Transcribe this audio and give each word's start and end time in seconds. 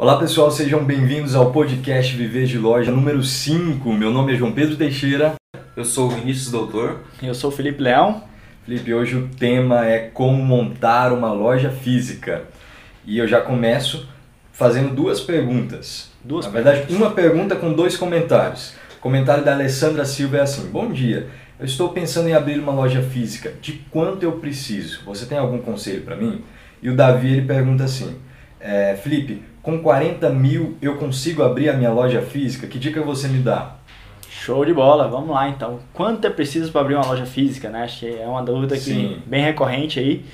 Olá 0.00 0.16
pessoal, 0.16 0.48
sejam 0.48 0.84
bem-vindos 0.84 1.34
ao 1.34 1.50
podcast 1.50 2.14
Viver 2.14 2.46
de 2.46 2.56
Loja 2.56 2.92
número 2.92 3.20
5. 3.20 3.92
Meu 3.92 4.12
nome 4.12 4.32
é 4.32 4.36
João 4.36 4.52
Pedro 4.52 4.76
Teixeira. 4.76 5.34
Eu 5.76 5.84
sou 5.84 6.06
o 6.06 6.10
Vinícius 6.10 6.52
Doutor. 6.52 7.00
Eu 7.20 7.34
sou 7.34 7.50
o 7.50 7.52
Felipe 7.52 7.82
Leão. 7.82 8.22
Felipe, 8.64 8.94
hoje 8.94 9.16
o 9.16 9.26
tema 9.26 9.84
é 9.84 9.98
como 9.98 10.40
montar 10.40 11.12
uma 11.12 11.32
loja 11.32 11.72
física. 11.72 12.44
E 13.04 13.18
eu 13.18 13.26
já 13.26 13.40
começo 13.40 14.08
fazendo 14.52 14.94
duas 14.94 15.20
perguntas. 15.20 16.12
Duas 16.22 16.46
Na 16.46 16.52
verdade, 16.52 16.94
uma 16.94 17.10
pergunta 17.10 17.56
com 17.56 17.72
dois 17.72 17.96
comentários. 17.96 18.74
O 18.98 19.00
comentário 19.00 19.44
da 19.44 19.52
Alessandra 19.52 20.04
Silva 20.04 20.36
é 20.36 20.42
assim: 20.42 20.70
Bom 20.70 20.92
dia, 20.92 21.26
eu 21.58 21.66
estou 21.66 21.88
pensando 21.88 22.28
em 22.28 22.34
abrir 22.34 22.60
uma 22.60 22.70
loja 22.70 23.02
física. 23.02 23.52
De 23.60 23.72
quanto 23.90 24.22
eu 24.22 24.30
preciso? 24.38 25.02
Você 25.06 25.26
tem 25.26 25.38
algum 25.38 25.58
conselho 25.58 26.02
para 26.02 26.14
mim? 26.14 26.44
E 26.80 26.88
o 26.88 26.94
Davi 26.94 27.32
ele 27.32 27.42
pergunta 27.42 27.82
assim: 27.82 28.16
é, 28.60 28.94
Felipe, 28.94 29.42
com 29.68 29.80
40 29.80 30.30
mil 30.30 30.78
eu 30.80 30.96
consigo 30.96 31.42
abrir 31.42 31.68
a 31.68 31.74
minha 31.74 31.90
loja 31.90 32.22
física? 32.22 32.66
Que 32.66 32.78
dica 32.78 33.02
você 33.02 33.28
me 33.28 33.40
dá? 33.40 33.74
Show 34.30 34.64
de 34.64 34.72
bola, 34.72 35.06
vamos 35.08 35.28
lá 35.28 35.46
então. 35.46 35.80
Quanto 35.92 36.26
é 36.26 36.30
preciso 36.30 36.72
para 36.72 36.80
abrir 36.80 36.94
uma 36.94 37.04
loja 37.04 37.26
física, 37.26 37.68
né? 37.68 37.82
Acho 37.82 38.00
que 38.00 38.18
é 38.18 38.26
uma 38.26 38.42
dúvida 38.42 38.78
que 38.78 39.20
bem 39.26 39.44
recorrente 39.44 40.00
aí. 40.00 40.24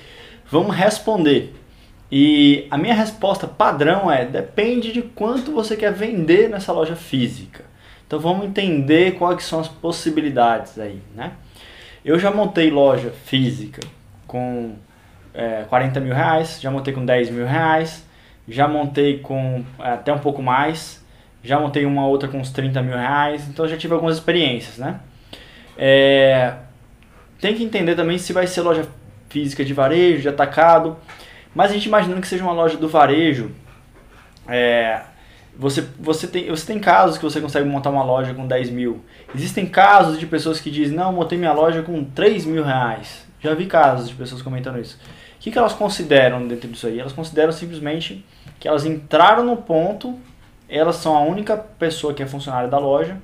Vamos 0.49 0.77
responder. 0.77 1.53
E 2.13 2.69
a 2.71 2.79
minha 2.79 2.95
resposta 2.95 3.49
padrão 3.49 4.09
é: 4.09 4.25
depende 4.25 4.93
de 4.93 5.03
quanto 5.03 5.51
você 5.51 5.77
quer 5.77 5.93
vender 5.93 6.49
nessa 6.49 6.73
loja 6.73 6.95
física. 6.95 7.65
Então 8.07 8.21
vamos 8.21 8.47
entender 8.47 9.17
quais 9.17 9.43
são 9.43 9.59
as 9.59 9.67
possibilidades 9.67 10.79
aí, 10.79 11.01
né? 11.13 11.33
Eu 12.05 12.21
já 12.21 12.31
montei 12.31 12.71
loja 12.71 13.11
física 13.25 13.81
com 14.29 14.77
é, 15.35 15.65
40 15.69 15.99
mil 15.99 16.15
reais, 16.15 16.61
já 16.61 16.71
montei 16.71 16.95
com 16.95 17.05
10 17.05 17.31
mil 17.31 17.47
reais, 17.47 18.05
já 18.49 18.69
montei 18.69 19.19
com 19.19 19.65
é, 19.79 19.93
até 19.93 20.13
um 20.13 20.19
pouco 20.19 20.43
mais, 20.43 21.05
já 21.43 21.59
montei 21.59 21.85
uma 21.85 22.07
outra 22.07 22.29
com 22.29 22.39
uns 22.39 22.51
30 22.51 22.83
mil 22.83 22.97
reais, 22.97 23.49
então 23.49 23.67
já 23.67 23.77
tive 23.77 23.95
algumas 23.95 24.17
experiências, 24.17 24.79
né? 24.79 25.01
É, 25.77 26.55
tem 27.41 27.55
que 27.55 27.65
entender 27.65 27.95
também 27.95 28.19
se 28.19 28.33
vai 28.33 28.47
ser 28.47 28.63
loja 28.63 28.87
física 29.29 29.65
de 29.65 29.75
varejo, 29.75 30.23
de 30.23 30.29
atacado, 30.29 30.97
mas 31.55 31.71
a 31.71 31.75
gente 31.75 31.87
imaginando 31.87 32.21
que 32.21 32.29
seja 32.29 32.43
uma 32.43 32.53
loja 32.53 32.77
do 32.77 32.89
varejo, 32.89 33.51
é, 34.49 35.03
você, 35.57 35.83
você, 35.99 36.27
tem, 36.27 36.49
você 36.49 36.67
tem 36.67 36.79
casos 36.79 37.17
que 37.17 37.25
você 37.25 37.41
consegue 37.41 37.69
montar 37.69 37.91
uma 37.91 38.03
loja 38.03 38.35
com 38.35 38.47
10 38.47 38.71
mil. 38.71 39.05
Existem 39.35 39.67
casos 39.67 40.19
de 40.19 40.27
pessoas 40.27 40.61
que 40.61 40.71
dizem, 40.71 40.97
não, 40.97 41.13
montei 41.13 41.39
minha 41.39 41.53
loja 41.53 41.83
com 41.83 42.05
3 42.05 42.45
mil 42.45 42.65
reais. 42.65 43.25
Já 43.41 43.55
vi 43.55 43.67
casos 43.67 44.09
de 44.09 44.15
pessoas 44.15 44.43
comentando 44.43 44.81
isso. 44.81 44.99
Que, 45.45 45.51
que 45.51 45.59
elas 45.59 45.75
consideram 45.75 46.49
dentro 46.49 46.67
disso 46.67 46.87
aí? 46.87 46.99
Elas 46.99 47.13
consideram 47.13 47.53
simplesmente 47.53 48.25
que 48.59 48.67
elas 48.67 48.87
entraram 48.87 49.45
no 49.45 49.59
ponto, 49.59 50.19
elas 50.67 50.97
são 50.97 51.15
a 51.15 51.21
única 51.21 51.55
pessoa 51.55 52.15
que 52.15 52.23
é 52.23 52.27
funcionária 52.27 52.67
da 52.67 52.79
loja, 52.79 53.19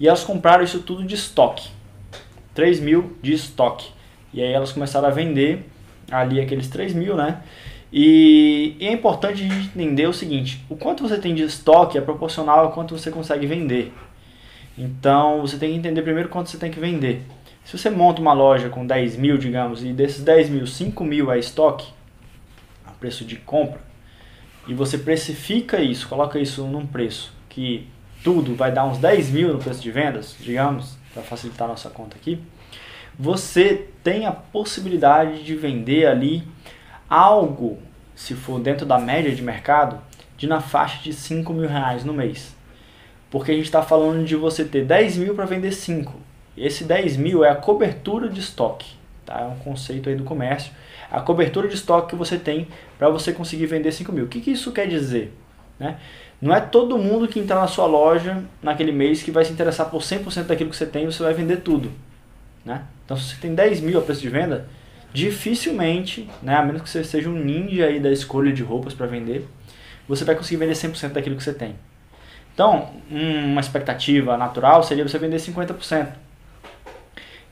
e 0.00 0.08
elas 0.08 0.24
compraram 0.24 0.64
isso 0.64 0.80
tudo 0.80 1.04
de 1.04 1.14
estoque. 1.14 1.68
3 2.54 2.80
mil 2.80 3.14
de 3.20 3.34
estoque. 3.34 3.90
E 4.32 4.40
aí 4.40 4.50
elas 4.54 4.72
começaram 4.72 5.06
a 5.06 5.10
vender 5.10 5.68
ali 6.10 6.40
aqueles 6.40 6.66
3 6.68 6.94
mil, 6.94 7.14
né? 7.14 7.42
E, 7.92 8.74
e 8.80 8.86
é 8.86 8.92
importante 8.92 9.44
a 9.44 9.46
gente 9.46 9.68
entender 9.78 10.06
o 10.06 10.14
seguinte: 10.14 10.64
o 10.70 10.76
quanto 10.76 11.06
você 11.06 11.18
tem 11.18 11.34
de 11.34 11.42
estoque 11.42 11.98
é 11.98 12.00
proporcional 12.00 12.60
ao 12.60 12.72
quanto 12.72 12.96
você 12.96 13.10
consegue 13.10 13.46
vender. 13.46 13.92
Então 14.78 15.42
você 15.42 15.58
tem 15.58 15.72
que 15.72 15.76
entender 15.76 16.00
primeiro 16.00 16.30
quanto 16.30 16.48
você 16.48 16.56
tem 16.56 16.70
que 16.70 16.80
vender. 16.80 17.20
Se 17.66 17.76
você 17.76 17.90
monta 17.90 18.22
uma 18.22 18.32
loja 18.32 18.68
com 18.68 18.86
10 18.86 19.16
mil, 19.16 19.36
digamos, 19.36 19.82
e 19.82 19.92
desses 19.92 20.22
10 20.22 20.50
mil, 20.50 20.68
5 20.68 21.02
mil 21.02 21.32
é 21.32 21.38
estoque, 21.40 21.92
a 22.86 22.92
preço 22.92 23.24
de 23.24 23.34
compra, 23.34 23.80
e 24.68 24.72
você 24.72 24.96
precifica 24.96 25.80
isso, 25.80 26.06
coloca 26.06 26.38
isso 26.38 26.64
num 26.68 26.86
preço 26.86 27.32
que 27.48 27.88
tudo 28.22 28.54
vai 28.54 28.70
dar 28.70 28.84
uns 28.84 28.98
10 28.98 29.30
mil 29.30 29.52
no 29.52 29.58
preço 29.58 29.82
de 29.82 29.90
vendas, 29.90 30.36
digamos, 30.38 30.96
para 31.12 31.24
facilitar 31.24 31.66
a 31.66 31.72
nossa 31.72 31.90
conta 31.90 32.16
aqui, 32.16 32.40
você 33.18 33.88
tem 34.04 34.26
a 34.26 34.32
possibilidade 34.32 35.42
de 35.42 35.56
vender 35.56 36.06
ali 36.06 36.46
algo, 37.10 37.78
se 38.14 38.34
for 38.34 38.60
dentro 38.60 38.86
da 38.86 38.96
média 38.96 39.34
de 39.34 39.42
mercado, 39.42 40.00
de 40.36 40.46
na 40.46 40.60
faixa 40.60 41.02
de 41.02 41.12
5 41.12 41.52
mil 41.52 41.68
reais 41.68 42.04
no 42.04 42.14
mês. 42.14 42.54
Porque 43.28 43.50
a 43.50 43.54
gente 43.54 43.64
está 43.64 43.82
falando 43.82 44.24
de 44.24 44.36
você 44.36 44.64
ter 44.64 44.84
10 44.84 45.16
mil 45.16 45.34
para 45.34 45.46
vender 45.46 45.72
5. 45.72 46.25
Esse 46.56 46.84
10 46.84 47.16
mil 47.16 47.44
é 47.44 47.50
a 47.50 47.54
cobertura 47.54 48.28
de 48.28 48.40
estoque. 48.40 48.94
Tá? 49.24 49.40
É 49.40 49.44
um 49.44 49.58
conceito 49.58 50.08
aí 50.08 50.14
do 50.14 50.24
comércio. 50.24 50.72
A 51.10 51.20
cobertura 51.20 51.68
de 51.68 51.74
estoque 51.74 52.10
que 52.10 52.16
você 52.16 52.38
tem 52.38 52.68
para 52.98 53.08
você 53.08 53.32
conseguir 53.32 53.66
vender 53.66 53.92
5 53.92 54.10
mil. 54.12 54.24
O 54.24 54.28
que, 54.28 54.40
que 54.40 54.52
isso 54.52 54.72
quer 54.72 54.86
dizer? 54.86 55.36
Né? 55.78 55.96
Não 56.40 56.54
é 56.54 56.60
todo 56.60 56.98
mundo 56.98 57.28
que 57.28 57.38
entrar 57.38 57.60
na 57.60 57.66
sua 57.66 57.86
loja 57.86 58.42
naquele 58.62 58.92
mês 58.92 59.22
que 59.22 59.30
vai 59.30 59.44
se 59.44 59.52
interessar 59.52 59.90
por 59.90 60.00
100% 60.00 60.44
daquilo 60.44 60.70
que 60.70 60.76
você 60.76 60.86
tem 60.86 61.04
e 61.04 61.06
você 61.06 61.22
vai 61.22 61.34
vender 61.34 61.58
tudo. 61.58 61.90
Né? 62.64 62.82
Então, 63.04 63.16
se 63.16 63.30
você 63.30 63.40
tem 63.40 63.54
10 63.54 63.80
mil 63.80 63.98
a 63.98 64.02
preço 64.02 64.20
de 64.20 64.28
venda, 64.28 64.68
dificilmente, 65.12 66.28
né, 66.42 66.56
a 66.56 66.62
menos 66.62 66.82
que 66.82 66.90
você 66.90 67.02
seja 67.04 67.28
um 67.30 67.32
ninja 67.32 67.86
aí 67.86 68.00
da 68.00 68.10
escolha 68.10 68.52
de 68.52 68.62
roupas 68.62 68.92
para 68.92 69.06
vender, 69.06 69.46
você 70.08 70.24
vai 70.24 70.34
conseguir 70.34 70.58
vender 70.58 70.74
100% 70.74 71.12
daquilo 71.12 71.36
que 71.36 71.42
você 71.42 71.54
tem. 71.54 71.74
Então, 72.52 72.90
uma 73.10 73.60
expectativa 73.60 74.36
natural 74.36 74.82
seria 74.82 75.06
você 75.06 75.18
vender 75.18 75.36
50%. 75.36 76.25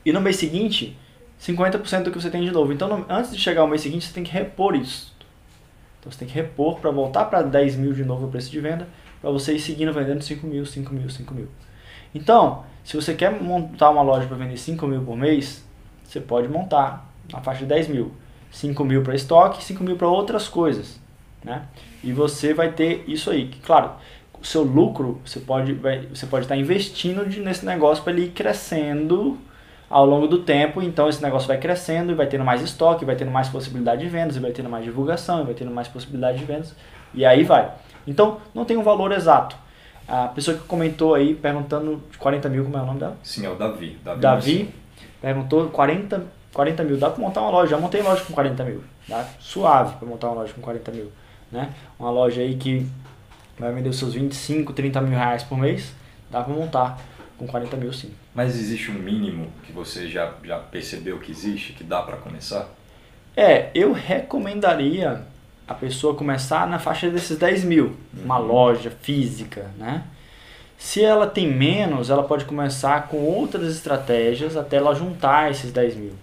E 0.05 0.13
no 0.13 0.21
mês 0.21 0.35
seguinte, 0.35 0.97
50% 1.41 2.03
do 2.03 2.11
que 2.11 2.21
você 2.21 2.29
tem 2.29 2.43
de 2.43 2.51
novo. 2.51 2.71
Então, 2.71 2.87
no, 2.87 3.05
antes 3.09 3.31
de 3.31 3.39
chegar 3.39 3.61
ao 3.61 3.67
mês 3.67 3.81
seguinte, 3.81 4.05
você 4.05 4.13
tem 4.13 4.23
que 4.23 4.31
repor 4.31 4.75
isso. 4.75 5.13
Então, 5.99 6.11
você 6.11 6.19
tem 6.19 6.27
que 6.27 6.33
repor 6.33 6.79
para 6.79 6.91
voltar 6.91 7.25
para 7.25 7.41
10 7.41 7.75
mil 7.77 7.93
de 7.93 8.05
novo 8.05 8.27
o 8.27 8.29
preço 8.29 8.51
de 8.51 8.59
venda, 8.59 8.87
para 9.21 9.31
você 9.31 9.53
ir 9.53 9.59
seguindo 9.59 9.91
vendendo 9.91 10.21
5 10.21 10.45
mil, 10.45 10.65
5 10.65 10.93
mil, 10.93 11.09
5 11.09 11.33
mil. 11.33 11.47
Então, 12.13 12.63
se 12.83 12.95
você 12.95 13.13
quer 13.13 13.31
montar 13.41 13.89
uma 13.89 14.01
loja 14.01 14.27
para 14.27 14.37
vender 14.37 14.57
5 14.57 14.85
mil 14.87 15.01
por 15.01 15.17
mês, 15.17 15.65
você 16.03 16.21
pode 16.21 16.47
montar 16.47 17.11
na 17.31 17.41
faixa 17.41 17.61
de 17.61 17.65
10 17.65 17.87
mil. 17.87 18.11
5 18.51 18.85
mil 18.85 19.01
para 19.01 19.15
estoque, 19.15 19.63
5 19.63 19.83
mil 19.83 19.97
para 19.97 20.07
outras 20.07 20.47
coisas. 20.47 20.99
Né? 21.43 21.63
E 22.03 22.13
você 22.13 22.53
vai 22.53 22.71
ter 22.71 23.03
isso 23.07 23.29
aí. 23.29 23.47
Que, 23.47 23.59
claro, 23.59 23.91
o 24.39 24.45
seu 24.45 24.63
lucro 24.63 25.19
você 25.25 25.39
pode, 25.39 25.73
vai, 25.73 26.05
você 26.05 26.25
pode 26.25 26.45
estar 26.45 26.55
investindo 26.55 27.27
de, 27.27 27.39
nesse 27.39 27.65
negócio 27.65 28.03
para 28.03 28.13
ele 28.13 28.25
ir 28.25 28.29
crescendo 28.29 29.37
ao 29.89 30.05
longo 30.05 30.27
do 30.27 30.39
tempo. 30.39 30.81
Então 30.81 31.09
esse 31.09 31.21
negócio 31.21 31.47
vai 31.47 31.57
crescendo 31.57 32.11
e 32.11 32.15
vai 32.15 32.27
tendo 32.27 32.43
mais 32.43 32.61
estoque, 32.61 33.05
vai 33.05 33.15
tendo 33.15 33.31
mais 33.31 33.49
possibilidade 33.49 34.01
de 34.01 34.09
vendas, 34.09 34.35
e 34.35 34.39
vai 34.39 34.51
tendo 34.51 34.69
mais 34.69 34.83
divulgação, 34.83 35.41
e 35.41 35.45
vai 35.45 35.53
tendo 35.53 35.71
mais 35.71 35.87
possibilidade 35.87 36.37
de 36.37 36.45
vendas. 36.45 36.75
E 37.13 37.25
aí 37.25 37.43
vai. 37.43 37.71
Então 38.07 38.39
não 38.53 38.65
tem 38.65 38.77
um 38.77 38.83
valor 38.83 39.11
exato. 39.11 39.55
A 40.07 40.27
pessoa 40.27 40.55
que 40.55 40.63
comentou 40.65 41.15
aí 41.15 41.33
perguntando 41.33 42.01
40 42.19 42.47
mil, 42.49 42.63
como 42.63 42.77
é 42.77 42.81
o 42.81 42.85
nome 42.85 42.99
dela? 42.99 43.17
Sim, 43.23 43.45
é 43.45 43.49
o 43.49 43.55
Davi. 43.55 43.97
Davi, 44.03 44.21
Davi 44.21 44.73
perguntou 45.19 45.67
40, 45.69 46.23
40 46.53 46.83
mil. 46.83 46.97
Dá 46.97 47.09
para 47.09 47.19
montar 47.19 47.41
uma 47.41 47.49
loja? 47.49 47.71
Já 47.71 47.77
montei 47.77 48.01
loja 48.03 48.23
com 48.23 48.33
40 48.33 48.63
mil. 48.63 48.83
Dá 49.07 49.25
suave 49.39 49.95
para 49.97 50.07
montar 50.07 50.27
uma 50.27 50.41
loja 50.41 50.53
com 50.53 50.61
40 50.61 50.91
mil. 50.91 51.11
Né? 51.51 51.71
Uma 51.97 52.11
loja 52.11 52.41
aí 52.41 52.55
que 52.55 52.87
vai 53.57 53.71
vender 53.71 53.89
os 53.89 53.97
seus 53.97 54.13
25, 54.13 54.73
30 54.73 55.01
mil 55.01 55.17
reais 55.17 55.41
por 55.41 55.57
mês. 55.57 55.91
Dá 56.29 56.41
para 56.43 56.53
montar 56.53 56.99
com 57.37 57.47
40 57.47 57.77
mil 57.77 57.91
sim. 57.93 58.11
Mas 58.33 58.55
existe 58.55 58.91
um 58.91 58.95
mínimo 58.95 59.47
que 59.63 59.71
você 59.71 60.07
já, 60.07 60.33
já 60.43 60.57
percebeu 60.57 61.19
que 61.19 61.31
existe, 61.31 61.73
que 61.73 61.83
dá 61.83 62.01
para 62.01 62.17
começar? 62.17 62.69
É, 63.35 63.69
eu 63.75 63.91
recomendaria 63.91 65.23
a 65.67 65.73
pessoa 65.73 66.15
começar 66.15 66.67
na 66.67 66.79
faixa 66.79 67.09
desses 67.09 67.37
10 67.37 67.63
mil. 67.63 67.95
Uma 68.13 68.37
loja 68.37 68.91
física, 69.01 69.71
né? 69.77 70.03
Se 70.77 71.03
ela 71.03 71.25
tem 71.25 71.47
menos, 71.47 72.09
ela 72.09 72.23
pode 72.23 72.45
começar 72.45 73.07
com 73.07 73.17
outras 73.17 73.73
estratégias 73.73 74.55
até 74.57 74.77
ela 74.77 74.93
juntar 74.93 75.49
esses 75.51 75.71
10 75.71 75.95
mil. 75.95 76.13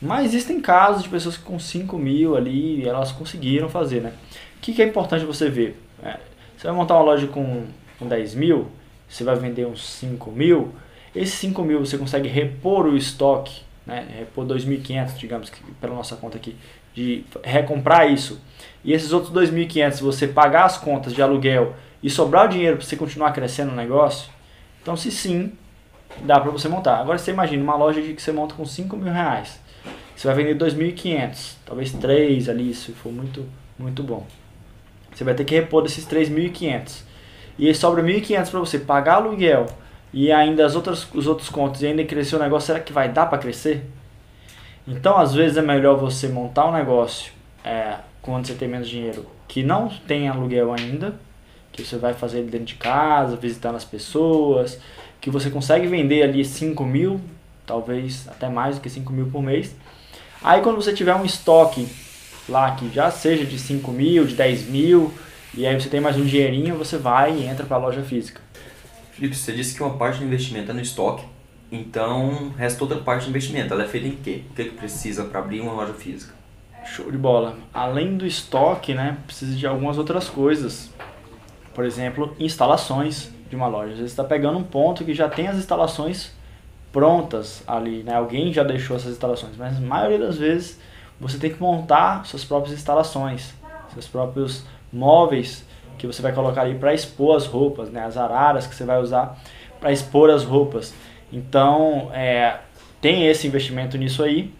Mas 0.00 0.26
existem 0.26 0.60
casos 0.60 1.04
de 1.04 1.08
pessoas 1.08 1.36
que 1.36 1.44
com 1.44 1.58
5 1.58 1.96
mil 1.96 2.36
ali, 2.36 2.86
elas 2.86 3.12
conseguiram 3.12 3.68
fazer, 3.68 4.00
né? 4.00 4.12
O 4.56 4.60
que, 4.60 4.72
que 4.72 4.82
é 4.82 4.86
importante 4.86 5.24
você 5.24 5.48
ver? 5.48 5.80
É, 6.02 6.18
você 6.56 6.66
vai 6.66 6.76
montar 6.76 6.94
uma 6.94 7.04
loja 7.04 7.26
com, 7.28 7.64
com 7.98 8.08
10 8.08 8.34
mil, 8.34 8.68
você 9.12 9.24
vai 9.24 9.36
vender 9.36 9.66
uns 9.66 9.86
5 9.98 10.30
mil, 10.30 10.72
esses 11.14 11.34
5 11.34 11.62
mil 11.62 11.78
você 11.78 11.98
consegue 11.98 12.28
repor 12.28 12.86
o 12.86 12.96
estoque, 12.96 13.60
né? 13.86 14.06
repor 14.18 14.46
2.500, 14.46 15.16
digamos, 15.18 15.50
que, 15.50 15.62
pela 15.74 15.94
nossa 15.94 16.16
conta 16.16 16.38
aqui, 16.38 16.56
de 16.94 17.24
recomprar 17.44 18.10
isso. 18.10 18.40
E 18.82 18.92
esses 18.92 19.12
outros 19.12 19.32
2.500, 19.32 20.00
você 20.00 20.26
pagar 20.26 20.64
as 20.64 20.78
contas 20.78 21.12
de 21.12 21.20
aluguel 21.20 21.74
e 22.02 22.08
sobrar 22.08 22.46
o 22.46 22.48
dinheiro 22.48 22.78
para 22.78 22.86
você 22.86 22.96
continuar 22.96 23.32
crescendo 23.32 23.70
no 23.70 23.76
negócio, 23.76 24.30
então 24.80 24.96
se 24.96 25.10
sim, 25.10 25.52
dá 26.22 26.40
para 26.40 26.50
você 26.50 26.68
montar. 26.68 26.98
Agora 26.98 27.18
você 27.18 27.30
imagina 27.30 27.62
uma 27.62 27.76
loja 27.76 28.00
de 28.00 28.14
que 28.14 28.22
você 28.22 28.32
monta 28.32 28.54
com 28.54 28.64
5 28.64 28.96
mil 28.96 29.12
reais. 29.12 29.60
Você 30.16 30.26
vai 30.26 30.36
vender 30.36 30.56
2.500, 30.56 31.56
talvez 31.66 31.92
3 31.92 32.48
ali, 32.48 32.72
se 32.74 32.92
for 32.92 33.12
muito, 33.12 33.44
muito 33.78 34.02
bom. 34.02 34.26
Você 35.14 35.24
vai 35.24 35.34
ter 35.34 35.44
que 35.44 35.54
repor 35.54 35.82
desses 35.82 36.06
3.500. 36.06 37.11
E 37.58 37.72
sobra 37.74 38.02
1.500 38.02 38.50
para 38.50 38.60
você 38.60 38.78
pagar 38.78 39.14
aluguel 39.14 39.66
e 40.12 40.30
ainda 40.30 40.66
as 40.66 40.74
outras, 40.74 41.06
os 41.14 41.26
outros 41.26 41.48
contos 41.48 41.82
e 41.82 41.86
ainda 41.86 42.04
crescer 42.04 42.36
o 42.36 42.38
negócio, 42.38 42.66
será 42.66 42.80
que 42.80 42.92
vai 42.92 43.08
dar 43.08 43.26
para 43.26 43.38
crescer? 43.38 43.84
Então, 44.86 45.16
às 45.16 45.32
vezes 45.32 45.56
é 45.56 45.62
melhor 45.62 45.96
você 45.96 46.28
montar 46.28 46.66
um 46.66 46.72
negócio 46.72 47.32
é, 47.64 47.96
quando 48.20 48.46
você 48.46 48.54
tem 48.54 48.68
menos 48.68 48.88
dinheiro, 48.88 49.26
que 49.48 49.62
não 49.62 49.88
tem 50.06 50.28
aluguel 50.28 50.72
ainda, 50.72 51.14
que 51.70 51.82
você 51.82 51.96
vai 51.96 52.12
fazer 52.12 52.42
dentro 52.42 52.66
de 52.66 52.74
casa, 52.74 53.36
visitando 53.36 53.76
as 53.76 53.84
pessoas, 53.84 54.78
que 55.20 55.30
você 55.30 55.48
consegue 55.48 55.86
vender 55.86 56.22
ali 56.22 56.44
5 56.44 56.84
mil, 56.84 57.20
talvez 57.64 58.28
até 58.28 58.48
mais 58.48 58.76
do 58.76 58.82
que 58.82 58.90
5 58.90 59.12
mil 59.12 59.26
por 59.26 59.42
mês. 59.42 59.74
Aí 60.42 60.60
quando 60.60 60.76
você 60.76 60.92
tiver 60.92 61.14
um 61.14 61.24
estoque 61.24 61.86
lá 62.48 62.72
que 62.72 62.90
já 62.90 63.10
seja 63.10 63.44
de 63.44 63.58
5 63.58 63.90
mil, 63.92 64.26
de 64.26 64.34
10 64.34 64.68
mil, 64.68 65.14
e 65.54 65.66
aí 65.66 65.78
você 65.78 65.88
tem 65.88 66.00
mais 66.00 66.16
um 66.16 66.24
dinheirinho, 66.24 66.76
você 66.76 66.96
vai 66.96 67.32
e 67.36 67.44
entra 67.44 67.66
para 67.66 67.76
a 67.76 67.80
loja 67.80 68.02
física. 68.02 68.40
Felipe, 69.12 69.36
você 69.36 69.52
disse 69.52 69.74
que 69.74 69.82
uma 69.82 69.96
parte 69.96 70.18
do 70.18 70.24
investimento 70.24 70.70
é 70.70 70.74
no 70.74 70.80
estoque, 70.80 71.24
então 71.70 72.50
resta 72.56 72.82
outra 72.82 72.98
parte 72.98 73.24
do 73.24 73.30
investimento. 73.30 73.74
Ela 73.74 73.84
é 73.84 73.88
feita 73.88 74.08
em 74.08 74.16
quê? 74.16 74.44
O 74.50 74.54
que, 74.54 74.62
é 74.62 74.64
que 74.64 74.70
precisa 74.70 75.24
para 75.24 75.40
abrir 75.40 75.60
uma 75.60 75.72
loja 75.72 75.92
física? 75.92 76.34
Show 76.86 77.10
de 77.10 77.18
bola. 77.18 77.58
Além 77.72 78.16
do 78.16 78.26
estoque, 78.26 78.94
né, 78.94 79.18
precisa 79.26 79.54
de 79.54 79.66
algumas 79.66 79.98
outras 79.98 80.28
coisas. 80.28 80.90
Por 81.74 81.84
exemplo, 81.84 82.34
instalações 82.40 83.30
de 83.48 83.54
uma 83.54 83.68
loja. 83.68 83.94
Vezes 83.94 84.10
está 84.10 84.24
pegando 84.24 84.58
um 84.58 84.64
ponto 84.64 85.04
que 85.04 85.14
já 85.14 85.28
tem 85.28 85.48
as 85.48 85.58
instalações 85.58 86.32
prontas 86.90 87.62
ali, 87.66 88.02
né? 88.02 88.14
Alguém 88.14 88.52
já 88.52 88.62
deixou 88.62 88.96
essas 88.96 89.12
instalações, 89.12 89.56
mas 89.56 89.78
na 89.78 89.86
maioria 89.86 90.18
das 90.18 90.36
vezes 90.36 90.78
você 91.20 91.38
tem 91.38 91.52
que 91.52 91.60
montar 91.60 92.26
suas 92.26 92.44
próprias 92.44 92.74
instalações, 92.74 93.54
seus 93.92 94.06
próprios 94.06 94.64
móveis 94.92 95.64
que 95.98 96.06
você 96.06 96.20
vai 96.20 96.32
colocar 96.32 96.62
ali 96.62 96.74
para 96.74 96.92
expor 96.92 97.36
as 97.36 97.46
roupas, 97.46 97.90
né? 97.90 98.04
As 98.04 98.16
araras 98.16 98.66
que 98.66 98.74
você 98.74 98.84
vai 98.84 99.00
usar 99.00 99.38
para 99.80 99.92
expor 99.92 100.30
as 100.30 100.44
roupas. 100.44 100.94
Então, 101.32 102.10
é, 102.12 102.56
tem 103.00 103.26
esse 103.26 103.46
investimento 103.46 103.96
nisso 103.96 104.22
aí. 104.22 104.52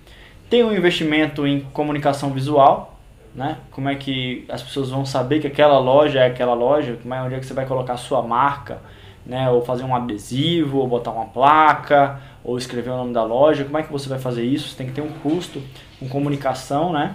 Tem 0.49 0.64
um 0.64 0.73
investimento 0.73 1.46
em 1.46 1.61
comunicação 1.61 2.31
visual, 2.31 2.99
né? 3.34 3.58
Como 3.70 3.88
é 3.88 3.94
que 3.94 4.44
as 4.49 4.62
pessoas 4.62 4.90
vão 4.90 5.05
saber 5.05 5.40
que 5.40 5.46
aquela 5.46 5.79
loja 5.79 6.20
é 6.20 6.26
aquela 6.26 6.55
loja? 6.55 6.99
Como 7.00 7.14
é 7.14 7.23
onde 7.23 7.34
é 7.34 7.40
que 7.40 7.46
você 7.46 7.55
vai 7.55 7.67
colocar 7.67 7.94
a 7.94 7.99
sua 7.99 8.23
marca, 8.23 8.81
né? 9.25 9.49
Ou 9.50 9.62
fazer 9.62 9.84
um 9.84 9.94
adesivo, 9.94 10.79
ou 10.79 10.87
botar 10.87 11.11
uma 11.11 11.26
placa, 11.26 12.20
ou 12.44 12.58
escrever 12.58 12.90
o 12.90 12.96
nome 12.96 13.12
da 13.12 13.25
loja. 13.25 13.64
Como 13.64 13.79
é 13.79 13.82
que 13.82 13.93
você 13.93 14.08
vai 14.08 14.19
fazer 14.19 14.44
isso? 14.44 14.69
Você 14.69 14.76
tem 14.76 14.87
que 14.87 14.93
ter 14.93 15.02
um 15.02 15.12
custo 15.23 15.62
com 15.99 16.08
comunicação, 16.08 16.93
né? 16.93 17.14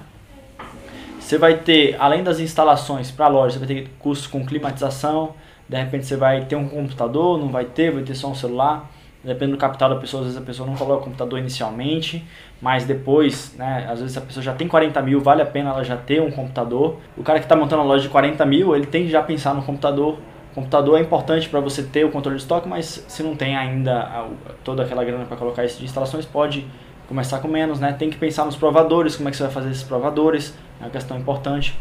Você 1.28 1.38
vai 1.38 1.58
ter, 1.58 1.98
além 2.00 2.24
das 2.24 2.40
instalações 2.40 3.12
para 3.12 3.26
a 3.26 3.28
loja, 3.28 3.60
você 3.60 3.60
vai 3.60 3.68
ter 3.68 3.90
custos 4.00 4.28
com 4.28 4.46
climatização. 4.46 5.34
De 5.68 5.76
repente 5.76 6.06
você 6.06 6.16
vai 6.16 6.46
ter 6.46 6.56
um 6.56 6.70
computador, 6.70 7.38
não 7.38 7.50
vai 7.50 7.66
ter, 7.66 7.92
vai 7.92 8.02
ter 8.02 8.16
só 8.16 8.30
um 8.30 8.34
celular. 8.34 8.90
Depende 9.22 9.52
do 9.52 9.58
capital 9.58 9.90
da 9.90 9.98
pessoa, 9.98 10.22
às 10.22 10.28
vezes 10.28 10.42
a 10.42 10.46
pessoa 10.46 10.66
não 10.66 10.78
coloca 10.78 11.02
o 11.02 11.04
computador 11.04 11.38
inicialmente, 11.38 12.26
mas 12.62 12.86
depois, 12.86 13.54
né, 13.58 13.86
às 13.90 14.00
vezes 14.00 14.16
a 14.16 14.22
pessoa 14.22 14.42
já 14.42 14.54
tem 14.54 14.70
40 14.70 15.02
mil, 15.02 15.20
vale 15.20 15.42
a 15.42 15.46
pena 15.46 15.72
ela 15.72 15.84
já 15.84 15.98
ter 15.98 16.22
um 16.22 16.32
computador. 16.32 16.96
O 17.18 17.24
cara 17.24 17.40
que 17.40 17.46
está 17.46 17.58
montando 17.58 17.82
a 17.82 17.86
loja 17.86 18.04
de 18.04 18.10
40 18.10 18.46
mil, 18.46 18.74
ele 18.74 18.86
tem 18.86 19.04
que 19.04 19.10
já 19.10 19.22
pensar 19.22 19.54
no 19.54 19.64
computador. 19.64 20.14
O 20.54 20.56
computador 20.56 20.98
é 20.98 21.02
importante 21.02 21.50
para 21.50 21.60
você 21.60 21.84
ter 21.84 22.06
o 22.06 22.10
controle 22.10 22.38
de 22.38 22.44
estoque, 22.44 22.70
mas 22.70 23.04
se 23.06 23.22
não 23.22 23.36
tem 23.36 23.58
ainda 23.58 24.30
toda 24.64 24.84
aquela 24.84 25.04
grana 25.04 25.26
para 25.26 25.36
colocar 25.36 25.66
isso 25.66 25.78
de 25.78 25.84
instalações, 25.84 26.26
pode 26.26 26.66
começar 27.06 27.40
com 27.40 27.48
menos, 27.50 27.82
né? 27.82 27.92
Tem 27.92 28.10
que 28.10 28.18
pensar 28.18 28.46
nos 28.46 28.56
provadores, 28.56 29.18
como 29.18 29.28
é 29.28 29.32
que 29.32 29.38
você 29.38 29.44
vai 29.44 29.52
fazer 29.52 29.72
esses 29.72 29.84
provadores, 29.84 30.54
é 30.80 30.84
uma 30.84 30.90
questão 30.90 31.18
importante. 31.18 31.78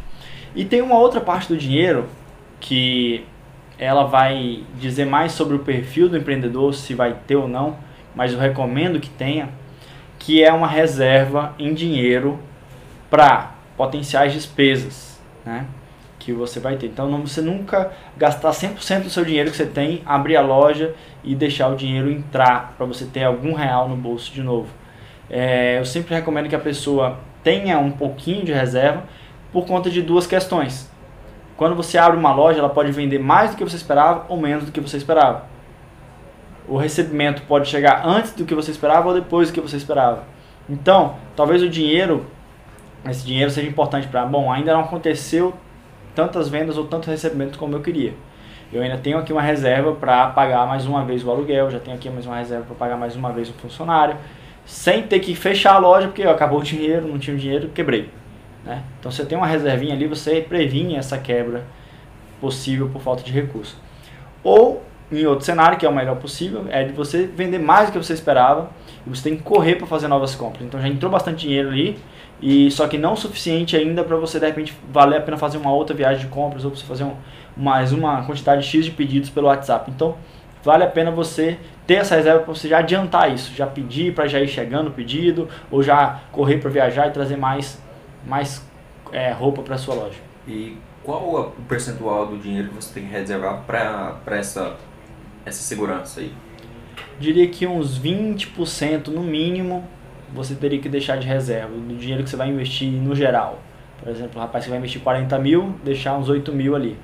E 0.55 0.65
tem 0.65 0.81
uma 0.81 0.99
outra 0.99 1.21
parte 1.21 1.49
do 1.49 1.57
dinheiro 1.57 2.07
que 2.61 3.25
ela 3.79 4.05
vai 4.05 4.65
dizer 4.81 5.05
mais 5.05 5.33
sobre 5.33 5.57
o 5.57 5.59
perfil 5.59 6.09
do 6.09 6.17
empreendedor, 6.17 6.75
se 6.75 6.95
vai 6.95 7.15
ter 7.27 7.37
ou 7.37 7.47
não, 7.47 7.77
mas 8.15 8.33
eu 8.33 8.39
recomendo 8.39 8.99
que 8.99 9.11
tenha, 9.11 9.51
que 10.19 10.43
é 10.43 10.53
uma 10.53 10.67
reserva 10.67 11.55
em 11.59 11.75
dinheiro 11.75 12.39
para 13.11 13.55
potenciais 13.77 14.33
despesas, 14.33 15.21
né? 15.45 15.67
Que 16.19 16.33
você 16.33 16.59
vai 16.59 16.77
ter. 16.77 16.87
Então, 16.87 17.09
não, 17.09 17.27
você 17.27 17.43
nunca 17.43 17.93
gastar 18.17 18.51
100% 18.51 19.03
do 19.05 19.11
seu 19.11 19.25
dinheiro 19.25 19.51
que 19.51 19.57
você 19.57 19.67
tem, 19.67 20.03
abrir 20.07 20.37
a 20.37 20.41
loja 20.41 20.95
e 21.23 21.35
deixar 21.35 21.69
o 21.69 21.77
dinheiro 21.77 22.11
entrar 22.11 22.75
para 22.77 22.87
você 22.87 23.05
ter 23.05 23.25
algum 23.25 23.53
real 23.53 23.89
no 23.89 23.97
bolso 23.97 24.33
de 24.33 24.43
novo. 24.43 24.69
É, 25.29 25.79
eu 25.79 25.85
sempre 25.85 26.15
recomendo 26.15 26.49
que 26.49 26.57
a 26.57 26.61
pessoa 26.61 27.19
tenha 27.47 27.79
um 27.79 27.93
pouquinho 27.93 28.45
de 28.45 28.53
reserva 28.53 29.05
por 29.53 29.67
conta 29.67 29.89
de 29.89 30.03
duas 30.03 30.27
questões. 30.27 30.91
Quando 31.57 31.77
você 31.77 31.97
abre 31.97 32.19
uma 32.19 32.35
loja, 32.35 32.59
ela 32.59 32.69
pode 32.69 32.91
vender 32.91 33.21
mais 33.21 33.53
do 33.53 33.57
que 33.57 33.63
você 33.63 33.77
esperava 33.77 34.27
ou 34.29 34.37
menos 34.37 34.65
do 34.65 34.73
que 34.73 34.81
você 34.81 34.97
esperava. 34.97 35.45
O 36.67 36.77
recebimento 36.77 37.43
pode 37.43 37.69
chegar 37.69 38.05
antes 38.05 38.33
do 38.33 38.45
que 38.45 38.53
você 38.53 38.73
esperava 38.73 39.07
ou 39.07 39.15
depois 39.15 39.49
do 39.49 39.55
que 39.55 39.61
você 39.61 39.77
esperava. 39.77 40.25
Então, 40.69 41.15
talvez 41.37 41.63
o 41.63 41.69
dinheiro, 41.69 42.27
esse 43.09 43.25
dinheiro 43.25 43.49
seja 43.53 43.69
importante 43.69 44.09
para, 44.09 44.27
bom, 44.27 44.51
ainda 44.51 44.73
não 44.73 44.81
aconteceu 44.81 45.55
tantas 46.17 46.49
vendas 46.49 46.77
ou 46.77 46.85
tanto 46.85 47.09
recebimento 47.09 47.61
como 47.61 47.77
eu 47.77 47.81
queria. 47.81 48.15
Eu 48.73 48.83
ainda 48.83 48.99
tenho 48.99 49.19
aqui 49.19 49.33
uma 49.33 49.43
reserva 49.43 49.93
para 49.93 50.31
pagar 50.31 50.67
mais 50.67 50.85
uma 50.85 51.05
vez 51.05 51.23
o 51.25 51.31
aluguel, 51.31 51.71
já 51.71 51.79
tenho 51.79 51.97
aqui 51.97 52.11
mais 52.11 52.27
uma 52.27 52.39
reserva 52.39 52.65
para 52.65 52.75
pagar 52.75 52.97
mais 52.97 53.15
uma 53.15 53.31
vez 53.31 53.49
o 53.49 53.53
funcionário, 53.53 54.17
sem 54.67 55.05
ter 55.05 55.21
que 55.21 55.35
fechar 55.35 55.75
a 55.75 55.79
loja 55.79 56.09
porque 56.09 56.27
ó, 56.27 56.33
acabou 56.33 56.59
o 56.59 56.63
dinheiro, 56.63 57.07
não 57.07 57.19
tinha 57.19 57.37
dinheiro, 57.37 57.69
quebrei. 57.69 58.11
Né? 58.65 58.83
Então 58.99 59.11
você 59.11 59.25
tem 59.25 59.39
uma 59.39 59.47
reservinha 59.47 59.95
ali, 59.95 60.07
você 60.07 60.41
previne 60.41 60.97
essa 60.97 61.17
quebra 61.17 61.65
possível 62.41 62.89
por 62.89 63.01
falta 63.01 63.23
de 63.23 63.33
recurso. 63.33 63.81
Ou, 64.43 64.83
em 65.11 65.25
outro 65.25 65.45
cenário, 65.45 65.79
que 65.79 65.87
é 65.87 65.89
o 65.89 65.95
melhor 65.95 66.17
possível, 66.17 66.67
é 66.69 66.83
de 66.83 66.93
você 66.93 67.27
vender 67.27 67.59
mais 67.59 67.89
do 67.89 67.93
que 67.93 67.99
você 67.99 68.13
esperava 68.13 68.71
e 69.07 69.11
você 69.11 69.23
tem 69.23 69.37
que 69.37 69.43
correr 69.43 69.77
para 69.77 69.87
fazer 69.87 70.09
novas 70.09 70.35
compras. 70.35 70.67
Então 70.67 70.81
já 70.81 70.89
entrou 70.89 71.11
bastante 71.11 71.47
dinheiro 71.47 71.69
ali, 71.69 71.97
e 72.43 72.71
só 72.71 72.87
que 72.87 72.99
não 72.99 73.15
o 73.15 73.17
suficiente 73.17 73.77
ainda 73.77 74.05
para 74.05 74.17
você 74.17 74.39
de 74.39 74.47
repente 74.47 74.77
valer 74.93 75.19
a 75.19 75.21
pena 75.21 75.37
fazer 75.37 75.59
uma 75.59 75.73
outra 75.73 75.97
viagem 75.97 76.27
de 76.27 76.27
compras 76.27 76.65
ou 76.65 76.71
você 76.71 76.85
fazer 76.85 77.05
um, 77.05 77.15
mais 77.57 77.93
uma 77.93 78.25
quantidade 78.25 78.67
X 78.67 78.85
de 78.85 78.91
pedidos 78.91 79.31
pelo 79.31 79.47
WhatsApp. 79.47 79.91
Então 79.91 80.17
vale 80.62 80.85
a 80.85 80.89
pena 80.89 81.11
você 81.11 81.59
ter 81.87 81.94
essa 81.94 82.17
reserva 82.17 82.41
para 82.41 82.55
você 82.55 82.69
já 82.69 82.79
adiantar 82.79 83.33
isso, 83.33 83.55
já 83.55 83.67
pedir 83.67 84.15
para 84.15 84.27
já 84.27 84.41
ir 84.41 84.49
chegando 84.49 84.88
o 84.88 84.91
pedido 84.91 85.49
ou 85.71 85.83
já 85.83 86.21
correr 86.33 86.59
para 86.59 86.71
viajar 86.71 87.09
e 87.09 87.11
trazer 87.11 87.37
mais 87.37 87.81
mais 88.27 88.67
é, 89.12 89.31
roupa 89.31 89.62
para 89.62 89.79
sua 89.79 89.94
loja. 89.94 90.19
E 90.49 90.77
qual 91.03 91.23
o 91.23 91.50
percentual 91.69 92.27
do 92.27 92.37
dinheiro 92.37 92.69
que 92.69 92.75
você 92.75 92.94
tem 92.94 93.05
que 93.05 93.12
reservar 93.12 93.62
para 93.65 94.37
essa, 94.37 94.77
essa 95.44 95.62
segurança 95.62 96.21
aí? 96.21 96.33
Diria 97.21 97.47
que 97.49 97.67
uns 97.67 97.99
20% 97.99 99.09
no 99.09 99.23
mínimo 99.23 99.85
você 100.35 100.55
teria 100.55 100.81
que 100.81 100.88
deixar 100.88 101.17
de 101.17 101.27
reserva, 101.27 101.69
do 101.69 101.97
dinheiro 101.97 102.25
que 102.25 102.29
você 102.29 102.37
vai 102.37 102.49
investir 102.49 102.91
no 102.91 103.15
geral. 103.15 103.61
Por 104.00 104.09
exemplo, 104.09 104.38
o 104.38 104.41
rapaz 104.41 104.65
que 104.65 104.71
vai 104.71 104.79
investir 104.79 105.00
40 105.00 105.38
mil, 105.38 105.75
deixar 105.85 106.17
uns 106.19 106.29
8 106.29 106.53
mil 106.53 106.75
ali. 106.75 106.99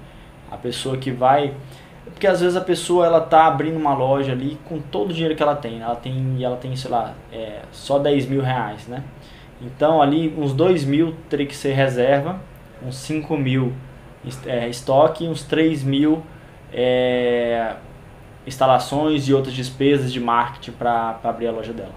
A 0.50 0.56
pessoa 0.56 0.96
que 0.96 1.10
vai. 1.10 1.54
Porque 2.04 2.26
às 2.26 2.40
vezes 2.40 2.56
a 2.56 2.60
pessoa 2.60 3.06
ela 3.06 3.20
tá 3.20 3.46
abrindo 3.46 3.76
uma 3.76 3.94
loja 3.94 4.32
ali 4.32 4.58
com 4.64 4.80
todo 4.80 5.10
o 5.10 5.12
dinheiro 5.12 5.36
que 5.36 5.42
ela 5.42 5.54
tem. 5.54 5.80
Ela 5.80 5.96
tem, 5.96 6.42
ela 6.42 6.56
tem 6.56 6.74
sei 6.76 6.90
lá, 6.90 7.14
é, 7.32 7.62
só 7.70 7.98
10 7.98 8.26
mil 8.26 8.42
reais, 8.42 8.86
né? 8.86 9.04
Então 9.60 10.02
ali 10.02 10.34
uns 10.36 10.52
2 10.52 10.84
mil 10.84 11.14
teria 11.28 11.46
que 11.46 11.54
ser 11.54 11.72
reserva, 11.72 12.40
uns 12.84 12.96
5 12.96 13.36
mil 13.36 13.72
é, 14.46 14.68
estoque, 14.68 15.26
uns 15.26 15.44
3 15.44 15.84
mil 15.84 16.22
é, 16.72 17.76
instalações 18.46 19.28
e 19.28 19.34
outras 19.34 19.54
despesas 19.54 20.12
de 20.12 20.18
marketing 20.18 20.72
para 20.72 21.20
abrir 21.22 21.46
a 21.46 21.52
loja 21.52 21.72
dela. 21.72 21.94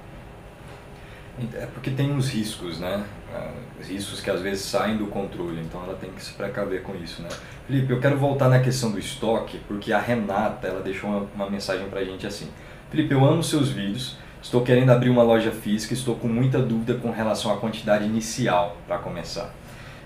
É 1.53 1.65
porque 1.65 1.89
tem 1.89 2.11
uns 2.11 2.29
riscos, 2.29 2.79
né? 2.79 3.03
Ah, 3.35 3.51
riscos 3.81 4.21
que 4.21 4.31
às 4.31 4.41
vezes 4.41 4.63
saem 4.63 4.97
do 4.97 5.07
controle, 5.07 5.61
então 5.61 5.83
ela 5.83 5.95
tem 5.95 6.09
que 6.11 6.23
se 6.23 6.33
precaver 6.33 6.81
com 6.81 6.95
isso, 6.95 7.21
né? 7.21 7.29
Felipe, 7.67 7.91
eu 7.91 7.99
quero 7.99 8.17
voltar 8.17 8.49
na 8.49 8.59
questão 8.59 8.91
do 8.91 8.97
estoque, 8.97 9.59
porque 9.67 9.91
a 9.91 9.99
Renata, 9.99 10.67
ela 10.67 10.81
deixou 10.81 11.09
uma, 11.09 11.27
uma 11.35 11.49
mensagem 11.49 11.87
pra 11.89 12.03
gente 12.03 12.25
assim. 12.25 12.47
Felipe, 12.89 13.13
eu 13.13 13.25
amo 13.25 13.43
seus 13.43 13.69
vídeos, 13.69 14.17
Estou 14.45 14.61
querendo 14.61 14.91
abrir 14.91 15.09
uma 15.09 15.23
loja 15.23 15.49
física, 15.49 15.95
estou 15.95 16.13
com 16.17 16.27
muita 16.27 16.59
dúvida 16.59 16.93
com 16.93 17.09
relação 17.09 17.51
à 17.51 17.57
quantidade 17.57 18.05
inicial 18.05 18.77
para 18.85 18.99
começar. 18.99 19.49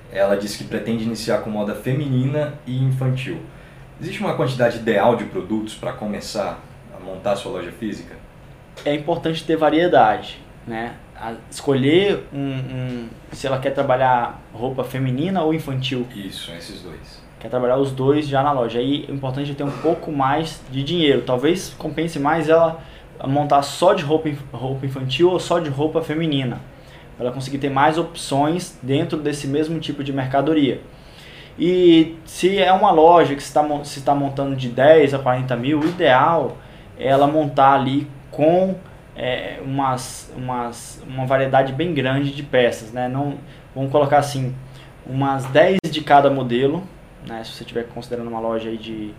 Ela 0.10 0.38
diz 0.38 0.56
que 0.56 0.64
pretende 0.64 1.04
iniciar 1.04 1.40
com 1.40 1.50
moda 1.50 1.76
feminina 1.76 2.54
e 2.66 2.82
infantil. 2.82 3.42
Existe 4.00 4.22
uma 4.22 4.36
quantidade 4.36 4.78
ideal 4.78 5.18
de 5.18 5.26
produtos 5.26 5.76
para 5.76 5.92
começar 5.92 6.58
a 6.96 7.04
montar 7.04 7.36
sua 7.36 7.52
loja 7.52 7.70
física? 7.74 8.16
É 8.86 8.96
importante 8.96 9.44
ter 9.44 9.58
variedade, 9.58 10.42
né? 10.66 10.96
A 11.22 11.34
escolher 11.52 12.28
um, 12.34 12.40
um, 12.40 13.10
se 13.32 13.46
ela 13.46 13.60
quer 13.60 13.72
trabalhar 13.72 14.42
roupa 14.54 14.84
feminina 14.84 15.44
ou 15.44 15.54
infantil. 15.54 16.08
Isso, 16.16 16.52
esses 16.52 16.82
dois. 16.82 17.22
Quer 17.40 17.50
trabalhar 17.50 17.78
os 17.78 17.92
dois 17.92 18.28
já 18.28 18.42
na 18.42 18.52
loja. 18.52 18.80
Aí 18.80 19.06
é 19.08 19.12
importante 19.12 19.54
ter 19.54 19.64
um 19.64 19.72
pouco 19.72 20.12
mais 20.12 20.62
de 20.72 20.82
dinheiro. 20.84 21.24
Talvez 21.26 21.74
compense 21.78 22.20
mais 22.20 22.48
ela 22.48 22.82
montar 23.28 23.62
só 23.64 23.94
de 23.94 24.04
roupa, 24.04 24.30
roupa 24.54 24.86
infantil 24.86 25.30
ou 25.30 25.40
só 25.40 25.60
de 25.60 25.70
roupa 25.70 26.02
feminina, 26.02 26.60
para 27.18 27.28
ela 27.28 27.36
conseguir 27.36 27.58
ter 27.58 27.70
mais 27.70 27.98
opções 27.98 28.78
dentro 28.82 29.18
desse 29.18 29.48
mesmo 29.48 29.80
tipo 29.80 30.04
de 30.04 30.14
mercadoria. 30.14 30.82
E 31.58 32.18
se 32.24 32.58
é 32.58 32.72
uma 32.72 32.92
loja 32.92 33.36
que 33.36 33.42
está 33.42 33.62
se 33.84 34.00
está 34.00 34.16
montando 34.16 34.56
de 34.56 34.70
10 34.70 35.14
a 35.14 35.20
40 35.20 35.56
mil, 35.58 35.80
o 35.82 35.86
ideal 35.86 36.58
é 36.98 37.08
ela 37.08 37.28
montar 37.28 37.74
ali 37.74 38.08
com 38.32 38.76
é, 39.20 39.60
umas, 39.62 40.32
umas, 40.34 41.04
uma 41.06 41.26
variedade 41.26 41.74
bem 41.74 41.94
grande 41.94 42.32
de 42.32 42.42
peças. 42.42 42.94
Né? 42.94 43.10
Não, 43.10 43.38
vamos 43.76 43.92
colocar 43.92 44.20
assim, 44.20 44.56
umas 45.06 45.44
10 45.48 45.78
de 45.92 46.02
cada 46.02 46.30
modelo, 46.30 46.84
né? 47.28 47.44
Se 47.44 47.52
você 47.52 47.64
estiver 47.64 47.84
considerando 47.88 48.30
uma 48.30 48.40
loja 48.40 48.70
aí 48.70 48.78
de, 48.78 49.14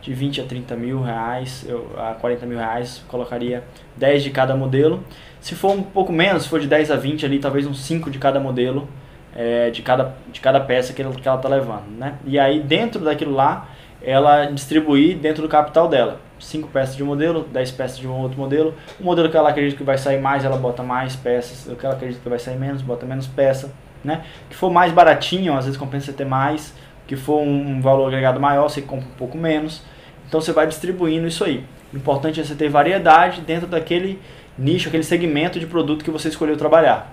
de 0.00 0.14
20 0.14 0.42
a 0.42 0.44
30 0.44 0.76
mil 0.76 1.02
reais, 1.02 1.66
eu, 1.68 1.90
a 1.98 2.14
40 2.14 2.46
mil 2.46 2.58
reais, 2.58 3.04
colocaria 3.08 3.64
10 3.96 4.22
de 4.22 4.30
cada 4.30 4.54
modelo. 4.54 5.02
Se 5.40 5.56
for 5.56 5.72
um 5.72 5.82
pouco 5.82 6.12
menos, 6.12 6.44
se 6.44 6.48
for 6.48 6.60
de 6.60 6.68
10 6.68 6.92
a 6.92 6.96
20 6.96 7.26
ali, 7.26 7.40
talvez 7.40 7.66
uns 7.66 7.80
5 7.80 8.08
de 8.08 8.20
cada 8.20 8.38
modelo, 8.38 8.88
é, 9.34 9.70
de, 9.70 9.82
cada, 9.82 10.14
de 10.32 10.40
cada 10.40 10.60
peça 10.60 10.92
que 10.92 11.02
ela 11.02 11.12
está 11.12 11.48
levando, 11.48 11.90
né? 11.98 12.14
E 12.24 12.38
aí 12.38 12.60
dentro 12.60 13.02
daquilo 13.02 13.34
lá, 13.34 13.68
ela 14.00 14.46
distribuir 14.46 15.16
dentro 15.16 15.42
do 15.42 15.48
capital 15.48 15.88
dela. 15.88 16.20
5 16.40 16.68
peças 16.68 16.96
de 16.96 17.02
um 17.02 17.06
modelo, 17.06 17.44
10 17.44 17.70
peças 17.72 17.98
de 17.98 18.08
um 18.08 18.18
outro 18.18 18.38
modelo. 18.38 18.74
O 18.98 19.04
modelo 19.04 19.28
que 19.28 19.36
ela 19.36 19.50
acredita 19.50 19.76
que 19.76 19.84
vai 19.84 19.98
sair 19.98 20.20
mais, 20.20 20.44
ela 20.44 20.56
bota 20.56 20.82
mais 20.82 21.14
peças. 21.14 21.70
O 21.72 21.76
que 21.76 21.84
ela 21.84 21.94
acredita 21.94 22.20
que 22.20 22.28
vai 22.28 22.38
sair 22.38 22.58
menos, 22.58 22.82
bota 22.82 23.06
menos 23.06 23.26
peça. 23.26 23.72
Né? 24.02 24.24
Que 24.48 24.56
for 24.56 24.70
mais 24.70 24.92
baratinho, 24.92 25.56
às 25.56 25.66
vezes 25.66 25.78
compensa 25.78 26.12
ter 26.12 26.24
mais. 26.24 26.74
Que 27.06 27.16
for 27.16 27.40
um 27.40 27.80
valor 27.80 28.06
agregado 28.06 28.40
maior, 28.40 28.68
você 28.68 28.80
compra 28.80 29.06
um 29.06 29.16
pouco 29.16 29.36
menos. 29.36 29.82
Então 30.26 30.40
você 30.40 30.52
vai 30.52 30.66
distribuindo 30.66 31.26
isso 31.26 31.44
aí. 31.44 31.64
O 31.92 31.96
importante 31.96 32.40
é 32.40 32.44
você 32.44 32.54
ter 32.54 32.68
variedade 32.68 33.40
dentro 33.40 33.66
daquele 33.66 34.20
nicho, 34.56 34.88
aquele 34.88 35.02
segmento 35.02 35.58
de 35.58 35.66
produto 35.66 36.04
que 36.04 36.10
você 36.10 36.28
escolheu 36.28 36.56
trabalhar. 36.56 37.12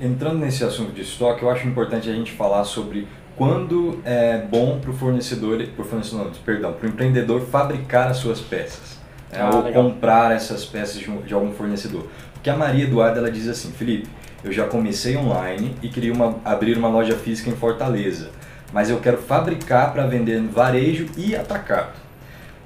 Entrando 0.00 0.38
nesse 0.38 0.64
assunto 0.64 0.92
de 0.92 1.02
estoque, 1.02 1.42
eu 1.42 1.50
acho 1.50 1.66
importante 1.66 2.08
a 2.08 2.12
gente 2.12 2.32
falar 2.32 2.64
sobre 2.64 3.06
quando 3.36 4.00
é 4.04 4.38
bom 4.38 4.80
para 4.80 4.90
o 4.90 4.94
fornecedor, 4.94 5.62
pro 5.76 5.84
fornecedor 5.84 6.30
perdão, 6.44 6.72
para 6.72 6.86
o 6.86 6.88
empreendedor 6.88 7.42
fabricar 7.42 8.08
as 8.08 8.16
suas 8.16 8.40
peças. 8.40 8.98
Né, 9.30 9.38
ah, 9.40 9.50
ou 9.54 9.62
legal. 9.62 9.84
comprar 9.84 10.34
essas 10.34 10.64
peças 10.64 10.98
de, 10.98 11.06
de, 11.22 11.34
algum 11.34 11.52
fornecedor. 11.52 12.06
Porque 12.32 12.48
a 12.48 12.56
Maria 12.56 12.84
Eduarda 12.84 13.18
ela 13.18 13.30
diz 13.30 13.46
assim, 13.48 13.70
Felipe, 13.72 14.08
eu 14.42 14.52
já 14.52 14.66
comecei 14.66 15.16
online 15.16 15.76
e 15.82 15.88
queria 15.88 16.12
uma, 16.12 16.36
abrir 16.44 16.78
uma 16.78 16.88
loja 16.88 17.16
física 17.16 17.50
em 17.50 17.56
Fortaleza, 17.56 18.30
mas 18.72 18.88
eu 18.88 18.98
quero 19.00 19.18
fabricar 19.18 19.92
para 19.92 20.06
vender 20.06 20.40
no 20.40 20.50
varejo 20.50 21.06
e 21.16 21.36
atacado. 21.36 21.92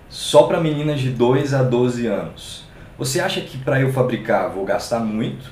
Só 0.09 0.45
para 0.45 0.61
meninas 0.61 1.01
de 1.01 1.11
2 1.11 1.55
a 1.55 1.63
12 1.63 2.07
anos. 2.07 2.69
Você 2.99 3.21
acha 3.21 3.41
que 3.41 3.57
para 3.57 3.81
eu 3.81 3.93
fabricar 3.93 4.51
vou 4.51 4.65
gastar 4.65 5.01
muito? 5.01 5.51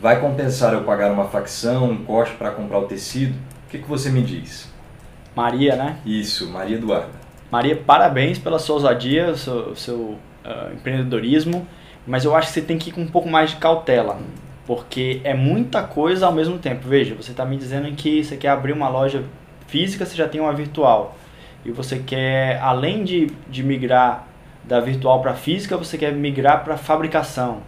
Vai 0.00 0.20
compensar 0.20 0.72
eu 0.72 0.82
pagar 0.82 1.12
uma 1.12 1.26
facção, 1.26 1.90
um 1.90 2.04
corte 2.04 2.34
para 2.34 2.50
comprar 2.50 2.78
o 2.78 2.86
tecido? 2.86 3.34
O 3.68 3.70
que, 3.70 3.80
que 3.80 3.88
você 3.88 4.08
me 4.08 4.22
diz? 4.22 4.72
Maria, 5.36 5.76
né? 5.76 5.98
Isso, 6.06 6.48
Maria 6.48 6.78
Eduarda. 6.78 7.12
Maria, 7.52 7.76
parabéns 7.76 8.38
pela 8.38 8.58
sua 8.58 8.76
ousadia, 8.76 9.34
seu, 9.36 9.76
seu 9.76 9.96
uh, 9.98 10.72
empreendedorismo, 10.72 11.68
mas 12.06 12.24
eu 12.24 12.34
acho 12.34 12.46
que 12.46 12.54
você 12.54 12.62
tem 12.62 12.78
que 12.78 12.88
ir 12.88 12.94
com 12.94 13.02
um 13.02 13.06
pouco 13.06 13.28
mais 13.28 13.50
de 13.50 13.56
cautela, 13.56 14.18
porque 14.66 15.20
é 15.22 15.34
muita 15.34 15.82
coisa 15.82 16.24
ao 16.24 16.32
mesmo 16.32 16.56
tempo. 16.56 16.88
Veja, 16.88 17.14
você 17.14 17.32
está 17.32 17.44
me 17.44 17.58
dizendo 17.58 17.94
que 17.94 18.24
você 18.24 18.38
quer 18.38 18.48
abrir 18.48 18.72
uma 18.72 18.88
loja 18.88 19.22
física, 19.66 20.06
você 20.06 20.16
já 20.16 20.26
tem 20.26 20.40
uma 20.40 20.54
virtual, 20.54 21.18
e 21.62 21.70
você 21.70 21.98
quer, 21.98 22.58
além 22.62 23.04
de, 23.04 23.26
de 23.50 23.62
migrar 23.62 24.26
da 24.64 24.80
virtual 24.80 25.20
para 25.20 25.34
física, 25.34 25.76
você 25.76 25.98
quer 25.98 26.14
migrar 26.14 26.64
para 26.64 26.78
fabricação. 26.78 27.60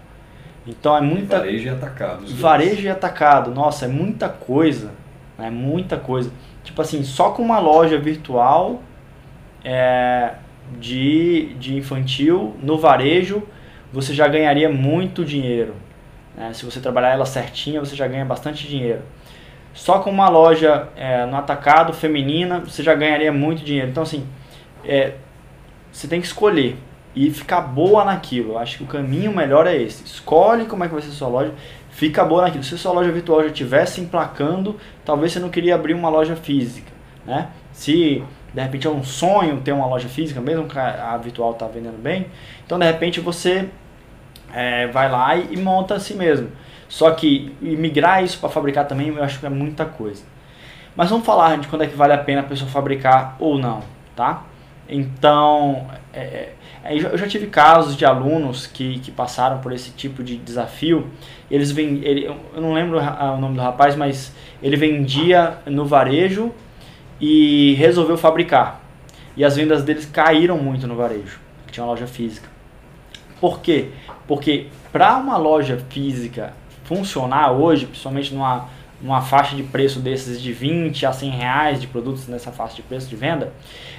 Então 0.66 0.97
é 0.97 1.02
muita. 1.02 1.37
E 1.37 1.40
varejo 1.40 1.66
e 1.66 1.69
atacado. 1.69 2.26
Varejo 2.26 2.83
e 2.87 2.88
atacado. 2.88 3.50
Nossa, 3.54 3.85
é 3.85 3.88
muita 3.88 4.30
coisa. 4.30 4.92
Né? 5.41 5.51
muita 5.51 5.97
coisa. 5.97 6.31
Tipo 6.63 6.83
assim, 6.83 7.03
só 7.03 7.31
com 7.31 7.43
uma 7.43 7.59
loja 7.59 7.99
virtual 7.99 8.83
é, 9.65 10.35
de, 10.79 11.55
de 11.55 11.77
infantil 11.77 12.55
no 12.63 12.77
varejo, 12.79 13.43
você 13.91 14.15
já 14.15 14.29
ganharia 14.29 14.69
muito 14.69 15.25
dinheiro. 15.25 15.75
Né? 16.37 16.53
Se 16.53 16.65
você 16.65 16.79
trabalhar 16.79 17.11
ela 17.11 17.25
certinha, 17.25 17.81
você 17.81 17.97
já 17.97 18.07
ganha 18.07 18.25
bastante 18.25 18.69
dinheiro. 18.69 19.01
Só 19.73 20.01
com 20.01 20.11
uma 20.11 20.29
loja 20.29 20.89
é, 20.97 21.25
no 21.25 21.37
atacado 21.37 21.93
feminina, 21.93 22.61
você 22.61 22.83
já 22.83 22.95
ganharia 22.95 23.33
muito 23.33 23.65
dinheiro. 23.65 23.89
Então, 23.89 24.03
assim, 24.03 24.27
é, 24.85 25.15
você 25.91 26.07
tem 26.07 26.21
que 26.21 26.27
escolher 26.27 26.77
e 27.15 27.31
ficar 27.31 27.63
boa 27.63 28.05
naquilo. 28.05 28.53
Eu 28.53 28.59
acho 28.59 28.79
que 28.79 28.85
o 28.85 28.87
caminho 28.87 29.35
melhor 29.35 29.67
é 29.67 29.77
esse. 29.77 30.05
Escolhe 30.05 30.67
como 30.67 30.85
é 30.85 30.89
que 30.89 30.93
vai 30.93 31.03
ser 31.03 31.09
a 31.09 31.13
sua 31.13 31.29
loja, 31.29 31.55
fica 32.00 32.25
boa 32.25 32.40
naquilo. 32.40 32.64
Se 32.64 32.75
a 32.75 32.78
sua 32.78 32.92
loja 32.92 33.12
virtual 33.12 33.42
já 33.42 33.49
estivesse 33.49 34.00
emplacando, 34.00 34.80
talvez 35.04 35.33
você 35.33 35.38
não 35.38 35.50
queria 35.50 35.75
abrir 35.75 35.92
uma 35.92 36.09
loja 36.09 36.35
física, 36.35 36.90
né? 37.26 37.49
Se 37.75 38.25
de 38.54 38.61
repente 38.62 38.87
é 38.87 38.90
um 38.90 39.04
sonho 39.04 39.61
ter 39.61 39.73
uma 39.73 39.85
loja 39.85 40.09
física, 40.09 40.40
mesmo 40.40 40.66
que 40.66 40.78
a 40.78 41.14
virtual 41.19 41.52
está 41.52 41.66
vendendo 41.66 42.02
bem, 42.02 42.28
então 42.64 42.78
de 42.78 42.87
repente 42.87 43.21
você 43.21 43.69
é, 44.50 44.87
vai 44.87 45.11
lá 45.11 45.37
e, 45.37 45.52
e 45.52 45.57
monta 45.59 45.95
assim 45.95 46.14
mesmo. 46.14 46.50
Só 46.88 47.11
que 47.11 47.54
migrar 47.61 48.25
isso 48.25 48.38
para 48.40 48.49
fabricar 48.49 48.88
também 48.88 49.09
eu 49.09 49.23
acho 49.23 49.38
que 49.38 49.45
é 49.45 49.50
muita 49.50 49.85
coisa. 49.85 50.25
Mas 50.97 51.11
vamos 51.11 51.26
falar 51.26 51.59
de 51.59 51.69
quando 51.69 51.83
é 51.83 51.87
que 51.87 51.95
vale 51.95 52.14
a 52.14 52.19
pena 52.19 52.40
a 52.40 52.45
pessoa 52.45 52.69
fabricar 52.71 53.37
ou 53.38 53.59
não, 53.59 53.83
tá? 54.16 54.45
Então, 54.91 55.87
é, 56.13 56.49
é, 56.83 56.97
eu 56.97 57.17
já 57.17 57.29
tive 57.29 57.47
casos 57.47 57.97
de 57.97 58.05
alunos 58.05 58.67
que, 58.67 58.99
que 58.99 59.13
passaram 59.13 59.59
por 59.59 59.73
esse 59.73 59.93
tipo 59.93 60.23
de 60.23 60.37
desafio. 60.37 61.09
Eles 61.49 61.71
vend, 61.71 62.05
ele, 62.05 62.25
eu 62.25 62.61
não 62.61 62.73
lembro 62.73 62.99
o 62.99 63.37
nome 63.37 63.55
do 63.55 63.61
rapaz, 63.61 63.95
mas 63.95 64.35
ele 64.61 64.77
vendia 64.77 65.59
no 65.65 65.85
varejo 65.85 66.53
e 67.21 67.75
resolveu 67.75 68.19
fabricar. 68.19 68.81
E 69.37 69.45
as 69.45 69.57
vendas 69.57 69.85
deles 69.85 70.07
caíram 70.07 70.59
muito 70.59 70.87
no 70.89 70.97
varejo, 70.97 71.39
que 71.67 71.73
tinha 71.73 71.85
uma 71.85 71.93
loja 71.93 72.07
física. 72.07 72.49
Por 73.41 73.61
quê? 73.61 73.91
Porque 74.27 74.67
para 74.91 75.17
uma 75.17 75.37
loja 75.37 75.79
física 75.89 76.53
funcionar 76.85 77.53
hoje, 77.53 77.87
principalmente 77.87 78.35
numa, 78.35 78.69
numa 79.00 79.23
faixa 79.23 79.57
de 79.57 79.62
preço 79.62 79.99
desses 79.99 80.40
de 80.40 80.52
20 80.52 81.07
a 81.07 81.12
100 81.12 81.30
reais 81.30 81.80
de 81.80 81.87
produtos 81.87 82.28
nessa 82.28 82.52
faixa 82.52 82.76
de 82.76 82.83
preço 82.83 83.09
de 83.09 83.16
venda, 83.16 83.52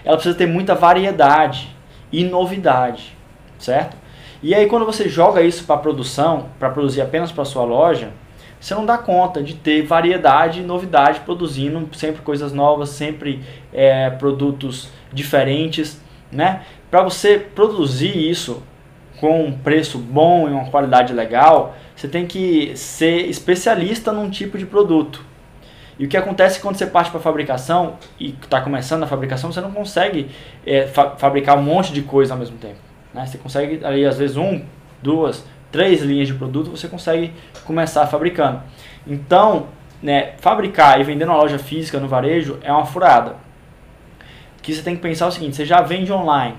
ela 0.03 0.15
precisa 0.15 0.37
ter 0.37 0.47
muita 0.47 0.75
variedade 0.75 1.75
e 2.11 2.23
novidade, 2.23 3.15
certo? 3.57 3.97
E 4.43 4.53
aí 4.53 4.67
quando 4.67 4.85
você 4.85 5.07
joga 5.07 5.41
isso 5.41 5.65
para 5.65 5.77
produção, 5.77 6.49
para 6.59 6.69
produzir 6.69 7.01
apenas 7.01 7.31
para 7.31 7.45
sua 7.45 7.63
loja, 7.63 8.11
você 8.59 8.75
não 8.75 8.85
dá 8.85 8.97
conta 8.97 9.41
de 9.41 9.55
ter 9.55 9.81
variedade 9.83 10.59
e 10.59 10.63
novidade 10.63 11.21
produzindo 11.21 11.89
sempre 11.95 12.21
coisas 12.21 12.53
novas, 12.53 12.89
sempre 12.89 13.43
é, 13.73 14.11
produtos 14.11 14.89
diferentes, 15.11 15.99
né? 16.31 16.61
Para 16.91 17.01
você 17.01 17.39
produzir 17.39 18.15
isso 18.29 18.61
com 19.21 19.45
um 19.45 19.51
preço 19.51 19.99
bom 19.99 20.49
e 20.49 20.51
uma 20.51 20.65
qualidade 20.65 21.13
legal, 21.13 21.75
você 21.95 22.07
tem 22.07 22.25
que 22.25 22.75
ser 22.75 23.29
especialista 23.29 24.11
num 24.11 24.31
tipo 24.31 24.57
de 24.57 24.65
produto. 24.65 25.23
E 25.99 26.05
o 26.05 26.07
que 26.07 26.17
acontece 26.17 26.59
quando 26.59 26.75
você 26.75 26.87
parte 26.87 27.11
para 27.11 27.19
fabricação 27.19 27.97
e 28.19 28.35
está 28.41 28.59
começando 28.59 29.03
a 29.03 29.07
fabricação, 29.07 29.51
você 29.51 29.61
não 29.61 29.71
consegue 29.71 30.31
é, 30.65 30.87
fa 30.87 31.11
fabricar 31.11 31.55
um 31.55 31.61
monte 31.61 31.93
de 31.93 32.01
coisa 32.01 32.33
ao 32.33 32.39
mesmo 32.39 32.57
tempo. 32.57 32.79
Né? 33.13 33.23
Você 33.27 33.37
consegue, 33.37 33.85
ali, 33.85 34.03
às 34.03 34.17
vezes, 34.17 34.35
um, 34.37 34.63
duas, 35.03 35.45
três 35.71 36.01
linhas 36.01 36.27
de 36.27 36.33
produto, 36.33 36.71
você 36.71 36.87
consegue 36.87 37.31
começar 37.63 38.07
fabricando. 38.07 38.63
Então, 39.05 39.67
né, 40.01 40.33
fabricar 40.39 40.99
e 40.99 41.03
vender 41.03 41.25
na 41.25 41.37
loja 41.37 41.59
física, 41.59 41.99
no 41.99 42.07
varejo, 42.07 42.57
é 42.63 42.71
uma 42.71 42.87
furada. 42.87 43.35
Que 44.63 44.73
você 44.73 44.81
tem 44.81 44.95
que 44.95 45.01
pensar 45.03 45.27
o 45.27 45.31
seguinte, 45.31 45.55
você 45.55 45.65
já 45.65 45.81
vende 45.81 46.11
online, 46.11 46.57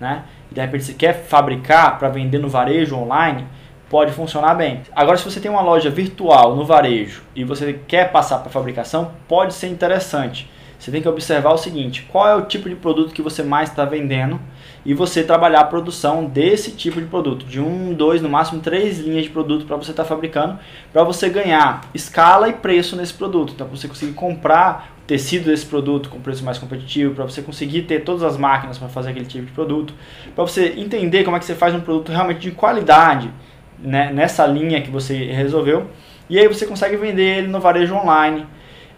né? 0.00 0.24
De 0.50 0.60
repente 0.60 0.84
você 0.84 0.94
quer 0.94 1.24
fabricar 1.24 1.98
para 1.98 2.08
vender 2.08 2.38
no 2.38 2.48
varejo 2.48 2.96
online, 2.96 3.46
pode 3.88 4.12
funcionar 4.12 4.54
bem. 4.54 4.82
Agora, 4.94 5.16
se 5.16 5.24
você 5.24 5.40
tem 5.40 5.50
uma 5.50 5.60
loja 5.60 5.90
virtual 5.90 6.54
no 6.54 6.64
varejo 6.64 7.22
e 7.34 7.44
você 7.44 7.80
quer 7.86 8.10
passar 8.10 8.38
para 8.38 8.50
fabricação, 8.50 9.12
pode 9.26 9.54
ser 9.54 9.68
interessante. 9.68 10.48
Você 10.78 10.90
tem 10.90 11.02
que 11.02 11.08
observar 11.08 11.52
o 11.52 11.58
seguinte: 11.58 12.06
qual 12.10 12.26
é 12.26 12.34
o 12.34 12.42
tipo 12.42 12.68
de 12.68 12.74
produto 12.74 13.12
que 13.12 13.20
você 13.20 13.42
mais 13.42 13.68
está 13.68 13.84
vendendo 13.84 14.40
e 14.84 14.94
você 14.94 15.22
trabalhar 15.22 15.60
a 15.60 15.64
produção 15.64 16.24
desse 16.24 16.70
tipo 16.70 17.00
de 17.00 17.06
produto, 17.06 17.44
de 17.44 17.60
um, 17.60 17.92
dois, 17.92 18.22
no 18.22 18.30
máximo 18.30 18.62
três 18.62 18.98
linhas 18.98 19.24
de 19.24 19.30
produto 19.30 19.66
para 19.66 19.76
você 19.76 19.90
estar 19.90 20.04
tá 20.04 20.08
fabricando, 20.08 20.58
para 20.90 21.04
você 21.04 21.28
ganhar 21.28 21.82
escala 21.92 22.48
e 22.48 22.54
preço 22.54 22.96
nesse 22.96 23.12
produto. 23.12 23.52
Então, 23.54 23.66
você 23.66 23.86
conseguir 23.86 24.14
comprar 24.14 24.96
tecido 25.10 25.46
desse 25.46 25.66
produto 25.66 26.08
com 26.08 26.20
preço 26.20 26.44
mais 26.44 26.56
competitivo, 26.56 27.16
para 27.16 27.24
você 27.24 27.42
conseguir 27.42 27.82
ter 27.82 28.04
todas 28.04 28.22
as 28.22 28.36
máquinas 28.36 28.78
para 28.78 28.88
fazer 28.88 29.10
aquele 29.10 29.26
tipo 29.26 29.44
de 29.44 29.50
produto, 29.50 29.92
para 30.36 30.44
você 30.44 30.72
entender 30.76 31.24
como 31.24 31.36
é 31.36 31.40
que 31.40 31.44
você 31.44 31.56
faz 31.56 31.74
um 31.74 31.80
produto 31.80 32.12
realmente 32.12 32.38
de 32.38 32.52
qualidade 32.52 33.28
né, 33.76 34.12
nessa 34.12 34.46
linha 34.46 34.80
que 34.80 34.88
você 34.88 35.16
resolveu. 35.32 35.88
E 36.28 36.38
aí 36.38 36.46
você 36.46 36.64
consegue 36.64 36.96
vender 36.96 37.38
ele 37.38 37.48
no 37.48 37.58
varejo 37.58 37.92
online, 37.92 38.46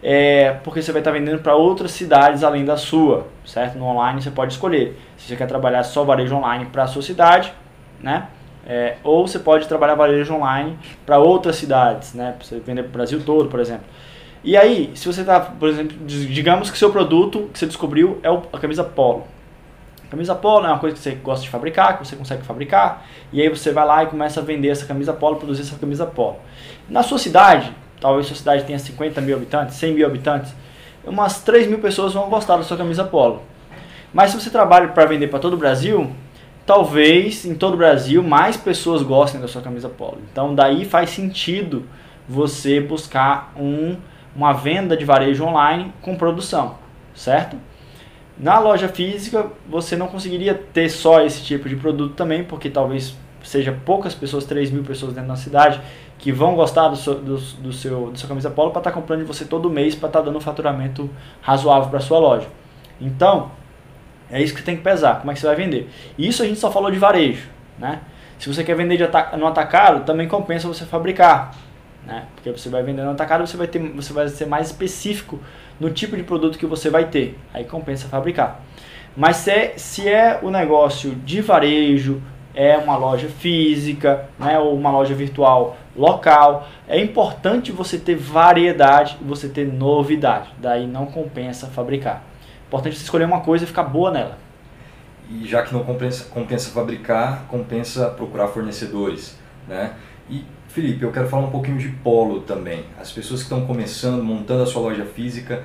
é, 0.03 0.51
porque 0.63 0.83
você 0.83 0.91
vai 0.91 1.01
estar 1.01 1.09
vendendo 1.09 1.39
para 1.39 1.55
outras 1.55 1.89
cidades 1.89 2.43
além 2.43 2.63
da 2.63 2.77
sua, 2.77 3.25
certo? 3.43 3.75
No 3.79 3.85
online 3.85 4.21
você 4.21 4.29
pode 4.29 4.53
escolher 4.53 4.95
se 5.17 5.29
você 5.29 5.35
quer 5.35 5.47
trabalhar 5.47 5.81
só 5.81 6.03
varejo 6.03 6.35
online 6.35 6.65
para 6.65 6.83
a 6.83 6.87
sua 6.87 7.01
cidade, 7.01 7.51
né? 7.99 8.27
É, 8.67 8.97
ou 9.03 9.27
você 9.27 9.39
pode 9.39 9.67
trabalhar 9.67 9.95
varejo 9.95 10.31
online 10.35 10.77
para 11.07 11.17
outras 11.17 11.55
cidades, 11.55 12.13
né? 12.13 12.35
Pra 12.37 12.45
você 12.45 12.59
vender 12.59 12.83
para 12.83 12.89
o 12.89 12.93
Brasil 12.93 13.19
todo, 13.25 13.49
por 13.49 13.59
exemplo. 13.59 13.85
E 14.43 14.57
aí, 14.57 14.91
se 14.93 15.05
você 15.05 15.21
está, 15.21 15.39
por 15.39 15.69
exemplo, 15.69 15.95
digamos 16.05 16.69
que 16.69 16.77
seu 16.77 16.91
produto 16.91 17.49
que 17.53 17.57
você 17.57 17.65
descobriu 17.65 18.19
é 18.21 18.29
a 18.29 18.59
camisa 18.59 18.83
polo. 18.83 19.25
Camisa 20.09 20.35
polo 20.35 20.65
é 20.65 20.69
uma 20.69 20.79
coisa 20.79 20.95
que 20.95 21.01
você 21.01 21.11
gosta 21.11 21.43
de 21.43 21.49
fabricar, 21.49 21.97
que 21.97 22.05
você 22.05 22.15
consegue 22.15 22.43
fabricar, 22.43 23.05
e 23.31 23.41
aí 23.41 23.49
você 23.49 23.71
vai 23.71 23.85
lá 23.85 24.03
e 24.03 24.07
começa 24.07 24.41
a 24.41 24.43
vender 24.43 24.67
essa 24.67 24.85
camisa 24.85 25.13
polo, 25.13 25.37
produzir 25.37 25.61
essa 25.61 25.75
camisa 25.77 26.05
polo. 26.05 26.37
Na 26.89 27.01
sua 27.01 27.17
cidade, 27.17 27.71
talvez 27.99 28.27
sua 28.27 28.35
cidade 28.35 28.65
tenha 28.65 28.77
50 28.77 29.21
mil 29.21 29.35
habitantes, 29.35 29.75
100 29.75 29.93
mil 29.93 30.05
habitantes, 30.05 30.53
umas 31.05 31.41
3 31.41 31.67
mil 31.67 31.79
pessoas 31.79 32.13
vão 32.13 32.29
gostar 32.29 32.57
da 32.57 32.63
sua 32.63 32.77
camisa 32.77 33.05
polo. 33.05 33.41
Mas 34.13 34.31
se 34.31 34.39
você 34.39 34.49
trabalha 34.49 34.89
para 34.89 35.05
vender 35.05 35.27
para 35.27 35.39
todo 35.39 35.53
o 35.53 35.57
Brasil, 35.57 36.11
talvez 36.65 37.45
em 37.45 37.55
todo 37.55 37.73
o 37.73 37.77
Brasil 37.77 38.21
mais 38.21 38.57
pessoas 38.57 39.01
gostem 39.01 39.41
da 39.41 39.47
sua 39.47 39.61
camisa 39.61 39.89
polo. 39.89 40.19
Então 40.31 40.53
daí 40.53 40.85
faz 40.85 41.09
sentido 41.09 41.83
você 42.27 42.79
buscar 42.79 43.51
um, 43.57 43.95
uma 44.35 44.53
venda 44.53 44.97
de 44.97 45.05
varejo 45.05 45.43
online 45.43 45.93
com 46.01 46.15
produção, 46.15 46.75
certo? 47.13 47.57
Na 48.37 48.57
loja 48.59 48.87
física 48.87 49.47
você 49.67 49.95
não 49.95 50.07
conseguiria 50.07 50.53
ter 50.53 50.89
só 50.89 51.21
esse 51.21 51.43
tipo 51.43 51.69
de 51.69 51.75
produto 51.75 52.15
também, 52.15 52.43
porque 52.43 52.69
talvez 52.69 53.15
seja 53.43 53.77
poucas 53.85 54.15
pessoas, 54.15 54.45
3 54.45 54.71
mil 54.71 54.83
pessoas 54.83 55.13
dentro 55.13 55.29
da 55.29 55.35
cidade, 55.35 55.79
que 56.17 56.31
vão 56.31 56.55
gostar 56.55 56.87
do 56.87 56.95
seu, 56.95 57.15
do, 57.15 57.37
do 57.37 57.73
seu, 57.73 58.11
do 58.11 58.17
seu 58.17 58.27
camisa 58.29 58.49
polo 58.49 58.71
para 58.71 58.79
estar 58.79 58.91
tá 58.91 58.95
comprando 58.95 59.19
de 59.19 59.25
você 59.25 59.45
todo 59.45 59.69
mês 59.69 59.93
para 59.93 60.07
estar 60.07 60.19
tá 60.19 60.25
dando 60.25 60.37
um 60.37 60.41
faturamento 60.41 61.09
razoável 61.41 61.89
para 61.89 61.99
sua 61.99 62.17
loja. 62.17 62.47
Então, 62.99 63.51
é 64.31 64.41
isso 64.41 64.53
que 64.53 64.61
você 64.61 64.65
tem 64.65 64.77
que 64.77 64.81
pesar, 64.81 65.19
como 65.19 65.31
é 65.31 65.33
que 65.33 65.39
você 65.39 65.45
vai 65.45 65.55
vender. 65.55 65.89
Isso 66.17 66.41
a 66.41 66.45
gente 66.45 66.59
só 66.59 66.71
falou 66.71 66.89
de 66.89 66.97
varejo, 66.97 67.49
né? 67.77 67.99
Se 68.39 68.51
você 68.51 68.63
quer 68.63 68.75
vender 68.75 69.09
no 69.37 69.47
atacado, 69.47 70.05
também 70.05 70.27
compensa 70.27 70.67
você 70.67 70.85
fabricar, 70.85 71.55
né? 72.05 72.25
Porque 72.35 72.51
você 72.51 72.69
vai 72.69 72.83
vender 72.83 73.03
no 73.03 73.11
atacado, 73.11 73.45
você 73.45 73.57
vai 73.57 73.67
ter, 73.67 73.79
você 73.79 74.13
vai 74.13 74.27
ser 74.27 74.45
mais 74.45 74.67
específico 74.67 75.39
no 75.79 75.89
tipo 75.89 76.15
de 76.15 76.23
produto 76.23 76.57
que 76.57 76.65
você 76.65 76.89
vai 76.89 77.05
ter. 77.05 77.37
Aí 77.53 77.63
compensa 77.63 78.07
fabricar. 78.07 78.61
Mas 79.15 79.37
se 79.37 79.51
é, 79.51 79.73
se 79.77 80.07
é 80.07 80.39
o 80.41 80.49
negócio 80.49 81.11
de 81.11 81.41
varejo, 81.41 82.21
é 82.55 82.77
uma 82.77 82.95
loja 82.95 83.27
física, 83.27 84.29
né, 84.39 84.59
ou 84.59 84.75
uma 84.75 84.91
loja 84.91 85.15
virtual 85.15 85.77
local, 85.95 86.67
é 86.87 86.99
importante 86.99 87.71
você 87.71 87.97
ter 87.97 88.15
variedade 88.15 89.17
você 89.21 89.47
ter 89.47 89.65
novidade. 89.65 90.49
Daí 90.57 90.87
não 90.87 91.05
compensa 91.05 91.67
fabricar. 91.67 92.23
Importante 92.67 92.95
você 92.95 93.03
escolher 93.03 93.25
uma 93.25 93.41
coisa 93.41 93.63
e 93.63 93.67
ficar 93.67 93.83
boa 93.83 94.11
nela. 94.11 94.37
E 95.29 95.47
já 95.47 95.63
que 95.63 95.73
não 95.73 95.83
compensa, 95.83 96.25
compensa 96.25 96.71
fabricar, 96.71 97.45
compensa 97.47 98.09
procurar 98.09 98.47
fornecedores, 98.47 99.37
né? 99.67 99.93
E 100.29 100.43
Felipe, 100.73 101.03
eu 101.03 101.11
quero 101.11 101.27
falar 101.27 101.47
um 101.47 101.51
pouquinho 101.51 101.77
de 101.77 101.89
polo 101.89 102.41
também. 102.41 102.83
As 102.99 103.11
pessoas 103.11 103.41
que 103.41 103.45
estão 103.45 103.65
começando, 103.65 104.23
montando 104.23 104.63
a 104.63 104.65
sua 104.65 104.81
loja 104.81 105.05
física, 105.05 105.63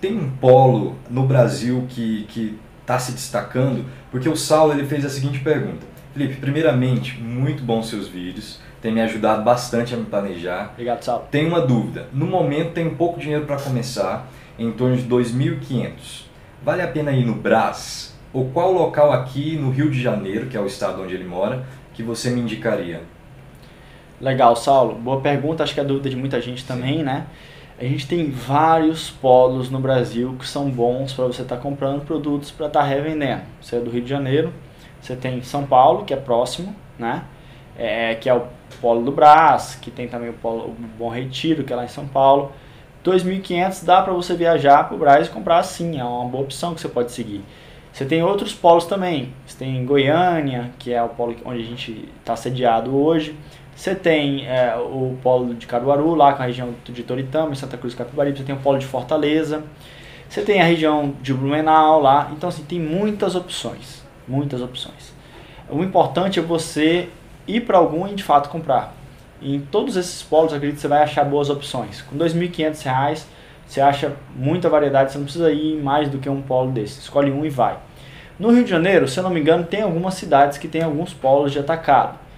tem 0.00 0.18
um 0.18 0.30
polo 0.30 0.96
no 1.08 1.24
Brasil 1.24 1.86
que 1.88 2.26
que 2.28 2.58
está 2.80 2.98
se 2.98 3.12
destacando, 3.12 3.84
porque 4.10 4.28
o 4.28 4.36
Saulo 4.36 4.72
ele 4.72 4.86
fez 4.86 5.04
a 5.04 5.08
seguinte 5.08 5.38
pergunta: 5.40 5.86
Felipe, 6.12 6.36
primeiramente, 6.36 7.20
muito 7.20 7.62
bons 7.62 7.88
seus 7.88 8.08
vídeos, 8.08 8.60
tem 8.82 8.92
me 8.92 9.00
ajudado 9.00 9.44
bastante 9.44 9.94
a 9.94 9.96
me 9.96 10.04
planejar. 10.04 10.70
Obrigado, 10.72 11.02
Saulo. 11.02 11.24
Tem 11.30 11.46
uma 11.46 11.60
dúvida. 11.60 12.08
No 12.12 12.26
momento 12.26 12.72
tem 12.72 12.90
pouco 12.90 13.20
dinheiro 13.20 13.46
para 13.46 13.56
começar, 13.56 14.28
em 14.58 14.72
torno 14.72 14.96
de 14.96 15.04
2.500 15.04 16.30
vale 16.62 16.82
a 16.82 16.88
pena 16.88 17.12
ir 17.12 17.24
no 17.24 17.34
Brás? 17.34 18.14
Ou 18.32 18.48
qual 18.50 18.72
local 18.72 19.12
aqui 19.12 19.56
no 19.56 19.70
Rio 19.70 19.90
de 19.90 20.00
Janeiro, 20.00 20.46
que 20.46 20.56
é 20.56 20.60
o 20.60 20.66
estado 20.66 21.02
onde 21.02 21.14
ele 21.14 21.24
mora, 21.24 21.66
que 21.92 22.02
você 22.02 22.30
me 22.30 22.40
indicaria? 22.40 23.02
Legal, 24.20 24.54
Saulo. 24.54 24.96
Boa 24.96 25.20
pergunta, 25.20 25.62
acho 25.62 25.72
que 25.72 25.80
é 25.80 25.82
a 25.82 25.86
dúvida 25.86 26.10
de 26.10 26.16
muita 26.16 26.40
gente 26.42 26.64
também, 26.66 26.98
Sim. 26.98 27.04
né? 27.04 27.26
A 27.78 27.84
gente 27.84 28.06
tem 28.06 28.30
vários 28.30 29.08
polos 29.08 29.70
no 29.70 29.80
Brasil 29.80 30.36
que 30.38 30.46
são 30.46 30.68
bons 30.68 31.14
para 31.14 31.24
você 31.24 31.40
estar 31.40 31.56
tá 31.56 31.62
comprando 31.62 32.04
produtos 32.04 32.50
para 32.50 32.66
estar 32.66 32.80
tá 32.80 32.86
revendendo. 32.86 33.40
Você 33.62 33.76
é 33.76 33.80
do 33.80 33.90
Rio 33.90 34.02
de 34.02 34.10
Janeiro, 34.10 34.52
você 35.00 35.16
tem 35.16 35.42
São 35.42 35.64
Paulo, 35.64 36.04
que 36.04 36.12
é 36.12 36.18
próximo, 36.18 36.76
né? 36.98 37.24
É, 37.78 38.14
que 38.16 38.28
é 38.28 38.34
o 38.34 38.42
polo 38.82 39.02
do 39.02 39.10
Brás, 39.10 39.78
que 39.80 39.90
tem 39.90 40.06
também 40.06 40.28
o 40.28 40.34
polo 40.34 40.64
o 40.64 40.76
Bom 40.98 41.08
Retiro, 41.08 41.64
que 41.64 41.72
é 41.72 41.76
lá 41.76 41.84
em 41.84 41.88
São 41.88 42.06
Paulo. 42.06 42.52
2.500 43.02 43.86
dá 43.86 44.02
para 44.02 44.12
você 44.12 44.34
viajar 44.34 44.84
para 44.84 44.94
o 44.94 44.98
Braz 44.98 45.28
e 45.28 45.30
comprar 45.30 45.62
sim, 45.62 45.98
é 45.98 46.04
uma 46.04 46.26
boa 46.26 46.44
opção 46.44 46.74
que 46.74 46.82
você 46.82 46.88
pode 46.88 47.10
seguir. 47.12 47.42
Você 47.90 48.04
tem 48.04 48.22
outros 48.22 48.52
polos 48.54 48.84
também. 48.84 49.32
Você 49.46 49.64
tem 49.64 49.84
Goiânia, 49.86 50.70
que 50.78 50.92
é 50.92 51.02
o 51.02 51.08
polo 51.08 51.34
onde 51.46 51.60
a 51.60 51.64
gente 51.64 52.08
está 52.20 52.36
sediado 52.36 52.94
hoje. 52.94 53.34
Você 53.80 53.94
tem 53.94 54.46
é, 54.46 54.76
o 54.76 55.16
polo 55.22 55.54
de 55.54 55.66
Caruaru, 55.66 56.14
lá 56.14 56.34
com 56.34 56.42
a 56.42 56.44
região 56.44 56.74
de 56.84 57.02
Toritama, 57.02 57.52
em 57.52 57.54
Santa 57.54 57.78
Cruz 57.78 57.94
Capibaribe. 57.94 58.36
Você 58.36 58.44
tem 58.44 58.54
o 58.54 58.58
polo 58.58 58.78
de 58.78 58.84
Fortaleza. 58.84 59.64
Você 60.28 60.42
tem 60.42 60.60
a 60.60 60.64
região 60.64 61.14
de 61.22 61.32
Blumenau 61.32 61.98
lá. 61.98 62.30
Então, 62.30 62.50
assim, 62.50 62.62
tem 62.62 62.78
muitas 62.78 63.34
opções. 63.34 64.02
Muitas 64.28 64.60
opções. 64.60 65.14
O 65.70 65.82
importante 65.82 66.38
é 66.38 66.42
você 66.42 67.08
ir 67.48 67.62
para 67.62 67.78
algum 67.78 68.06
e 68.06 68.14
de 68.14 68.22
fato 68.22 68.50
comprar 68.50 68.92
em 69.40 69.60
todos 69.60 69.96
esses 69.96 70.22
polos, 70.22 70.52
acredito 70.52 70.74
que 70.74 70.82
você 70.82 70.88
vai 70.88 71.02
achar 71.02 71.24
boas 71.24 71.48
opções. 71.48 72.02
Com 72.02 72.18
R$ 72.18 72.24
2.500 72.26 73.22
você 73.66 73.80
acha 73.80 74.12
muita 74.36 74.68
variedade, 74.68 75.12
você 75.12 75.16
não 75.16 75.24
precisa 75.24 75.50
ir 75.50 75.78
em 75.78 75.80
mais 75.80 76.06
do 76.10 76.18
que 76.18 76.28
um 76.28 76.42
polo 76.42 76.70
desse. 76.70 77.00
Escolhe 77.00 77.30
um 77.30 77.46
e 77.46 77.48
vai. 77.48 77.78
No 78.38 78.50
Rio 78.50 78.62
de 78.62 78.68
Janeiro, 78.68 79.08
se 79.08 79.18
eu 79.18 79.24
não 79.24 79.30
me 79.30 79.40
engano, 79.40 79.64
tem 79.64 79.80
algumas 79.80 80.12
cidades 80.12 80.58
que 80.58 80.68
tem 80.68 80.82
alguns 80.82 81.14
polos 81.14 81.50
de 81.50 81.58
atacado. 81.58 82.28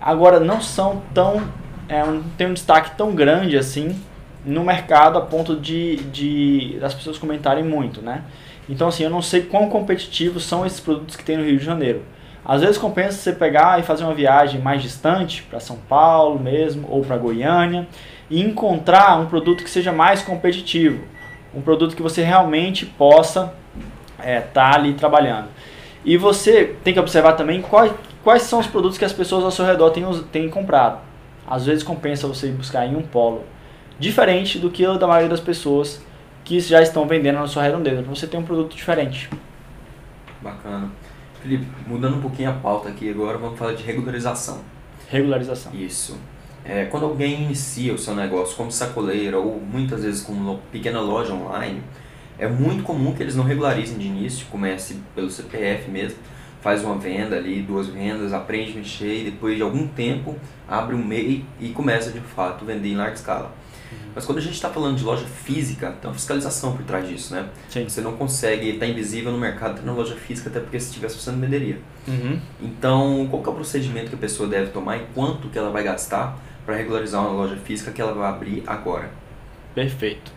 Agora, 0.00 0.40
não 0.40 0.60
são 0.60 1.02
tão. 1.12 1.42
É, 1.88 2.04
não 2.04 2.22
tem 2.38 2.46
um 2.46 2.54
destaque 2.54 2.96
tão 2.96 3.14
grande 3.14 3.56
assim 3.56 4.00
no 4.44 4.64
mercado 4.64 5.18
a 5.18 5.20
ponto 5.20 5.56
de, 5.56 5.96
de 5.96 6.78
das 6.80 6.94
pessoas 6.94 7.18
comentarem 7.18 7.64
muito, 7.64 8.00
né? 8.00 8.22
Então, 8.68 8.88
assim, 8.88 9.02
eu 9.02 9.10
não 9.10 9.20
sei 9.20 9.42
quão 9.42 9.68
competitivos 9.68 10.44
são 10.44 10.64
esses 10.64 10.80
produtos 10.80 11.16
que 11.16 11.24
tem 11.24 11.36
no 11.36 11.44
Rio 11.44 11.58
de 11.58 11.64
Janeiro. 11.64 12.02
Às 12.44 12.62
vezes 12.62 12.78
compensa 12.78 13.18
você 13.18 13.32
pegar 13.32 13.78
e 13.78 13.82
fazer 13.82 14.04
uma 14.04 14.14
viagem 14.14 14.60
mais 14.60 14.82
distante, 14.82 15.42
para 15.42 15.60
São 15.60 15.76
Paulo 15.88 16.38
mesmo, 16.38 16.86
ou 16.88 17.04
para 17.04 17.18
Goiânia, 17.18 17.86
e 18.30 18.40
encontrar 18.40 19.18
um 19.20 19.26
produto 19.26 19.64
que 19.64 19.70
seja 19.70 19.92
mais 19.92 20.22
competitivo. 20.22 21.04
Um 21.54 21.60
produto 21.60 21.96
que 21.96 22.02
você 22.02 22.22
realmente 22.22 22.86
possa 22.86 23.52
estar 24.18 24.28
é, 24.28 24.40
tá 24.40 24.74
ali 24.74 24.94
trabalhando. 24.94 25.48
E 26.04 26.16
você 26.16 26.76
tem 26.82 26.94
que 26.94 27.00
observar 27.00 27.32
também 27.32 27.60
quais, 27.60 27.92
quais 28.22 28.42
são 28.42 28.58
os 28.58 28.66
produtos 28.66 28.98
que 28.98 29.04
as 29.04 29.12
pessoas 29.12 29.44
ao 29.44 29.50
seu 29.50 29.64
redor 29.64 29.90
têm, 29.90 30.04
têm 30.32 30.48
comprado. 30.48 31.00
Às 31.46 31.66
vezes 31.66 31.82
compensa 31.82 32.26
você 32.26 32.48
buscar 32.48 32.86
em 32.86 32.96
um 32.96 33.02
polo 33.02 33.44
diferente 33.98 34.58
do 34.58 34.70
que 34.70 34.86
o 34.86 34.96
da 34.96 35.06
maioria 35.06 35.28
das 35.28 35.40
pessoas 35.40 36.00
que 36.44 36.58
já 36.60 36.80
estão 36.82 37.06
vendendo 37.06 37.36
na 37.36 37.46
sua 37.46 37.62
redondeza, 37.62 38.02
para 38.02 38.14
você 38.14 38.26
ter 38.26 38.36
um 38.36 38.42
produto 38.42 38.74
diferente. 38.74 39.28
Bacana. 40.40 40.90
Felipe, 41.42 41.66
mudando 41.86 42.16
um 42.16 42.20
pouquinho 42.20 42.50
a 42.50 42.52
pauta 42.52 42.88
aqui 42.88 43.10
agora, 43.10 43.38
vamos 43.38 43.58
falar 43.58 43.72
de 43.74 43.82
regularização. 43.82 44.60
Regularização. 45.08 45.72
Isso. 45.74 46.18
É, 46.64 46.84
quando 46.84 47.04
alguém 47.06 47.44
inicia 47.44 47.94
o 47.94 47.98
seu 47.98 48.14
negócio 48.14 48.56
como 48.56 48.70
sacoleira 48.70 49.38
ou 49.38 49.60
muitas 49.60 50.02
vezes 50.02 50.22
como 50.22 50.58
pequena 50.70 51.00
loja 51.00 51.32
online, 51.32 51.82
é 52.38 52.46
muito 52.46 52.82
comum 52.82 53.14
que 53.14 53.22
eles 53.22 53.34
não 53.34 53.44
regularizem 53.44 53.98
de 53.98 54.06
início, 54.06 54.46
comece 54.50 54.98
pelo 55.14 55.30
CPF 55.30 55.90
mesmo, 55.90 56.18
faz 56.60 56.84
uma 56.84 56.96
venda 56.96 57.36
ali, 57.36 57.62
duas 57.62 57.88
vendas, 57.88 58.32
aprende 58.32 58.72
a 58.72 58.74
mexer 58.76 59.20
e 59.20 59.24
depois 59.24 59.56
de 59.56 59.62
algum 59.62 59.86
tempo 59.86 60.36
abre 60.68 60.94
um 60.94 61.04
MEI 61.04 61.44
e 61.58 61.70
começa 61.70 62.10
de 62.10 62.20
fato 62.20 62.64
a 62.64 62.66
vender 62.66 62.88
em 62.88 62.96
larga 62.96 63.14
escala. 63.14 63.54
Mas 64.14 64.24
quando 64.24 64.38
a 64.38 64.40
gente 64.40 64.54
está 64.54 64.68
falando 64.68 64.96
de 64.96 65.04
loja 65.04 65.24
física, 65.24 65.92
tem 66.00 66.10
uma 66.10 66.14
fiscalização 66.14 66.76
por 66.76 66.84
trás 66.84 67.08
disso, 67.08 67.34
né? 67.34 67.48
Sim. 67.68 67.88
Você 67.88 68.00
não 68.00 68.16
consegue 68.16 68.68
estar 68.68 68.86
tá 68.86 68.90
invisível 68.90 69.32
no 69.32 69.38
mercado 69.38 69.82
na 69.82 69.92
loja 69.92 70.14
física, 70.16 70.48
até 70.48 70.60
porque 70.60 70.78
se 70.78 70.88
estivesse 70.88 71.14
funcionando 71.14 71.40
venderia. 71.40 71.78
Uhum. 72.06 72.40
Então, 72.60 73.28
qual 73.30 73.42
é 73.44 73.48
o 73.48 73.52
procedimento 73.52 74.08
que 74.10 74.14
a 74.14 74.18
pessoa 74.18 74.48
deve 74.48 74.70
tomar 74.70 74.96
e 74.96 75.06
quanto 75.14 75.48
que 75.48 75.58
ela 75.58 75.70
vai 75.70 75.82
gastar 75.82 76.38
para 76.66 76.76
regularizar 76.76 77.20
uma 77.20 77.30
loja 77.30 77.56
física 77.56 77.90
que 77.90 78.00
ela 78.00 78.12
vai 78.12 78.28
abrir 78.28 78.62
agora? 78.66 79.10
Perfeito. 79.74 80.32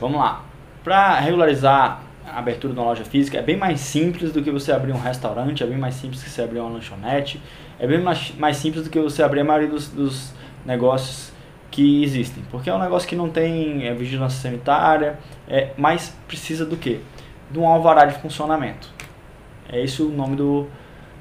Vamos 0.00 0.18
lá. 0.18 0.44
Para 0.84 1.18
regularizar 1.18 2.02
abertura 2.34 2.72
de 2.72 2.78
uma 2.78 2.86
loja 2.86 3.04
física 3.04 3.38
é 3.38 3.42
bem 3.42 3.56
mais 3.56 3.80
simples 3.80 4.32
do 4.32 4.42
que 4.42 4.50
você 4.50 4.72
abrir 4.72 4.92
um 4.92 4.98
restaurante, 4.98 5.62
é 5.62 5.66
bem 5.66 5.78
mais 5.78 5.94
simples 5.94 6.22
que 6.22 6.30
você 6.30 6.42
abrir 6.42 6.60
uma 6.60 6.70
lanchonete, 6.70 7.40
é 7.78 7.86
bem 7.86 8.00
mais, 8.00 8.34
mais 8.36 8.56
simples 8.56 8.84
do 8.84 8.90
que 8.90 9.00
você 9.00 9.22
abrir 9.22 9.40
a 9.40 9.44
maioria 9.44 9.68
dos, 9.68 9.88
dos 9.88 10.32
negócios 10.64 11.32
que 11.70 12.02
existem. 12.02 12.42
Porque 12.50 12.70
é 12.70 12.74
um 12.74 12.78
negócio 12.78 13.08
que 13.08 13.16
não 13.16 13.28
tem 13.28 13.86
é, 13.86 13.94
vigilância 13.94 14.40
sanitária, 14.40 15.18
é, 15.46 15.70
mas 15.76 16.16
precisa 16.26 16.64
do 16.64 16.76
quê? 16.76 17.00
De 17.50 17.58
um 17.58 17.66
alvará 17.66 18.04
de 18.04 18.20
funcionamento. 18.20 18.88
É 19.70 19.82
esse 19.82 20.02
o 20.02 20.08
nome 20.08 20.36
do, 20.36 20.66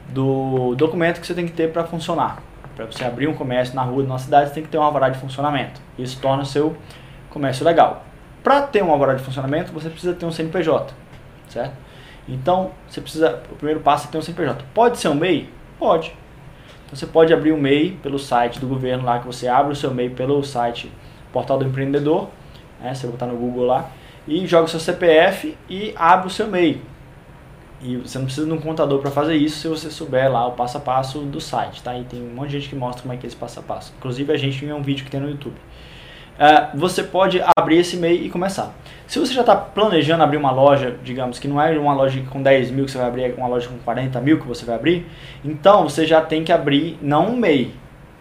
do 0.09 0.73
documento 0.75 1.19
que 1.19 1.27
você 1.27 1.33
tem 1.33 1.45
que 1.45 1.53
ter 1.53 1.71
para 1.71 1.83
funcionar. 1.83 2.41
Para 2.75 2.85
você 2.85 3.03
abrir 3.03 3.27
um 3.27 3.33
comércio 3.33 3.75
na 3.75 3.83
rua 3.83 4.03
de 4.03 4.09
uma 4.09 4.19
cidade, 4.19 4.49
você 4.49 4.55
tem 4.55 4.63
que 4.63 4.69
ter 4.69 4.77
um 4.77 4.83
alvará 4.83 5.09
de 5.09 5.19
funcionamento. 5.19 5.81
Isso 5.97 6.19
torna 6.21 6.43
o 6.43 6.45
seu 6.45 6.77
comércio 7.29 7.65
legal. 7.65 8.06
Para 8.47 8.61
ter 8.61 8.81
um 8.81 8.89
alvará 8.89 9.13
de 9.13 9.21
funcionamento, 9.21 9.73
você 9.73 9.89
precisa 9.89 10.13
ter 10.13 10.25
um 10.25 10.31
CNPJ, 10.31 10.93
certo? 11.49 11.73
Então, 12.29 12.71
você 12.87 13.01
precisa, 13.01 13.43
o 13.51 13.55
primeiro 13.57 13.81
passo 13.81 14.07
é 14.07 14.09
ter 14.09 14.17
um 14.17 14.21
CNPJ. 14.21 14.63
Pode 14.73 14.99
ser 14.99 15.09
um 15.09 15.15
MEI? 15.15 15.49
Pode. 15.77 16.15
Então 16.85 16.95
você 16.95 17.05
pode 17.05 17.33
abrir 17.33 17.51
o 17.51 17.57
MEI 17.57 17.99
pelo 18.01 18.17
site 18.17 18.57
do 18.57 18.65
governo 18.65 19.03
lá, 19.03 19.19
que 19.19 19.27
você 19.27 19.49
abre 19.49 19.73
o 19.73 19.75
seu 19.75 19.93
MEI 19.93 20.11
pelo 20.11 20.41
site 20.45 20.89
Portal 21.33 21.57
do 21.57 21.65
Empreendedor, 21.65 22.29
né, 22.79 22.93
você 22.93 23.05
botar 23.05 23.25
no 23.25 23.35
Google 23.35 23.65
lá, 23.65 23.91
e 24.25 24.47
joga 24.47 24.63
o 24.63 24.69
seu 24.69 24.79
CPF 24.79 25.57
e 25.69 25.93
abre 25.97 26.27
o 26.27 26.29
seu 26.29 26.47
MEI. 26.47 26.81
E 27.81 27.97
você 27.97 28.17
não 28.17 28.27
precisa 28.27 28.47
de 28.47 28.53
um 28.53 28.61
contador 28.61 29.01
para 29.01 29.11
fazer 29.11 29.35
isso 29.35 29.59
se 29.59 29.67
você 29.67 29.91
souber 29.91 30.31
lá 30.31 30.47
o 30.47 30.53
passo 30.53 30.77
a 30.77 30.79
passo 30.79 31.19
do 31.19 31.41
site, 31.41 31.83
tá? 31.83 31.97
E 31.97 32.05
tem 32.05 32.21
um 32.21 32.33
monte 32.33 32.51
de 32.51 32.59
gente 32.61 32.69
que 32.69 32.77
mostra 32.77 33.01
como 33.01 33.13
é 33.13 33.17
que 33.17 33.25
é 33.25 33.27
esse 33.27 33.35
passo 33.35 33.59
a 33.59 33.63
passo. 33.63 33.93
Inclusive 33.97 34.31
a 34.31 34.37
gente 34.37 34.63
em 34.63 34.71
um 34.71 34.81
vídeo 34.81 35.03
que 35.03 35.11
tem 35.11 35.19
no 35.19 35.29
YouTube. 35.29 35.57
É, 36.39 36.67
você 36.75 37.03
pode 37.03 37.41
abrir 37.57 37.77
esse 37.77 37.97
MEI 37.97 38.25
e 38.25 38.29
começar. 38.29 38.73
Se 39.07 39.19
você 39.19 39.33
já 39.33 39.41
está 39.41 39.55
planejando 39.55 40.23
abrir 40.23 40.37
uma 40.37 40.51
loja, 40.51 40.95
digamos 41.03 41.39
que 41.39 41.47
não 41.47 41.61
é 41.61 41.77
uma 41.79 41.93
loja 41.93 42.21
com 42.29 42.41
10 42.41 42.71
mil 42.71 42.85
que 42.85 42.91
você 42.91 42.97
vai 42.97 43.07
abrir, 43.07 43.23
é 43.23 43.33
uma 43.37 43.47
loja 43.47 43.69
com 43.69 43.77
40 43.77 44.19
mil 44.21 44.39
que 44.39 44.47
você 44.47 44.65
vai 44.65 44.75
abrir, 44.75 45.05
então 45.43 45.87
você 45.87 46.05
já 46.05 46.21
tem 46.21 46.43
que 46.43 46.51
abrir 46.51 46.97
não 47.01 47.29
um 47.29 47.37
MEI, 47.37 47.73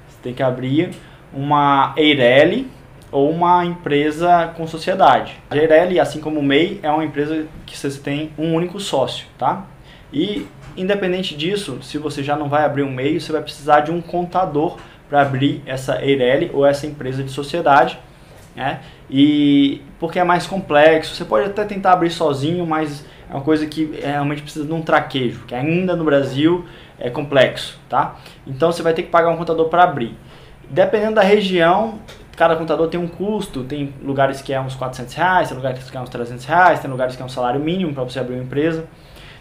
você 0.09 0.19
tem 0.23 0.33
que 0.33 0.43
abrir 0.43 0.91
uma 1.33 1.93
Eireli 1.97 2.69
ou 3.11 3.31
uma 3.31 3.65
empresa 3.65 4.53
com 4.57 4.67
sociedade. 4.67 5.41
A 5.51 5.57
Eireli, 5.57 5.99
assim 5.99 6.21
como 6.21 6.41
o 6.41 6.43
MEI, 6.43 6.81
é 6.83 6.91
uma 6.91 7.05
empresa 7.05 7.47
que 7.67 7.77
você 7.77 7.99
tem 7.99 8.31
um 8.39 8.55
único 8.55 8.79
sócio, 8.79 9.27
tá? 9.37 9.65
E 10.13 10.47
independente 10.77 11.37
disso, 11.37 11.79
se 11.83 11.99
você 11.99 12.23
já 12.23 12.37
não 12.37 12.49
vai 12.49 12.65
abrir 12.65 12.83
um 12.83 12.91
MEI, 12.91 13.21
você 13.21 13.33
vai 13.33 13.43
precisar 13.43 13.81
de 13.81 13.91
um 13.91 14.01
contador 14.01 14.77
para 15.09 15.23
abrir 15.23 15.63
essa 15.67 16.03
Eireli 16.05 16.51
ou 16.53 16.65
essa 16.65 16.87
empresa 16.87 17.23
de 17.23 17.31
sociedade, 17.31 17.99
né? 18.57 18.81
E 19.11 19.83
porque 20.01 20.19
é 20.19 20.25
mais 20.25 20.47
complexo, 20.47 21.15
você 21.15 21.25
pode 21.25 21.47
até 21.47 21.65
tentar 21.65 21.93
abrir 21.93 22.11
sozinho, 22.11 22.67
mas 22.67 23.05
é 23.29 23.35
uma 23.35 23.43
coisa 23.43 23.67
que 23.67 24.01
realmente 24.03 24.43
precisa 24.43 24.65
de 24.65 24.73
um 24.73 24.81
traquejo, 24.81 25.45
que 25.47 25.55
ainda 25.55 25.95
no 25.95 26.05
Brasil 26.05 26.65
é 26.99 27.11
complexo, 27.11 27.79
tá? 27.89 28.17
Então 28.47 28.73
você 28.73 28.83
vai 28.83 28.95
ter 28.95 29.03
que 29.03 29.11
pagar 29.11 29.29
um 29.29 29.37
contador 29.37 29.69
para 29.69 29.83
abrir. 29.85 30.17
Dependendo 30.71 31.17
da 31.17 31.23
região, 31.23 32.01
cada 32.37 32.57
contador 32.57 32.89
tem 32.89 32.99
um 32.99 33.07
custo, 33.07 33.63
tem 33.63 33.93
lugares 34.03 34.41
que 34.41 34.53
é 34.53 34.61
uns 34.61 34.75
400 34.75 35.15
reais, 35.15 35.49
tem 35.49 35.57
lugares 35.57 35.91
que 35.91 35.97
é 35.97 36.01
uns 36.01 36.09
300 36.09 36.45
reais, 36.45 36.81
tem 36.81 36.91
lugares 36.91 37.15
que 37.15 37.23
é 37.23 37.25
um 37.25 37.29
salário 37.29 37.61
mínimo 37.61 37.93
para 37.93 38.05
você 38.05 38.19
abrir 38.19 38.35
uma 38.35 38.45
empresa. 38.45 38.87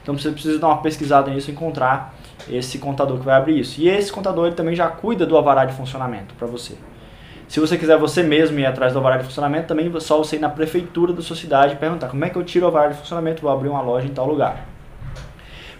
Então 0.04 0.15
você 0.15 0.30
precisa 0.30 0.60
dar 0.60 0.67
uma 0.67 0.82
pesquisada 0.82 1.32
nisso 1.32 1.49
e 1.49 1.54
encontrar 1.54 2.13
esse 2.49 2.78
contador 2.78 3.17
que 3.17 3.25
vai 3.25 3.36
abrir 3.36 3.60
isso. 3.60 3.82
E 3.82 3.89
esse 3.89 4.12
contador 4.12 4.47
ele 4.47 4.56
também 4.56 4.75
já 4.75 4.88
cuida 4.88 5.25
do 5.25 5.36
alvará 5.36 5.65
de 5.65 5.73
funcionamento 5.73 6.36
para 6.36 6.45
você. 6.45 6.75
Se 7.56 7.62
você 7.62 7.78
quiser 7.78 7.98
você 7.98 8.22
mesmo 8.22 8.60
ir 8.60 8.65
atrás 8.65 8.91
do 8.91 9.00
alvará 9.00 9.15
de 9.15 9.24
funcionamento, 9.24 9.68
também 9.68 9.89
é 9.89 10.00
só 10.02 10.18
você 10.18 10.36
ir 10.36 10.39
na 10.39 10.50
prefeitura 10.50 11.13
da 11.13 11.22
sua 11.22 11.38
cidade 11.38 11.76
e 11.76 11.78
perguntar 11.78 12.10
como 12.10 12.26
é 12.26 12.30
que 12.30 12.36
eu 12.36 12.44
tiro 12.44 12.65
o 12.65 12.68
alvará 12.68 12.89
de 12.89 12.98
funcionamento, 12.98 13.41
vou 13.41 13.50
abrir 13.50 13.70
uma 13.70 13.80
loja 13.80 14.06
em 14.06 14.10
tal 14.10 14.28
lugar. 14.28 14.65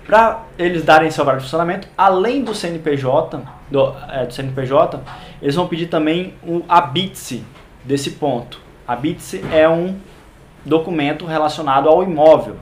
Para 0.06 0.46
eles 0.58 0.86
darem 0.86 1.10
esse 1.10 1.20
alvará 1.20 1.38
de 1.38 1.44
funcionamento, 1.44 1.90
além 1.98 2.46
do 2.46 2.56
CNPJ, 2.56 3.42
do, 3.70 3.94
é, 4.10 4.26
do 4.26 4.34
CNPJ, 4.34 5.02
eles 5.42 5.54
vão 5.54 5.68
pedir 5.68 5.88
também 5.88 6.36
o 6.48 6.64
ABITSE 6.70 7.44
desse 7.84 8.12
ponto. 8.12 8.58
A 8.88 8.96
BITSE 8.96 9.44
é 9.52 9.68
um 9.68 9.98
documento 10.64 11.26
relacionado 11.26 11.90
ao 11.90 12.02
imóvel. 12.04 12.56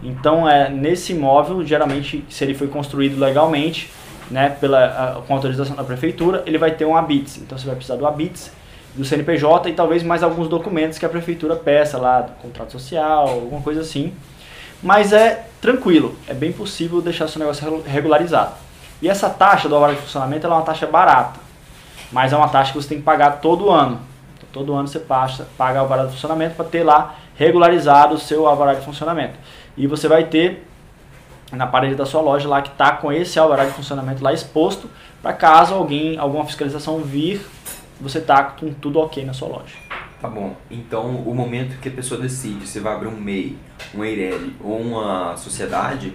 Então, 0.00 0.48
é, 0.48 0.70
nesse 0.70 1.12
imóvel, 1.12 1.66
geralmente, 1.66 2.24
se 2.28 2.44
ele 2.44 2.54
foi 2.54 2.68
construído 2.68 3.18
legalmente, 3.18 3.90
né, 4.30 4.48
pela, 4.60 4.84
a, 4.84 5.22
com 5.22 5.34
autorização 5.34 5.74
da 5.74 5.82
prefeitura, 5.82 6.44
ele 6.46 6.56
vai 6.56 6.70
ter 6.70 6.84
um 6.84 6.96
ABITS. 6.96 7.38
Então 7.38 7.58
você 7.58 7.66
vai 7.66 7.74
precisar 7.74 7.96
do 7.96 8.06
ABITS, 8.06 8.59
do 8.94 9.04
CNPJ 9.04 9.70
e 9.70 9.72
talvez 9.72 10.02
mais 10.02 10.22
alguns 10.22 10.48
documentos 10.48 10.98
que 10.98 11.06
a 11.06 11.08
prefeitura 11.08 11.56
peça 11.56 11.98
lá, 11.98 12.22
do 12.22 12.32
contrato 12.42 12.72
social, 12.72 13.28
alguma 13.28 13.62
coisa 13.62 13.80
assim. 13.80 14.12
Mas 14.82 15.12
é 15.12 15.46
tranquilo, 15.60 16.16
é 16.26 16.34
bem 16.34 16.52
possível 16.52 17.00
deixar 17.00 17.28
seu 17.28 17.38
negócio 17.38 17.82
regularizado. 17.86 18.54
E 19.02 19.08
essa 19.08 19.30
taxa 19.30 19.68
do 19.68 19.74
alvará 19.74 19.92
de 19.92 20.00
funcionamento 20.00 20.46
é 20.46 20.50
uma 20.50 20.62
taxa 20.62 20.86
barata, 20.86 21.38
mas 22.10 22.32
é 22.32 22.36
uma 22.36 22.48
taxa 22.48 22.72
que 22.72 22.80
você 22.80 22.88
tem 22.88 22.98
que 22.98 23.04
pagar 23.04 23.40
todo 23.40 23.70
ano. 23.70 24.00
Então, 24.36 24.48
todo 24.52 24.74
ano 24.74 24.88
você 24.88 24.98
passa, 24.98 25.48
paga 25.56 25.78
o 25.78 25.82
alvará 25.82 26.04
de 26.04 26.12
funcionamento 26.12 26.54
para 26.54 26.64
ter 26.64 26.82
lá 26.82 27.16
regularizado 27.36 28.14
o 28.14 28.18
seu 28.18 28.46
alvará 28.46 28.74
de 28.74 28.84
funcionamento. 28.84 29.34
E 29.76 29.86
você 29.86 30.08
vai 30.08 30.24
ter 30.24 30.66
na 31.52 31.66
parede 31.66 31.94
da 31.94 32.06
sua 32.06 32.20
loja 32.20 32.48
lá 32.48 32.62
que 32.62 32.70
está 32.70 32.92
com 32.92 33.12
esse 33.12 33.38
alvará 33.38 33.64
de 33.64 33.72
funcionamento 33.72 34.22
lá 34.22 34.32
exposto, 34.32 34.88
para 35.20 35.32
caso 35.32 35.74
alguém, 35.74 36.18
alguma 36.18 36.44
fiscalização 36.44 36.98
vir, 36.98 37.44
você 38.00 38.20
tá 38.20 38.42
com 38.44 38.72
tudo 38.72 38.98
ok 38.98 39.24
na 39.24 39.32
sua 39.32 39.48
loja. 39.48 39.74
Tá 40.20 40.28
bom. 40.28 40.54
Então, 40.70 41.16
o 41.16 41.34
momento 41.34 41.80
que 41.80 41.88
a 41.88 41.92
pessoa 41.92 42.20
decide 42.20 42.66
se 42.66 42.78
vai 42.78 42.94
abrir 42.94 43.08
um 43.08 43.16
MEI, 43.16 43.56
um 43.94 44.04
EIRELI 44.04 44.56
ou 44.60 44.78
uma 44.78 45.36
sociedade, 45.36 46.12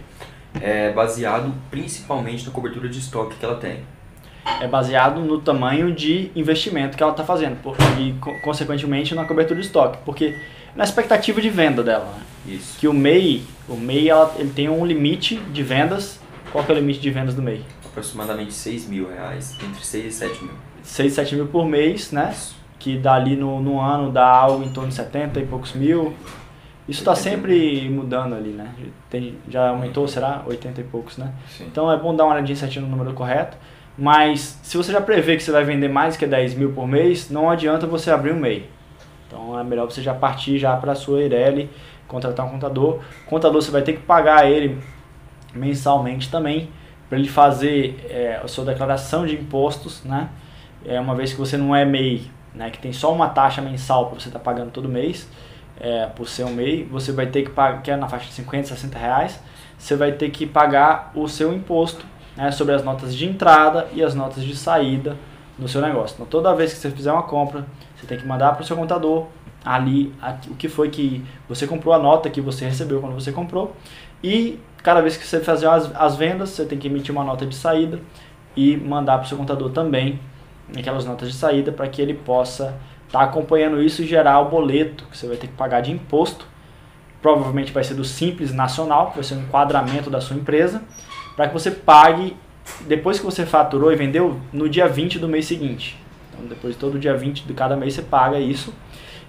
é 0.62 0.91
baseado 0.91 1.54
principalmente 1.71 2.45
na 2.45 2.52
cobertura 2.52 2.88
de 2.88 3.00
estoque 3.00 3.36
que 3.36 3.43
ela 3.43 3.56
tem. 3.56 3.80
É 4.62 4.67
baseado 4.67 5.21
no 5.21 5.41
tamanho 5.41 5.91
de 5.91 6.32
investimento 6.36 6.95
que 6.95 7.02
ela 7.02 7.12
está 7.12 7.24
fazendo 7.24 7.58
e, 8.00 8.13
consequentemente, 8.43 9.15
na 9.15 9.26
cobertura 9.26 9.60
de 9.60 9.65
estoque. 9.65 9.98
Porque 10.06 10.38
na 10.76 10.84
expectativa 10.84 11.41
de 11.41 11.50
venda 11.50 11.82
dela. 11.82 12.06
Né? 12.06 12.56
Isso. 12.56 12.78
Que 12.80 12.88
o 12.88 12.93
MEI, 12.93 13.43
o 13.67 13.76
MEI 13.76 14.10
ela, 14.10 14.36
ele 14.38 14.52
tem 14.52 14.69
um 14.69 14.86
limite 14.86 15.38
de 15.38 15.63
vendas. 15.63 16.19
Qual 16.52 16.63
que 16.63 16.71
é 16.71 16.76
o 16.76 16.78
limite 16.78 17.00
de 17.00 17.10
vendas 17.10 17.34
do 17.34 17.41
MEI? 17.41 17.65
Aproximadamente 17.86 18.54
6 18.54 18.88
mil 18.88 19.10
reais, 19.10 19.58
entre 19.63 19.84
6 19.84 20.06
e 20.06 20.12
7 20.12 20.43
mil. 20.43 20.54
6 20.86 21.12
e 21.12 21.15
7 21.15 21.36
mil 21.36 21.48
por 21.48 21.65
mês, 21.65 22.12
né? 22.12 22.34
Que 22.80 22.98
dá 22.98 23.15
ali 23.15 23.36
no, 23.36 23.60
no 23.60 23.82
ano, 23.82 24.12
dá 24.12 24.28
algo 24.28 24.63
em 24.63 24.69
torno 24.69 24.89
de 24.89 24.95
70 24.95 25.39
e 25.39 25.45
poucos 25.45 25.74
mil. 25.74 26.13
Isso 26.88 27.02
está 27.02 27.15
sempre 27.15 27.89
mudando 27.89 28.36
ali, 28.36 28.50
né? 28.50 28.71
Tem, 29.10 29.36
já 29.50 29.69
aumentou, 29.69 30.08
será? 30.08 30.43
80 30.45 30.82
e 30.82 30.84
poucos, 30.84 31.17
né? 31.17 31.34
Sim. 31.50 31.65
Então 31.65 31.91
é 31.91 31.98
bom 31.98 32.15
dar 32.15 32.26
uma 32.26 32.36
olhadinha 32.36 32.56
certinho 32.56 32.86
no 32.86 32.91
número 32.91 33.13
correto. 33.13 33.58
Mas 33.98 34.60
se 34.62 34.78
você 34.78 34.91
já 34.91 35.02
prevê 35.02 35.36
que 35.36 35.43
você 35.43 35.52
vai 35.52 35.63
vender 35.63 35.88
mais 35.88 36.15
que 36.15 36.28
10 36.28 36.54
mil 36.54 36.74
por 36.74 36.88
mês, 36.88 37.30
não 37.32 37.50
adianta 37.50 37.88
você 37.88 38.12
abrir 38.12 38.34
um 38.34 38.39
MEI. 38.39 38.69
Então 39.28 39.60
é 39.60 39.63
melhor 39.63 39.86
você 39.86 40.02
já 40.02 40.13
partir 40.13 40.60
já 40.60 40.76
para 40.78 40.91
a 40.91 40.95
sua 40.95 41.21
Eireli, 41.21 41.69
contratar 42.08 42.45
um 42.45 42.50
contador. 42.50 43.00
O 43.26 43.30
contador 43.30 43.62
você 43.62 43.71
vai 43.71 43.82
ter 43.82 43.93
que 43.93 44.02
pagar 44.02 44.50
ele 44.50 44.78
mensalmente 45.54 46.30
também 46.30 46.69
para 47.10 47.17
ele 47.17 47.28
fazer 47.28 48.06
é, 48.10 48.39
a 48.43 48.48
sua 48.48 48.65
declaração 48.65 49.26
de 49.26 49.36
impostos, 49.36 50.04
né? 50.04 50.30
É, 50.86 51.00
uma 51.00 51.15
vez 51.15 51.32
que 51.32 51.39
você 51.39 51.58
não 51.58 51.76
é 51.76 51.84
MEI, 51.84 52.30
né, 52.54 52.69
que 52.69 52.80
tem 52.80 52.93
só 52.93 53.13
uma 53.13 53.30
taxa 53.30 53.62
mensal 53.62 54.08
para 54.08 54.19
você 54.19 54.30
estar 54.30 54.39
tá 54.39 54.45
pagando 54.45 54.71
todo 54.71 54.88
mês, 54.88 55.28
é, 55.80 56.06
por 56.08 56.28
ser 56.28 56.45
um 56.45 56.52
MEI, 56.52 56.84
você 56.84 57.12
vai 57.12 57.28
ter 57.28 57.43
que 57.43 57.50
pagar, 57.50 57.82
que 57.82 57.91
é 57.91 57.95
na 57.95 58.08
faixa 58.08 58.28
de 58.28 58.34
50, 58.34 58.67
60 58.67 58.98
reais, 58.98 59.39
você 59.78 59.95
vai 59.95 60.12
ter 60.13 60.30
que 60.30 60.45
pagar 60.45 61.12
o 61.15 61.28
seu 61.28 61.54
imposto 61.54 62.06
né, 62.36 62.52
sobre 62.52 62.74
as 62.74 62.84
notas 62.84 63.15
de 63.15 63.26
entrada 63.26 63.88
e 63.93 64.04
as 64.04 64.15
notas 64.15 64.43
de 64.43 64.56
saída 64.56 65.17
no 65.58 65.67
seu 65.67 65.82
negócio. 65.82 66.15
Então 66.15 66.26
toda 66.26 66.54
vez 66.56 66.74
que 66.74 66.80
você 66.80 66.91
fizer 66.91 67.12
uma 67.12 67.24
compra, 67.24 67.65
você 67.95 68.06
tem 68.06 68.17
que 68.17 68.26
mandar 68.26 68.54
para 68.54 68.62
o 68.62 68.65
seu 68.65 68.76
contador 68.76 69.28
ali 69.63 70.13
o 70.48 70.56
que 70.56 70.69
foi 70.69 70.89
que 70.89 71.26
você 71.50 71.65
comprou, 71.65 71.93
a 71.93 72.00
nota 72.00 72.30
que 72.30 72.39
você 72.39 72.65
recebeu 72.65 73.02
quando 73.02 73.13
você 73.13 73.32
comprou. 73.32 73.76
E 74.24 74.60
cada 74.84 75.02
vez 75.02 75.17
que 75.17 75.26
você 75.26 75.39
fazer 75.39 75.67
as, 75.67 75.93
as 75.95 76.15
vendas, 76.15 76.50
você 76.50 76.65
tem 76.65 76.78
que 76.78 76.88
emitir 76.88 77.12
uma 77.12 77.24
nota 77.24 77.45
de 77.45 77.56
saída 77.56 78.00
e 78.56 78.78
mandar 78.78 79.17
para 79.17 79.26
o 79.26 79.28
seu 79.28 79.38
contador 79.38 79.71
também 79.71 80.19
aquelas 80.75 81.06
notas 81.06 81.30
de 81.30 81.36
saída 81.36 81.71
para 81.71 81.88
que 81.88 82.01
ele 82.01 82.13
possa 82.13 82.78
estar 83.08 83.19
tá 83.19 83.25
acompanhando 83.25 83.82
isso 83.82 84.01
e 84.01 84.08
gerar 84.08 84.39
o 84.39 84.49
boleto 84.49 85.06
que 85.06 85.17
você 85.17 85.28
vai 85.28 85.38
ter 85.38 85.47
que 85.47 85.54
pagar 85.54 85.82
de 85.82 85.91
imposto. 85.91 86.47
Provavelmente 87.21 87.71
vai 87.71 87.84
ser 87.84 87.95
do 87.95 88.04
Simples 88.04 88.54
Nacional, 88.54 89.10
que 89.10 89.15
vai 89.15 89.23
ser 89.23 89.36
um 89.36 89.41
enquadramento 89.41 90.10
da 90.10 90.21
sua 90.21 90.36
empresa, 90.36 90.84
para 91.36 91.47
que 91.47 91.54
você 91.54 91.71
pague 91.71 92.36
depois 92.82 93.19
que 93.19 93.25
você 93.25 93.45
faturou 93.45 93.91
e 93.91 93.95
vendeu 93.95 94.39
no 94.51 94.67
dia 94.69 94.88
20 94.88 95.19
do 95.19 95.28
mês 95.28 95.45
seguinte. 95.45 95.99
Então, 96.32 96.45
depois 96.45 96.75
todo 96.75 96.99
dia 96.99 97.15
20 97.15 97.45
de 97.45 97.54
cada 97.54 97.75
mês 97.75 97.93
você 97.93 98.01
paga 98.01 98.39
isso. 98.39 98.73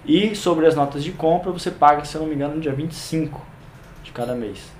E 0.05 0.35
sobre 0.35 0.65
as 0.65 0.75
notas 0.75 1.03
de 1.03 1.11
compra, 1.11 1.51
você 1.51 1.69
paga, 1.69 2.05
se 2.05 2.15
eu 2.15 2.21
não 2.21 2.27
me 2.27 2.35
engano, 2.35 2.55
no 2.55 2.61
dia 2.61 2.71
25 2.71 3.45
de 4.03 4.11
cada 4.11 4.33
mês. 4.33 4.71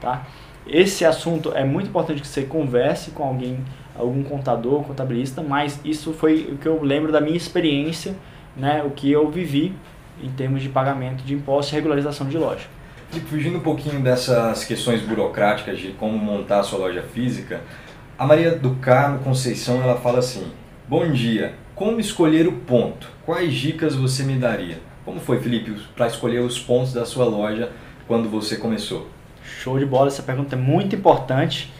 Tá? 0.00 0.26
Esse 0.66 1.04
assunto 1.04 1.52
é 1.54 1.64
muito 1.64 1.88
importante 1.88 2.20
que 2.20 2.26
você 2.26 2.42
converse 2.42 3.12
com 3.12 3.24
alguém, 3.24 3.64
algum 4.02 4.22
contador, 4.22 4.82
contabilista, 4.82 5.42
mas 5.42 5.80
isso 5.84 6.12
foi 6.12 6.48
o 6.52 6.58
que 6.58 6.66
eu 6.66 6.82
lembro 6.82 7.10
da 7.10 7.20
minha 7.20 7.36
experiência, 7.36 8.14
né, 8.56 8.82
o 8.84 8.90
que 8.90 9.10
eu 9.10 9.30
vivi 9.30 9.74
em 10.22 10.30
termos 10.30 10.62
de 10.62 10.68
pagamento 10.68 11.22
de 11.24 11.34
impostos 11.34 11.72
e 11.72 11.76
regularização 11.76 12.28
de 12.28 12.36
loja. 12.36 12.66
E 13.14 13.20
fugindo 13.20 13.58
um 13.58 13.62
pouquinho 13.62 14.00
dessas 14.00 14.64
questões 14.64 15.02
burocráticas 15.02 15.78
de 15.78 15.88
como 15.88 16.16
montar 16.16 16.60
a 16.60 16.62
sua 16.62 16.78
loja 16.78 17.02
física, 17.02 17.60
a 18.18 18.26
Maria 18.26 18.52
do 18.52 18.74
Carmo 18.76 19.18
Conceição 19.18 19.82
ela 19.82 19.96
fala 19.96 20.20
assim: 20.20 20.46
Bom 20.88 21.10
dia, 21.10 21.54
como 21.74 22.00
escolher 22.00 22.46
o 22.46 22.52
ponto? 22.52 23.08
Quais 23.24 23.52
dicas 23.52 23.94
você 23.94 24.22
me 24.22 24.36
daria? 24.36 24.78
Como 25.04 25.20
foi, 25.20 25.40
Felipe, 25.40 25.74
para 25.96 26.06
escolher 26.06 26.40
os 26.40 26.58
pontos 26.58 26.92
da 26.92 27.04
sua 27.04 27.24
loja 27.24 27.70
quando 28.06 28.28
você 28.28 28.56
começou? 28.56 29.08
Show 29.42 29.78
de 29.78 29.84
bola, 29.84 30.08
essa 30.08 30.22
pergunta 30.22 30.54
é 30.54 30.58
muito 30.58 30.94
importante. 30.94 31.72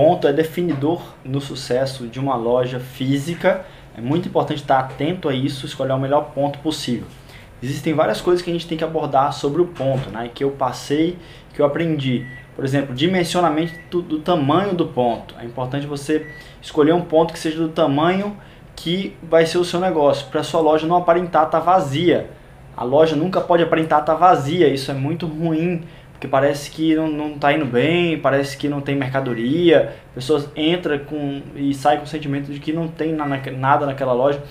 Ponto 0.00 0.28
é 0.28 0.32
definidor 0.32 1.02
no 1.24 1.40
sucesso 1.40 2.06
de 2.06 2.20
uma 2.20 2.36
loja 2.36 2.78
física. 2.78 3.66
É 3.96 4.00
muito 4.00 4.28
importante 4.28 4.60
estar 4.60 4.78
atento 4.78 5.28
a 5.28 5.34
isso, 5.34 5.66
escolher 5.66 5.90
o 5.90 5.98
melhor 5.98 6.30
ponto 6.32 6.60
possível. 6.60 7.08
Existem 7.60 7.94
várias 7.94 8.20
coisas 8.20 8.40
que 8.40 8.48
a 8.48 8.52
gente 8.52 8.68
tem 8.68 8.78
que 8.78 8.84
abordar 8.84 9.32
sobre 9.32 9.60
o 9.60 9.66
ponto, 9.66 10.08
né? 10.10 10.30
Que 10.32 10.44
eu 10.44 10.52
passei, 10.52 11.18
que 11.52 11.60
eu 11.60 11.66
aprendi. 11.66 12.24
Por 12.54 12.64
exemplo, 12.64 12.94
dimensionamento 12.94 14.00
do, 14.00 14.20
tamanho 14.20 14.72
do 14.72 14.86
ponto. 14.86 15.34
É 15.36 15.44
importante 15.44 15.84
você 15.84 16.32
escolher 16.62 16.92
um 16.92 17.02
ponto 17.02 17.32
que 17.32 17.38
seja 17.40 17.58
do 17.58 17.68
tamanho 17.68 18.36
que 18.76 19.16
vai 19.20 19.46
ser 19.46 19.58
o 19.58 19.64
seu 19.64 19.80
negócio, 19.80 20.28
para 20.28 20.44
sua 20.44 20.60
loja 20.60 20.86
não 20.86 20.94
aparentar 20.94 21.46
estar 21.46 21.58
tá 21.58 21.72
vazia. 21.72 22.30
A 22.76 22.84
loja 22.84 23.16
nunca 23.16 23.40
pode 23.40 23.64
aparentar 23.64 23.98
estar 23.98 24.12
tá 24.12 24.16
vazia, 24.16 24.68
isso 24.68 24.92
é 24.92 24.94
muito 24.94 25.26
ruim, 25.26 25.82
porque 26.18 26.26
parece 26.26 26.68
que 26.72 26.96
não 26.96 27.34
está 27.34 27.52
indo 27.52 27.64
bem, 27.64 28.18
parece 28.18 28.56
que 28.56 28.68
não 28.68 28.80
tem 28.80 28.96
mercadoria, 28.96 29.94
pessoas 30.12 30.48
entram 30.56 30.98
com, 30.98 31.40
e 31.54 31.72
saem 31.72 32.00
com 32.00 32.06
o 32.06 32.08
sentimento 32.08 32.52
de 32.52 32.58
que 32.58 32.72
não 32.72 32.88
tem 32.88 33.12
nada 33.12 33.86
naquela 33.86 34.12
loja. 34.12 34.42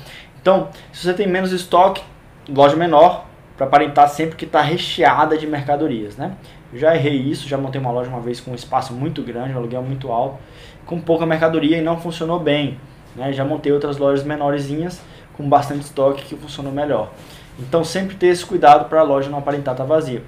Então, 0.41 0.69
se 0.93 1.03
você 1.03 1.13
tem 1.13 1.27
menos 1.27 1.51
estoque, 1.51 2.01
loja 2.47 2.77
menor 2.77 3.25
para 3.57 3.65
aparentar 3.65 4.07
sempre 4.07 4.37
que 4.37 4.45
está 4.45 4.61
recheada 4.61 5.37
de 5.37 5.45
mercadorias, 5.45 6.15
né? 6.15 6.37
Eu 6.71 6.79
já 6.79 6.95
errei 6.95 7.17
isso, 7.17 7.49
já 7.49 7.57
montei 7.57 7.81
uma 7.81 7.91
loja 7.91 8.09
uma 8.09 8.21
vez 8.21 8.39
com 8.39 8.51
um 8.51 8.55
espaço 8.55 8.93
muito 8.93 9.21
grande, 9.21 9.53
um 9.53 9.57
aluguel 9.57 9.83
muito 9.83 10.09
alto, 10.09 10.37
com 10.85 11.01
pouca 11.01 11.25
mercadoria 11.25 11.77
e 11.77 11.81
não 11.81 11.99
funcionou 11.99 12.39
bem. 12.39 12.79
Né? 13.13 13.33
Já 13.33 13.43
montei 13.43 13.73
outras 13.73 13.97
lojas 13.97 14.23
menorzinhas 14.23 15.01
com 15.33 15.49
bastante 15.49 15.81
estoque 15.81 16.23
que 16.23 16.35
funcionou 16.37 16.71
melhor. 16.71 17.11
Então 17.59 17.83
sempre 17.83 18.15
ter 18.15 18.27
esse 18.27 18.45
cuidado 18.45 18.87
para 18.87 19.01
a 19.01 19.03
loja 19.03 19.29
não 19.29 19.39
aparentar 19.39 19.73
estar 19.73 19.83
tá 19.83 19.89
vazia. 19.89 20.23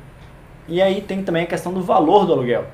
E 0.70 0.82
aí 0.82 1.02
tem 1.02 1.24
também 1.24 1.44
a 1.44 1.48
questão 1.48 1.74
do 1.74 1.82
valor 1.82 2.26
do 2.26 2.34
aluguel. 2.34 2.66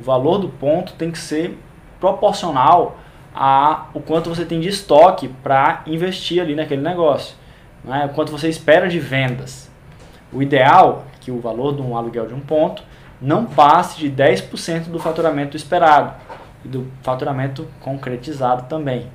O 0.00 0.04
valor 0.04 0.38
do 0.38 0.48
ponto 0.48 0.92
tem 0.92 1.10
que 1.10 1.18
ser 1.18 1.58
proporcional 1.98 2.96
a 3.34 3.88
o 3.92 4.00
quanto 4.00 4.28
você 4.28 4.44
tem 4.44 4.60
de 4.60 4.68
estoque 4.68 5.28
para 5.28 5.82
investir 5.86 6.40
ali 6.40 6.54
naquele 6.54 6.80
negócio, 6.80 7.36
né? 7.84 8.06
o 8.06 8.14
quanto 8.14 8.30
você 8.30 8.48
espera 8.48 8.88
de 8.88 9.00
vendas. 9.00 9.68
O 10.32 10.40
ideal 10.40 11.04
é 11.12 11.18
que 11.20 11.30
o 11.32 11.40
valor 11.40 11.74
de 11.74 11.82
um 11.82 11.96
aluguel 11.96 12.26
de 12.26 12.34
um 12.34 12.40
ponto 12.40 12.84
não 13.20 13.44
passe 13.44 13.98
de 13.98 14.10
10% 14.10 14.84
do 14.84 15.00
faturamento 15.00 15.56
esperado 15.56 16.14
e 16.64 16.68
do 16.68 16.86
faturamento 17.02 17.66
concretizado 17.80 18.68
também. 18.68 19.08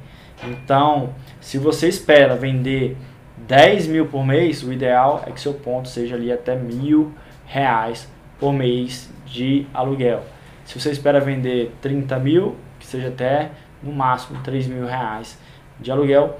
Então, 0.43 1.11
se 1.39 1.57
você 1.57 1.87
espera 1.87 2.35
vender 2.35 2.97
10 3.37 3.87
mil 3.87 4.07
por 4.07 4.25
mês, 4.25 4.61
o 4.61 4.73
ideal 4.73 5.23
é 5.25 5.31
que 5.31 5.39
seu 5.39 5.53
ponto 5.53 5.87
seja 5.87 6.15
ali 6.15 6.31
até 6.31 6.55
mil 6.55 7.13
reais 7.53 8.09
por 8.39 8.51
mês 8.51 9.11
de 9.27 9.67
aluguel. 9.71 10.23
Se 10.65 10.79
você 10.79 10.89
espera 10.89 11.19
vender 11.19 11.71
30 11.81 12.17
mil, 12.17 12.55
que 12.79 12.85
seja 12.85 13.09
até 13.09 13.51
no 13.81 13.93
máximo 13.93 14.41
3 14.43 14.65
mil 14.65 14.87
reais 14.87 15.37
de 15.79 15.91
aluguel, 15.91 16.37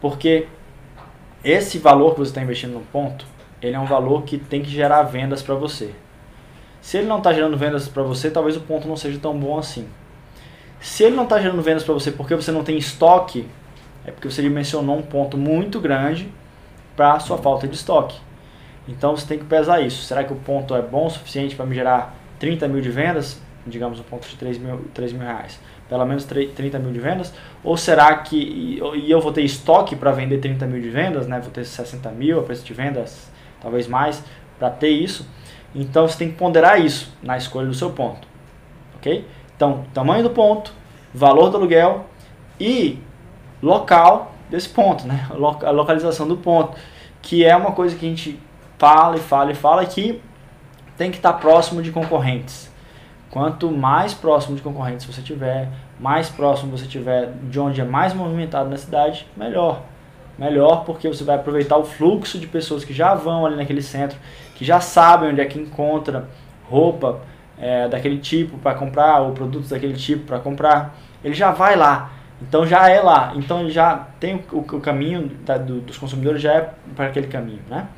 porque 0.00 0.48
esse 1.44 1.78
valor 1.78 2.12
que 2.12 2.20
você 2.20 2.30
está 2.30 2.42
investindo 2.42 2.72
no 2.72 2.80
ponto, 2.80 3.26
ele 3.60 3.76
é 3.76 3.78
um 3.78 3.84
valor 3.84 4.22
que 4.22 4.38
tem 4.38 4.62
que 4.62 4.70
gerar 4.70 5.02
vendas 5.02 5.42
para 5.42 5.54
você. 5.54 5.94
Se 6.80 6.96
ele 6.96 7.06
não 7.06 7.18
está 7.18 7.32
gerando 7.32 7.58
vendas 7.58 7.86
para 7.86 8.02
você, 8.02 8.30
talvez 8.30 8.56
o 8.56 8.60
ponto 8.60 8.88
não 8.88 8.96
seja 8.96 9.18
tão 9.18 9.38
bom 9.38 9.58
assim. 9.58 9.86
Se 10.80 11.04
ele 11.04 11.14
não 11.14 11.24
está 11.24 11.38
gerando 11.40 11.60
vendas 11.60 11.84
para 11.84 11.92
você 11.92 12.10
porque 12.10 12.34
você 12.34 12.50
não 12.50 12.64
tem 12.64 12.78
estoque, 12.78 13.46
é 14.06 14.10
porque 14.10 14.30
você 14.30 14.40
dimensionou 14.40 14.96
um 14.96 15.02
ponto 15.02 15.36
muito 15.36 15.78
grande 15.78 16.32
para 16.96 17.18
sua 17.20 17.36
falta 17.36 17.68
de 17.68 17.74
estoque. 17.74 18.18
Então 18.86 19.16
você 19.16 19.26
tem 19.26 19.38
que 19.38 19.44
pesar 19.44 19.80
isso. 19.80 20.02
Será 20.02 20.24
que 20.24 20.32
o 20.32 20.36
ponto 20.36 20.74
é 20.74 20.82
bom 20.82 21.06
o 21.06 21.10
suficiente 21.10 21.56
para 21.56 21.64
me 21.64 21.74
gerar 21.74 22.14
30 22.38 22.68
mil 22.68 22.80
de 22.80 22.90
vendas? 22.90 23.40
Digamos 23.66 23.98
um 23.98 24.02
ponto 24.02 24.28
de 24.28 24.36
3 24.36 24.58
mil, 24.58 24.84
3 24.92 25.12
mil 25.12 25.22
reais. 25.22 25.58
Pelo 25.88 26.04
menos 26.04 26.24
30 26.24 26.78
mil 26.78 26.92
de 26.92 27.00
vendas? 27.00 27.32
Ou 27.62 27.76
será 27.76 28.14
que 28.18 28.36
e 28.36 29.10
eu 29.10 29.20
vou 29.20 29.32
ter 29.32 29.42
estoque 29.42 29.96
para 29.96 30.12
vender 30.12 30.38
30 30.38 30.66
mil 30.66 30.80
de 30.80 30.90
vendas? 30.90 31.26
Né? 31.26 31.40
Vou 31.40 31.50
ter 31.50 31.64
60 31.64 32.10
mil 32.10 32.40
a 32.40 32.42
preço 32.42 32.64
de 32.64 32.74
vendas, 32.74 33.30
talvez 33.60 33.86
mais, 33.86 34.22
para 34.58 34.70
ter 34.70 34.90
isso. 34.90 35.26
Então 35.74 36.06
você 36.06 36.18
tem 36.18 36.30
que 36.30 36.36
ponderar 36.36 36.80
isso 36.80 37.12
na 37.22 37.36
escolha 37.36 37.66
do 37.66 37.74
seu 37.74 37.90
ponto. 37.90 38.28
Ok? 38.96 39.26
Então, 39.56 39.84
tamanho 39.94 40.22
do 40.22 40.30
ponto, 40.30 40.72
valor 41.12 41.48
do 41.50 41.56
aluguel 41.56 42.06
e 42.58 42.98
local 43.62 44.34
desse 44.50 44.68
ponto, 44.68 45.06
né? 45.06 45.28
A 45.30 45.70
localização 45.70 46.26
do 46.26 46.36
ponto, 46.36 46.76
que 47.22 47.44
é 47.44 47.56
uma 47.56 47.72
coisa 47.72 47.96
que 47.96 48.04
a 48.04 48.08
gente 48.08 48.38
fala 48.78 49.16
e 49.16 49.20
fala 49.20 49.52
e 49.52 49.54
fala 49.54 49.84
que 49.86 50.22
tem 50.96 51.10
que 51.10 51.16
estar 51.16 51.34
próximo 51.34 51.82
de 51.82 51.90
concorrentes. 51.90 52.72
Quanto 53.30 53.70
mais 53.70 54.14
próximo 54.14 54.54
de 54.54 54.62
concorrentes 54.62 55.06
você 55.06 55.20
tiver, 55.20 55.68
mais 55.98 56.28
próximo 56.28 56.76
você 56.76 56.86
tiver 56.86 57.32
de 57.42 57.58
onde 57.58 57.80
é 57.80 57.84
mais 57.84 58.14
movimentado 58.14 58.70
na 58.70 58.76
cidade, 58.76 59.26
melhor. 59.36 59.82
Melhor 60.38 60.84
porque 60.84 61.08
você 61.08 61.22
vai 61.24 61.36
aproveitar 61.36 61.76
o 61.76 61.84
fluxo 61.84 62.38
de 62.38 62.46
pessoas 62.46 62.84
que 62.84 62.92
já 62.92 63.14
vão 63.14 63.46
ali 63.46 63.56
naquele 63.56 63.82
centro, 63.82 64.18
que 64.54 64.64
já 64.64 64.80
sabem 64.80 65.30
onde 65.30 65.40
é 65.40 65.44
que 65.44 65.58
encontra 65.58 66.28
roupa 66.68 67.20
é, 67.58 67.88
daquele 67.88 68.18
tipo 68.18 68.58
para 68.58 68.74
comprar, 68.74 69.20
ou 69.20 69.32
produtos 69.32 69.70
daquele 69.70 69.94
tipo 69.94 70.26
para 70.26 70.38
comprar. 70.38 70.96
Ele 71.22 71.34
já 71.34 71.52
vai 71.52 71.76
lá. 71.76 72.10
Então 72.42 72.66
já 72.66 72.88
é 72.88 73.00
lá. 73.00 73.32
Então 73.36 73.68
já 73.70 73.96
tem 74.18 74.44
o, 74.52 74.58
o 74.58 74.80
caminho 74.80 75.28
da, 75.44 75.56
do, 75.56 75.80
dos 75.80 75.96
consumidores 75.96 76.42
já 76.42 76.52
é 76.54 76.70
para 76.94 77.06
aquele 77.06 77.28
caminho, 77.28 77.62
né? 77.68 77.88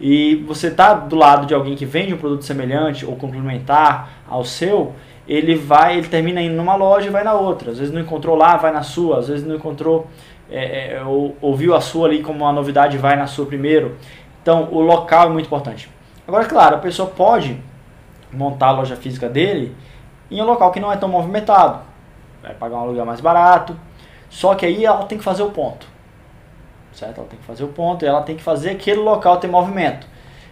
E 0.00 0.36
você 0.46 0.68
está 0.68 0.94
do 0.94 1.14
lado 1.14 1.46
de 1.46 1.52
alguém 1.52 1.76
que 1.76 1.84
vende 1.84 2.14
um 2.14 2.16
produto 2.16 2.42
semelhante 2.42 3.04
ou 3.04 3.16
complementar 3.16 4.22
ao 4.26 4.42
seu, 4.42 4.94
ele 5.28 5.54
vai, 5.54 5.98
ele 5.98 6.08
termina 6.08 6.40
indo 6.40 6.56
numa 6.56 6.74
loja 6.74 7.08
e 7.08 7.10
vai 7.10 7.22
na 7.22 7.34
outra. 7.34 7.70
Às 7.70 7.78
vezes 7.78 7.92
não 7.92 8.00
encontrou 8.00 8.34
lá, 8.34 8.56
vai 8.56 8.72
na 8.72 8.82
sua. 8.82 9.18
Às 9.18 9.28
vezes 9.28 9.46
não 9.46 9.56
encontrou, 9.56 10.06
é, 10.50 10.94
é, 10.94 11.02
ou, 11.04 11.36
ouviu 11.42 11.74
a 11.74 11.82
sua 11.82 12.08
ali 12.08 12.22
como 12.22 12.44
uma 12.44 12.52
novidade, 12.52 12.96
vai 12.96 13.14
na 13.14 13.26
sua 13.26 13.44
primeiro. 13.44 13.96
Então 14.40 14.68
o 14.72 14.80
local 14.80 15.26
é 15.26 15.28
muito 15.28 15.46
importante. 15.46 15.90
Agora, 16.26 16.46
claro, 16.46 16.76
a 16.76 16.78
pessoa 16.78 17.10
pode 17.10 17.60
montar 18.32 18.68
a 18.68 18.72
loja 18.72 18.96
física 18.96 19.28
dele 19.28 19.76
em 20.30 20.40
um 20.40 20.46
local 20.46 20.72
que 20.72 20.80
não 20.80 20.90
é 20.90 20.96
tão 20.96 21.10
movimentado. 21.10 21.80
Vai 22.42 22.54
pagar 22.54 22.78
um 22.78 22.80
aluguel 22.80 23.04
mais 23.04 23.20
barato. 23.20 23.76
Só 24.30 24.54
que 24.54 24.64
aí 24.64 24.82
ela 24.82 25.04
tem 25.04 25.18
que 25.18 25.24
fazer 25.24 25.42
o 25.42 25.50
ponto 25.50 25.89
certo? 26.92 27.18
Ela 27.18 27.28
tem 27.28 27.38
que 27.38 27.44
fazer 27.44 27.64
o 27.64 27.68
ponto 27.68 28.04
e 28.04 28.08
ela 28.08 28.22
tem 28.22 28.36
que 28.36 28.42
fazer 28.42 28.70
aquele 28.70 29.00
local 29.00 29.38
ter 29.38 29.48
movimento. 29.48 30.06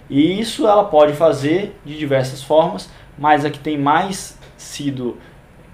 E 0.09 0.41
isso 0.41 0.67
ela 0.67 0.85
pode 0.85 1.13
fazer 1.13 1.79
de 1.85 1.99
diversas 1.99 2.43
formas, 2.43 2.91
mas 3.19 3.45
a 3.45 3.51
que 3.51 3.59
tem 3.59 3.77
mais 3.77 4.39
sido, 4.57 5.19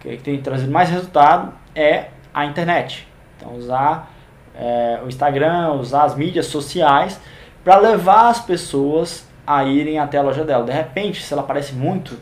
que 0.01 0.17
tem 0.17 0.41
trazido 0.41 0.73
mais 0.73 0.91
resultado 0.91 1.53
é 1.75 2.09
a 2.33 2.45
internet. 2.45 3.07
Então 3.37 3.55
usar 3.55 4.13
é, 4.55 5.01
o 5.05 5.09
Instagram, 5.09 5.73
usar 5.75 6.05
as 6.05 6.17
mídias 6.17 6.47
sociais 6.47 7.21
para 7.63 7.77
levar 7.77 8.29
as 8.29 8.41
pessoas 8.41 9.27
a 9.47 9.65
irem 9.65 9.99
até 9.99 10.19
a 10.19 10.23
loja 10.23 10.45
dela. 10.45 10.65
De 10.65 10.73
repente, 10.73 11.23
se 11.23 11.33
ela 11.33 11.43
aparece 11.43 11.75
muito 11.75 12.19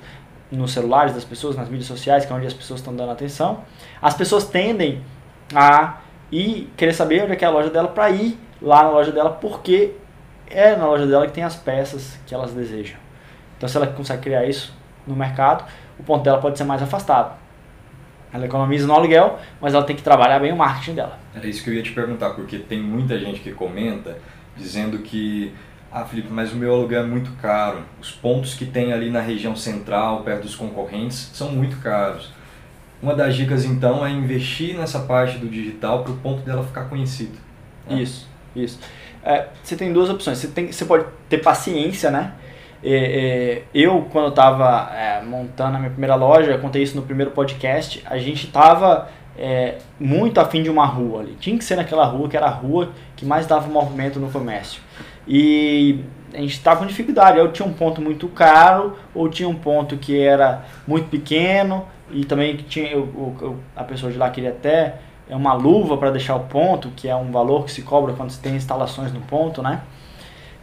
nos 0.51 0.73
celulares 0.73 1.15
das 1.15 1.25
pessoas, 1.25 1.57
nas 1.57 1.69
mídias 1.69 1.87
sociais, 1.87 2.27
que 2.27 2.33
é 2.33 2.37
onde 2.37 2.47
as 2.47 2.53
pessoas 2.53 2.81
estão 2.81 2.95
dando 2.95 3.13
atenção, 3.13 3.61
as 4.01 4.15
pessoas 4.15 4.45
tendem 4.45 5.03
a 5.55 5.99
e 6.33 6.71
querer 6.77 6.95
saber 6.95 7.23
onde 7.23 7.33
é, 7.33 7.39
é 7.39 7.45
a 7.45 7.51
loja 7.51 7.69
dela 7.69 7.89
para 7.89 8.11
ir 8.11 8.39
lá 8.61 8.85
na 8.85 8.91
loja 8.91 9.13
dela, 9.13 9.31
porque 9.31 9.93
é 10.49 10.75
na 10.75 10.87
loja 10.87 11.07
dela 11.07 11.27
que 11.27 11.33
tem 11.33 11.45
as 11.45 11.55
peças 11.55 12.19
que 12.27 12.35
elas 12.35 12.53
desejam. 12.53 12.97
Então, 13.57 13.69
se 13.69 13.77
ela 13.77 13.87
consegue 13.87 14.23
criar 14.23 14.45
isso 14.47 14.75
no 15.07 15.15
mercado, 15.15 15.65
o 15.99 16.03
ponto 16.03 16.25
dela 16.25 16.39
pode 16.39 16.57
ser 16.57 16.65
mais 16.65 16.83
afastado. 16.83 17.37
Ela 18.33 18.47
economiza 18.47 18.87
no 18.87 18.95
aluguel, 18.95 19.39
mas 19.61 19.75
ela 19.75 19.85
tem 19.85 19.95
que 19.95 20.03
trabalhar 20.03 20.39
bem 20.39 20.53
o 20.53 20.57
marketing 20.57 20.95
dela. 20.95 21.19
Era 21.35 21.47
isso 21.47 21.63
que 21.63 21.69
eu 21.69 21.75
ia 21.75 21.83
te 21.83 21.93
perguntar, 21.93 22.31
porque 22.31 22.59
tem 22.59 22.81
muita 22.81 23.19
gente 23.19 23.41
que 23.41 23.53
comenta 23.53 24.17
dizendo 24.57 24.99
que 24.99 25.53
ah, 25.93 26.07
Felipe, 26.07 26.29
mas 26.31 26.53
o 26.53 26.57
meu 26.57 26.73
aluguel 26.73 27.03
é 27.03 27.07
muito 27.07 27.31
caro. 27.33 27.85
Os 28.01 28.11
pontos 28.11 28.55
que 28.55 28.65
tem 28.65 28.95
ali 28.95 29.11
na 29.11 29.21
região 29.21 29.55
central, 29.55 30.23
perto 30.23 30.45
dos 30.45 30.57
concorrentes, 30.57 31.31
são 31.35 31.53
muito 31.53 31.77
caros. 31.83 32.33
Uma 33.03 33.15
das 33.15 33.35
dicas 33.35 33.65
então 33.65 34.07
é 34.07 34.11
investir 34.11 34.77
nessa 34.77 35.01
parte 35.01 35.37
do 35.39 35.49
digital 35.49 36.05
para 36.05 36.13
o 36.13 36.17
ponto 36.19 36.43
dela 36.43 36.63
ficar 36.63 36.85
conhecido. 36.85 37.37
Né? 37.89 38.01
Isso, 38.01 38.29
isso. 38.55 38.79
É, 39.25 39.49
você 39.63 39.75
tem 39.77 39.93
duas 39.93 40.09
opções. 40.09 40.39
Você, 40.39 40.49
tem, 40.49 40.71
você 40.71 40.85
pode 40.85 41.05
ter 41.29 41.39
paciência, 41.39 42.11
né? 42.11 42.33
É, 42.85 42.95
é, 42.95 43.63
eu, 43.75 44.09
quando 44.11 44.29
estava 44.29 44.91
é, 44.95 45.23
montando 45.23 45.77
a 45.77 45.79
minha 45.79 45.91
primeira 45.91 46.15
loja, 46.15 46.59
contei 46.59 46.83
isso 46.83 46.97
no 46.97 47.03
primeiro 47.03 47.31
podcast, 47.31 48.03
a 48.07 48.19
gente 48.19 48.47
estava 48.47 49.09
é, 49.37 49.79
muito 49.99 50.39
afim 50.41 50.63
de 50.63 50.71
uma 50.71 50.85
rua 50.85 51.21
ali. 51.21 51.37
Tinha 51.41 51.57
que 51.57 51.65
ser 51.65 51.77
naquela 51.77 52.05
rua 52.05 52.29
que 52.29 52.37
era 52.37 52.47
a 52.47 52.51
rua 52.51 52.91
que 53.17 53.25
mais 53.25 53.47
dava 53.47 53.69
movimento 53.69 54.19
no 54.19 54.31
comércio. 54.31 54.83
E 55.27 56.01
a 56.35 56.39
gente 56.39 56.53
estava 56.53 56.81
com 56.81 56.87
dificuldade. 56.87 57.39
Eu 57.39 57.53
tinha 57.53 57.67
um 57.67 57.73
ponto 57.73 58.01
muito 58.01 58.27
caro, 58.29 58.97
ou 59.15 59.29
tinha 59.29 59.49
um 59.49 59.55
ponto 59.55 59.97
que 59.97 60.21
era 60.21 60.65
muito 60.87 61.09
pequeno, 61.09 61.87
e 62.13 62.25
também 62.25 62.57
tinha 62.57 62.91
a 63.75 63.85
pessoa 63.85 64.13
de 64.13 64.19
lá 64.19 64.31
queria 64.31 64.51
até 64.51 64.97
é 65.29 65.37
uma 65.37 65.55
luva 65.55 65.97
para 65.97 66.11
deixar 66.11 66.37
o 66.37 66.41
ponto, 66.41 66.91
que 66.95 67.09
é 67.09 67.17
um 67.17 67.31
valor 67.31 67.65
que 67.65 67.73
se 67.73 67.83
cobra 67.83 68.13
quando 68.13 68.31
se 68.31 68.41
tem 68.41 68.55
instalações 68.55 69.13
no 69.13 69.21
ponto, 69.21 69.63
né? 69.63 69.81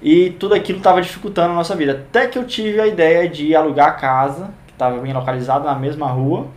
E 0.01 0.31
tudo 0.31 0.53
aquilo 0.53 0.77
estava 0.77 1.01
dificultando 1.01 1.53
a 1.53 1.55
nossa 1.55 1.75
vida. 1.75 1.93
Até 1.93 2.27
que 2.27 2.38
eu 2.38 2.45
tive 2.45 2.79
a 2.79 2.88
ideia 2.88 3.27
de 3.27 3.55
alugar 3.55 3.88
a 3.88 3.91
casa, 3.93 4.51
que 4.67 4.73
estava 4.73 4.99
bem 4.99 5.12
localizada 5.12 5.65
na 5.65 5.75
mesma 5.75 6.07
rua, 6.07 6.47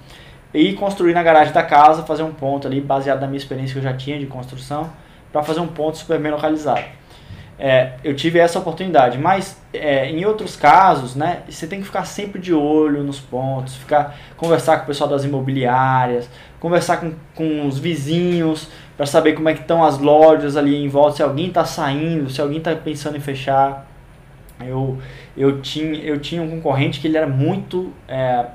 e 0.52 0.74
construir 0.74 1.14
na 1.14 1.22
garagem 1.22 1.52
da 1.52 1.62
casa, 1.62 2.02
fazer 2.02 2.22
um 2.22 2.32
ponto 2.32 2.66
ali, 2.66 2.80
baseado 2.80 3.20
na 3.20 3.26
minha 3.26 3.38
experiência 3.38 3.72
que 3.72 3.78
eu 3.78 3.90
já 3.90 3.96
tinha 3.96 4.18
de 4.18 4.26
construção, 4.26 4.90
para 5.32 5.42
fazer 5.42 5.60
um 5.60 5.68
ponto 5.68 5.96
super 5.96 6.20
bem 6.20 6.30
localizado 6.30 6.84
é, 7.58 7.92
eu 8.02 8.14
tive 8.14 8.38
essa 8.38 8.58
oportunidade. 8.58 9.18
Mas 9.18 9.60
é, 9.72 10.10
em 10.10 10.24
outros 10.24 10.56
casos, 10.56 11.14
né, 11.14 11.42
você 11.48 11.66
tem 11.66 11.80
que 11.80 11.86
ficar 11.86 12.04
sempre 12.04 12.40
de 12.40 12.52
olho 12.52 13.02
nos 13.02 13.20
pontos, 13.20 13.76
ficar 13.76 14.16
conversar 14.36 14.78
com 14.78 14.84
o 14.84 14.86
pessoal 14.86 15.08
das 15.08 15.24
imobiliárias, 15.24 16.28
conversar 16.58 16.98
com, 16.98 17.14
com 17.34 17.66
os 17.66 17.78
vizinhos 17.78 18.68
para 18.96 19.06
saber 19.06 19.32
como 19.34 19.48
é 19.48 19.54
que 19.54 19.60
estão 19.60 19.84
as 19.84 19.98
lojas 19.98 20.56
ali 20.56 20.76
em 20.76 20.88
volta, 20.88 21.16
se 21.16 21.22
alguém 21.22 21.48
está 21.48 21.64
saindo, 21.64 22.30
se 22.30 22.40
alguém 22.40 22.58
está 22.58 22.74
pensando 22.74 23.16
em 23.16 23.20
fechar. 23.20 23.88
Eu, 24.64 24.98
eu, 25.36 25.60
tinha, 25.60 26.00
eu 26.04 26.20
tinha 26.20 26.40
um 26.40 26.48
concorrente 26.48 27.00
que 27.00 27.08
ele 27.08 27.16
era 27.16 27.26
muito 27.26 27.92
é, 28.06 28.46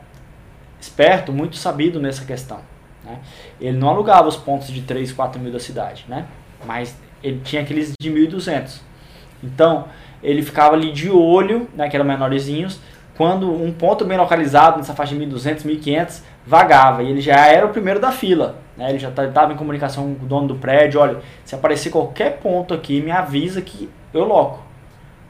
esperto, 0.79 1.33
muito 1.33 1.57
sabido 1.57 1.99
nessa 1.99 2.23
questão. 2.23 2.59
Né? 3.03 3.19
Ele 3.59 3.77
não 3.77 3.89
alugava 3.89 4.27
os 4.27 4.37
pontos 4.37 4.67
de 4.69 4.81
3, 4.81 5.11
4 5.11 5.39
mil 5.39 5.51
da 5.51 5.59
cidade, 5.59 6.05
né? 6.07 6.25
mas 6.65 6.95
ele 7.23 7.41
tinha 7.43 7.61
aqueles 7.61 7.93
de 7.99 8.11
1.200. 8.11 8.79
Então, 9.43 9.85
ele 10.21 10.41
ficava 10.41 10.75
ali 10.75 10.91
de 10.91 11.09
olho, 11.09 11.67
né, 11.75 11.89
que 11.89 11.95
eram 11.95 12.05
menorzinhos, 12.05 12.79
quando 13.15 13.51
um 13.51 13.71
ponto 13.71 14.05
bem 14.05 14.17
localizado, 14.17 14.77
nessa 14.77 14.93
faixa 14.93 15.15
de 15.15 15.25
1.200, 15.25 15.63
1.500, 15.63 16.21
vagava. 16.45 17.01
E 17.01 17.09
ele 17.09 17.19
já 17.19 17.47
era 17.47 17.65
o 17.65 17.69
primeiro 17.69 17.99
da 17.99 18.11
fila. 18.11 18.57
Né? 18.77 18.89
Ele 18.89 18.99
já 18.99 19.09
estava 19.09 19.51
em 19.51 19.57
comunicação 19.57 20.13
com 20.13 20.23
o 20.23 20.27
dono 20.27 20.47
do 20.47 20.55
prédio. 20.55 20.99
Olha, 20.99 21.17
se 21.43 21.55
aparecer 21.55 21.89
qualquer 21.89 22.37
ponto 22.37 22.73
aqui, 22.73 23.01
me 23.01 23.09
avisa 23.09 23.59
que 23.59 23.89
eu 24.13 24.23
loco. 24.23 24.67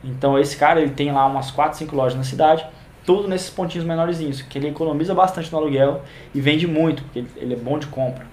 Então 0.04 0.38
esse 0.38 0.56
cara 0.58 0.82
ele 0.82 0.92
tem 0.92 1.12
lá 1.12 1.26
umas 1.26 1.50
4, 1.50 1.78
5 1.78 1.96
lojas 1.96 2.18
na 2.18 2.24
cidade, 2.24 2.66
tudo 3.06 3.28
nesses 3.28 3.50
pontinhos 3.50 3.88
menorzinhos, 3.88 4.42
que 4.42 4.58
ele 4.58 4.68
economiza 4.68 5.14
bastante 5.14 5.52
no 5.52 5.58
aluguel 5.58 6.02
e 6.36 6.42
vende 6.42 6.68
muito, 6.68 7.04
porque 7.04 7.24
ele 7.38 7.54
é 7.54 7.58
bom 7.58 7.80
de 7.80 7.88
compra. 7.88 8.26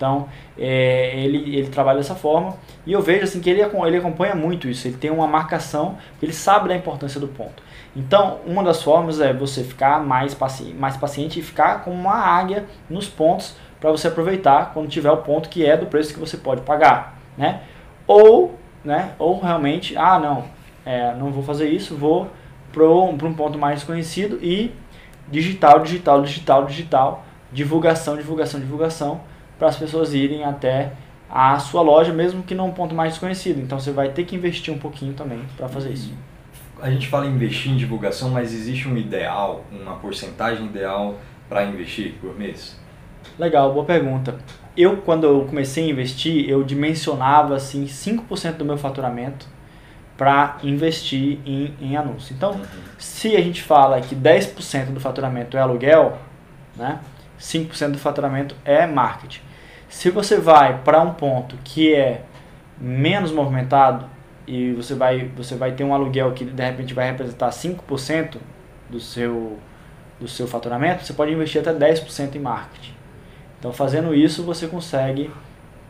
Então 0.00 0.28
é, 0.58 1.12
ele, 1.14 1.58
ele 1.58 1.68
trabalha 1.68 1.98
dessa 1.98 2.14
forma 2.14 2.56
e 2.86 2.92
eu 2.92 3.02
vejo 3.02 3.24
assim 3.24 3.38
que 3.38 3.50
ele, 3.50 3.60
ele 3.60 3.96
acompanha 3.98 4.34
muito 4.34 4.66
isso, 4.66 4.88
ele 4.88 4.96
tem 4.96 5.10
uma 5.10 5.26
marcação, 5.26 5.98
ele 6.22 6.32
sabe 6.32 6.70
da 6.70 6.74
importância 6.74 7.20
do 7.20 7.28
ponto. 7.28 7.62
Então, 7.94 8.38
uma 8.46 8.62
das 8.62 8.82
formas 8.82 9.20
é 9.20 9.34
você 9.34 9.62
ficar 9.62 10.00
mais, 10.02 10.32
paci 10.32 10.72
mais 10.72 10.96
paciente 10.96 11.38
e 11.38 11.42
ficar 11.42 11.84
como 11.84 11.96
uma 11.96 12.14
águia 12.14 12.64
nos 12.88 13.08
pontos 13.08 13.56
para 13.78 13.90
você 13.90 14.08
aproveitar 14.08 14.72
quando 14.72 14.88
tiver 14.88 15.10
o 15.10 15.18
ponto 15.18 15.50
que 15.50 15.66
é 15.66 15.76
do 15.76 15.84
preço 15.84 16.14
que 16.14 16.20
você 16.20 16.38
pode 16.38 16.62
pagar, 16.62 17.18
né? 17.36 17.60
Ou, 18.06 18.54
né? 18.82 19.12
Ou 19.18 19.38
realmente, 19.38 19.98
ah, 19.98 20.18
não, 20.18 20.44
é, 20.86 21.12
não 21.14 21.30
vou 21.30 21.42
fazer 21.42 21.68
isso, 21.68 21.94
vou 21.94 22.30
para 22.72 22.88
um 22.88 23.34
ponto 23.34 23.58
mais 23.58 23.80
desconhecido 23.80 24.38
e 24.40 24.72
digital, 25.30 25.80
digital, 25.80 26.22
digital, 26.22 26.64
digital, 26.64 27.24
divulgação, 27.52 28.16
divulgação, 28.16 28.60
divulgação, 28.60 29.20
para 29.60 29.68
as 29.68 29.76
pessoas 29.76 30.14
irem 30.14 30.42
até 30.42 30.92
a 31.28 31.58
sua 31.58 31.82
loja, 31.82 32.14
mesmo 32.14 32.42
que 32.42 32.54
num 32.54 32.72
ponto 32.72 32.94
mais 32.94 33.12
desconhecido. 33.12 33.60
Então 33.60 33.78
você 33.78 33.92
vai 33.92 34.08
ter 34.08 34.24
que 34.24 34.34
investir 34.34 34.72
um 34.72 34.78
pouquinho 34.78 35.12
também 35.12 35.40
para 35.54 35.68
fazer 35.68 35.90
isso. 35.92 36.12
A 36.80 36.90
gente 36.90 37.08
fala 37.08 37.26
em 37.26 37.34
investir 37.34 37.70
em 37.70 37.76
divulgação, 37.76 38.30
mas 38.30 38.54
existe 38.54 38.88
um 38.88 38.96
ideal, 38.96 39.64
uma 39.70 39.96
porcentagem 39.96 40.64
ideal 40.64 41.16
para 41.46 41.64
investir 41.66 42.14
por 42.22 42.36
mês? 42.36 42.80
Legal, 43.38 43.72
boa 43.74 43.84
pergunta. 43.84 44.38
Eu, 44.74 44.96
quando 44.96 45.24
eu 45.24 45.44
comecei 45.44 45.84
a 45.84 45.90
investir, 45.90 46.48
eu 46.48 46.64
dimensionava 46.64 47.54
assim 47.54 47.84
5% 47.84 48.54
do 48.54 48.64
meu 48.64 48.78
faturamento 48.78 49.46
para 50.16 50.56
investir 50.62 51.38
em, 51.44 51.74
em 51.80 51.96
anúncio. 51.98 52.34
Então, 52.34 52.52
uhum. 52.52 52.64
se 52.98 53.36
a 53.36 53.40
gente 53.42 53.62
fala 53.62 54.00
que 54.00 54.16
10% 54.16 54.86
do 54.86 55.00
faturamento 55.00 55.56
é 55.56 55.60
aluguel, 55.60 56.18
né, 56.76 56.98
5% 57.38 57.92
do 57.92 57.98
faturamento 57.98 58.54
é 58.64 58.86
marketing. 58.86 59.49
Se 59.90 60.08
você 60.08 60.36
vai 60.38 60.80
para 60.84 61.02
um 61.02 61.12
ponto 61.12 61.58
que 61.64 61.92
é 61.92 62.22
menos 62.80 63.32
movimentado 63.32 64.06
e 64.46 64.72
você 64.72 64.94
vai, 64.94 65.28
você 65.36 65.56
vai 65.56 65.72
ter 65.72 65.82
um 65.82 65.92
aluguel 65.92 66.32
que 66.32 66.44
de 66.44 66.62
repente 66.62 66.94
vai 66.94 67.10
representar 67.10 67.50
5% 67.50 68.36
do 68.88 69.00
seu, 69.00 69.58
do 70.20 70.28
seu 70.28 70.46
faturamento, 70.46 71.04
você 71.04 71.12
pode 71.12 71.32
investir 71.32 71.60
até 71.60 71.74
10% 71.74 72.36
em 72.36 72.38
marketing. 72.38 72.94
Então, 73.58 73.72
fazendo 73.72 74.14
isso, 74.14 74.44
você 74.44 74.68
consegue 74.68 75.28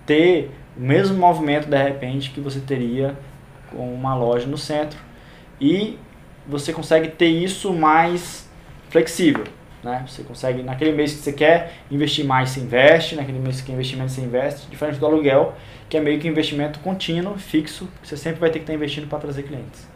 ter 0.06 0.50
o 0.76 0.80
mesmo 0.80 1.16
movimento 1.18 1.68
de 1.68 1.76
repente 1.76 2.30
que 2.30 2.40
você 2.40 2.58
teria 2.58 3.14
com 3.70 3.94
uma 3.94 4.14
loja 4.14 4.46
no 4.46 4.56
centro 4.56 4.98
e 5.60 5.98
você 6.48 6.72
consegue 6.72 7.08
ter 7.08 7.28
isso 7.28 7.70
mais 7.72 8.48
flexível. 8.88 9.44
Né? 9.82 10.04
Você 10.06 10.22
consegue, 10.22 10.62
naquele 10.62 10.92
mês 10.92 11.12
que 11.12 11.20
você 11.20 11.32
quer 11.32 11.74
investir 11.90 12.24
mais, 12.24 12.50
você 12.50 12.60
investe, 12.60 13.16
naquele 13.16 13.38
mês 13.38 13.56
que 13.56 13.62
você 13.62 13.66
quer 13.66 13.72
investir 13.72 13.96
menos, 13.96 14.12
você 14.12 14.20
investe, 14.20 14.68
diferente 14.68 14.98
do 14.98 15.06
aluguel, 15.06 15.54
que 15.88 15.96
é 15.96 16.00
meio 16.00 16.20
que 16.20 16.28
investimento 16.28 16.78
contínuo, 16.80 17.38
fixo, 17.38 17.88
que 18.02 18.08
você 18.08 18.16
sempre 18.16 18.40
vai 18.40 18.50
ter 18.50 18.58
que 18.58 18.64
estar 18.64 18.74
investindo 18.74 19.08
para 19.08 19.18
trazer 19.18 19.44
clientes. 19.44 19.88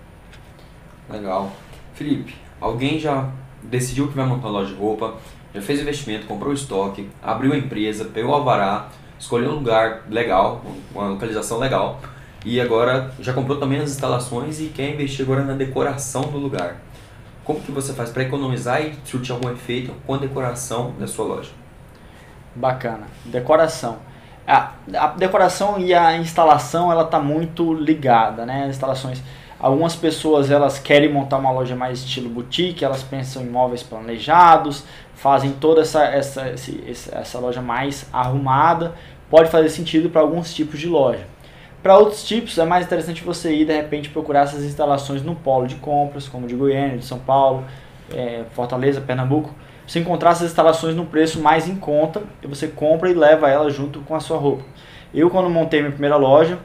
Legal. 1.08 1.52
Felipe, 1.94 2.34
alguém 2.60 2.98
já 2.98 3.30
decidiu 3.62 4.08
que 4.08 4.14
vai 4.14 4.26
montar 4.26 4.48
uma 4.48 4.60
loja 4.60 4.74
de 4.74 4.80
roupa, 4.80 5.16
já 5.54 5.60
fez 5.60 5.80
investimento, 5.80 6.26
comprou 6.26 6.52
estoque, 6.52 7.08
abriu 7.22 7.52
a 7.52 7.56
empresa, 7.56 8.06
pegou 8.06 8.32
o 8.32 8.34
alvará, 8.34 8.88
escolheu 9.18 9.50
um 9.50 9.54
lugar 9.54 10.04
legal, 10.10 10.64
uma 10.92 11.08
localização 11.08 11.58
legal, 11.58 12.00
e 12.44 12.60
agora 12.60 13.12
já 13.20 13.32
comprou 13.32 13.58
também 13.58 13.78
as 13.78 13.90
instalações 13.90 14.60
e 14.60 14.66
quer 14.66 14.90
investir 14.92 15.24
agora 15.24 15.44
na 15.44 15.54
decoração 15.54 16.22
do 16.22 16.38
lugar. 16.38 16.82
Como 17.44 17.60
que 17.60 17.70
você 17.70 17.92
faz 17.92 18.10
para 18.10 18.22
economizar 18.22 18.80
e 18.80 18.94
surtir 19.04 19.32
algum 19.32 19.50
efeito 19.50 19.92
com 20.06 20.14
a 20.14 20.18
decoração 20.18 20.94
da 20.98 21.06
sua 21.06 21.26
loja? 21.26 21.50
Bacana. 22.54 23.06
Decoração. 23.26 23.98
A, 24.46 24.72
a 24.94 25.08
decoração 25.08 25.78
e 25.78 25.92
a 25.92 26.16
instalação 26.16 26.90
ela 26.90 27.04
tá 27.04 27.20
muito 27.20 27.74
ligada, 27.74 28.46
né? 28.46 28.64
As 28.64 28.70
instalações. 28.70 29.22
Algumas 29.58 29.94
pessoas 29.94 30.50
elas 30.50 30.78
querem 30.78 31.12
montar 31.12 31.38
uma 31.38 31.50
loja 31.50 31.74
mais 31.76 32.00
estilo 32.00 32.28
boutique, 32.28 32.84
elas 32.84 33.02
pensam 33.02 33.42
em 33.42 33.48
móveis 33.48 33.82
planejados, 33.82 34.84
fazem 35.14 35.52
toda 35.52 35.80
essa, 35.80 36.04
essa, 36.04 36.42
essa, 36.42 37.18
essa 37.18 37.38
loja 37.38 37.62
mais 37.62 38.06
arrumada. 38.12 38.94
Pode 39.30 39.50
fazer 39.50 39.68
sentido 39.68 40.10
para 40.10 40.20
alguns 40.20 40.52
tipos 40.52 40.78
de 40.78 40.86
loja. 40.86 41.26
Para 41.84 41.98
outros 41.98 42.24
tipos, 42.24 42.56
é 42.56 42.64
mais 42.64 42.86
interessante 42.86 43.22
você 43.22 43.54
ir 43.54 43.66
de 43.66 43.74
repente 43.74 44.08
procurar 44.08 44.44
essas 44.44 44.64
instalações 44.64 45.22
no 45.22 45.36
polo 45.36 45.66
de 45.66 45.74
compras, 45.74 46.26
como 46.26 46.46
de 46.46 46.54
Goiânia, 46.54 46.96
de 46.96 47.04
São 47.04 47.18
Paulo, 47.18 47.62
é, 48.10 48.44
Fortaleza, 48.52 49.02
Pernambuco. 49.02 49.54
Você 49.86 49.98
encontrar 49.98 50.30
essas 50.30 50.48
instalações 50.48 50.96
no 50.96 51.04
preço 51.04 51.42
mais 51.42 51.68
em 51.68 51.76
conta 51.76 52.22
e 52.42 52.46
você 52.46 52.68
compra 52.68 53.10
e 53.10 53.12
leva 53.12 53.50
ela 53.50 53.68
junto 53.68 54.00
com 54.00 54.14
a 54.14 54.20
sua 54.20 54.38
roupa. 54.38 54.64
Eu, 55.12 55.28
quando 55.28 55.50
montei 55.50 55.80
minha 55.80 55.92
primeira 55.92 56.16
loja, 56.16 56.58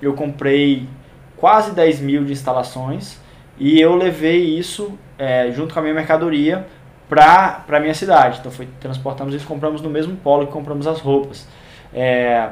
eu 0.00 0.14
comprei 0.14 0.88
quase 1.36 1.72
10 1.72 2.00
mil 2.00 2.24
de 2.24 2.32
instalações 2.32 3.20
e 3.58 3.78
eu 3.78 3.94
levei 3.94 4.58
isso 4.58 4.98
é, 5.18 5.50
junto 5.50 5.74
com 5.74 5.80
a 5.80 5.82
minha 5.82 5.94
mercadoria 5.94 6.66
para 7.10 7.62
a 7.68 7.78
minha 7.78 7.92
cidade. 7.92 8.38
Então, 8.40 8.50
foi, 8.50 8.66
transportamos 8.80 9.34
isso 9.34 9.46
compramos 9.46 9.82
no 9.82 9.90
mesmo 9.90 10.16
polo 10.16 10.46
que 10.46 10.52
compramos 10.54 10.86
as 10.86 10.98
roupas. 10.98 11.46
É, 11.92 12.48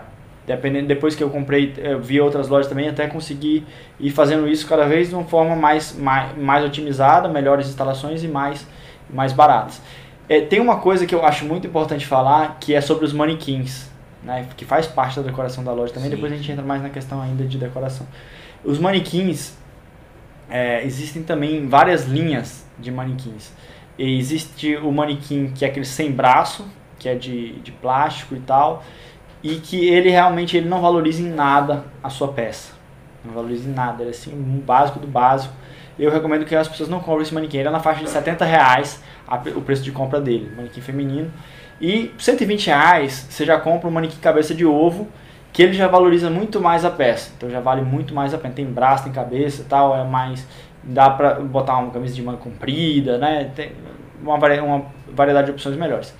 dependendo 0.51 0.89
depois 0.89 1.15
que 1.15 1.23
eu 1.23 1.31
comprei 1.31 1.73
eu 1.79 2.01
vi 2.01 2.21
outras 2.21 2.49
lojas 2.49 2.67
também 2.67 2.89
até 2.89 3.07
conseguir 3.07 3.65
ir 3.99 4.11
fazendo 4.11 4.49
isso 4.49 4.67
cada 4.67 4.85
vez 4.87 5.09
de 5.09 5.15
uma 5.15 5.25
forma 5.25 5.55
mais 5.55 5.95
mais, 5.97 6.37
mais 6.37 6.65
otimizada 6.65 7.29
melhores 7.29 7.69
instalações 7.69 8.25
e 8.25 8.29
mais 8.29 8.67
mais 9.09 9.33
baratas. 9.33 9.81
É, 10.29 10.41
tem 10.41 10.61
uma 10.61 10.79
coisa 10.79 11.07
que 11.07 11.15
eu 11.15 11.25
acho 11.25 11.45
muito 11.45 11.67
importante 11.67 12.07
falar 12.07 12.59
que 12.61 12.75
é 12.75 12.81
sobre 12.81 13.05
os 13.05 13.13
manequins 13.13 13.89
né 14.23 14.47
que 14.57 14.65
faz 14.65 14.87
parte 14.87 15.17
da 15.17 15.23
decoração 15.23 15.63
da 15.63 15.73
loja 15.73 15.93
também 15.93 16.11
Sim. 16.11 16.17
depois 16.17 16.33
a 16.33 16.37
gente 16.37 16.51
entra 16.51 16.65
mais 16.65 16.83
na 16.83 16.91
questão 16.91 17.21
ainda 17.23 17.45
de 17.45 17.57
decoração. 17.57 18.07
Os 18.65 18.79
manequins 18.79 19.55
é, 20.51 20.85
existem 20.85 21.23
também 21.23 21.67
várias 21.69 22.07
linhas 22.07 22.67
de 22.79 22.91
manequins. 22.91 23.53
E 23.97 24.19
existe 24.19 24.77
o 24.77 24.91
manequim 24.91 25.53
que 25.55 25.65
é 25.65 25.69
aquele 25.69 25.87
sem 25.87 26.11
braço 26.11 26.67
que 26.99 27.09
é 27.09 27.15
de, 27.15 27.53
de 27.61 27.73
plástico 27.73 28.35
e 28.35 28.41
tal 28.41 28.85
e 29.42 29.57
que 29.57 29.88
ele 29.88 30.11
realmente 30.11 30.57
ele 30.57 30.68
não 30.68 30.81
valoriza 30.81 31.22
em 31.22 31.31
nada 31.31 31.85
a 32.03 32.11
sua 32.11 32.29
peça. 32.29 32.72
Não 33.24 33.33
valoriza 33.33 33.68
em 33.68 33.72
nada, 33.72 34.03
ele 34.03 34.11
é 34.11 34.14
assim, 34.14 34.33
um 34.33 34.59
básico 34.59 34.98
do 34.98 35.07
básico. 35.07 35.55
Eu 35.98 36.11
recomendo 36.11 36.44
que 36.44 36.55
as 36.55 36.68
pessoas 36.68 36.88
não 36.88 37.00
comprem 37.00 37.22
esse 37.22 37.35
manequim, 37.35 37.59
ele 37.59 37.68
é 37.68 37.70
na 37.70 37.81
faixa 37.81 38.03
de 38.03 38.11
70 38.11 38.44
reais 38.44 39.03
a, 39.26 39.37
o 39.37 39.62
preço 39.62 39.83
de 39.83 39.92
compra 39.92 40.20
dele, 40.20 40.50
manequim 40.57 40.81
feminino. 40.81 41.31
E 41.81 42.12
120 42.18 42.66
reais 42.66 43.26
você 43.29 43.44
já 43.44 43.59
compra 43.59 43.88
um 43.88 43.90
manequim 43.90 44.18
cabeça 44.18 44.55
de 44.55 44.64
ovo, 44.66 45.09
que 45.53 45.62
ele 45.62 45.72
já 45.72 45.88
valoriza 45.88 46.31
muito 46.31 46.61
mais 46.61 46.85
a 46.85 46.90
peça. 46.90 47.33
Então 47.37 47.50
já 47.50 47.61
vale 47.61 47.83
muito 47.83 48.14
mais 48.14 48.33
a 48.35 48.38
pena. 48.38 48.55
Tem 48.55 48.66
braço, 48.66 49.05
tem 49.05 49.12
cabeça 49.12 49.64
tal, 49.68 49.96
é 49.96 50.05
mais. 50.05 50.46
dá 50.83 51.11
pra 51.11 51.35
botar 51.35 51.79
uma 51.79 51.90
camisa 51.90 52.14
de 52.14 52.22
manga 52.22 52.38
comprida, 52.38 53.18
né? 53.18 53.50
Tem 53.55 53.72
uma, 54.22 54.37
uma 54.37 54.87
variedade 55.09 55.46
de 55.46 55.53
opções 55.53 55.76
melhores. 55.76 56.14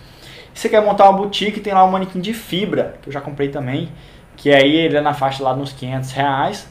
Se 0.61 0.68
você 0.68 0.77
quer 0.77 0.83
montar 0.83 1.09
uma 1.09 1.16
boutique, 1.16 1.59
tem 1.59 1.73
lá 1.73 1.83
um 1.83 1.90
manequim 1.90 2.20
de 2.20 2.35
fibra, 2.35 2.96
que 3.01 3.09
eu 3.09 3.12
já 3.14 3.18
comprei 3.18 3.49
também, 3.49 3.88
que 4.37 4.53
aí 4.53 4.77
ele 4.77 4.94
é 4.94 5.01
na 5.01 5.14
faixa 5.14 5.42
lá 5.42 5.57
nos 5.57 5.73
500 5.73 6.12
reais. 6.12 6.68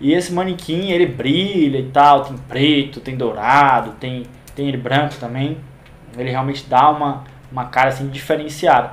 E 0.00 0.12
esse 0.12 0.32
manequim, 0.32 0.92
ele 0.92 1.06
brilha 1.06 1.78
e 1.78 1.90
tal, 1.90 2.22
tem 2.22 2.36
preto, 2.36 3.00
tem 3.00 3.16
dourado, 3.16 3.94
tem, 3.98 4.26
tem 4.54 4.68
ele 4.68 4.76
branco 4.76 5.16
também. 5.18 5.58
Ele 6.16 6.30
realmente 6.30 6.66
dá 6.68 6.88
uma, 6.88 7.24
uma 7.50 7.64
cara 7.64 7.88
assim 7.88 8.06
diferenciada. 8.10 8.92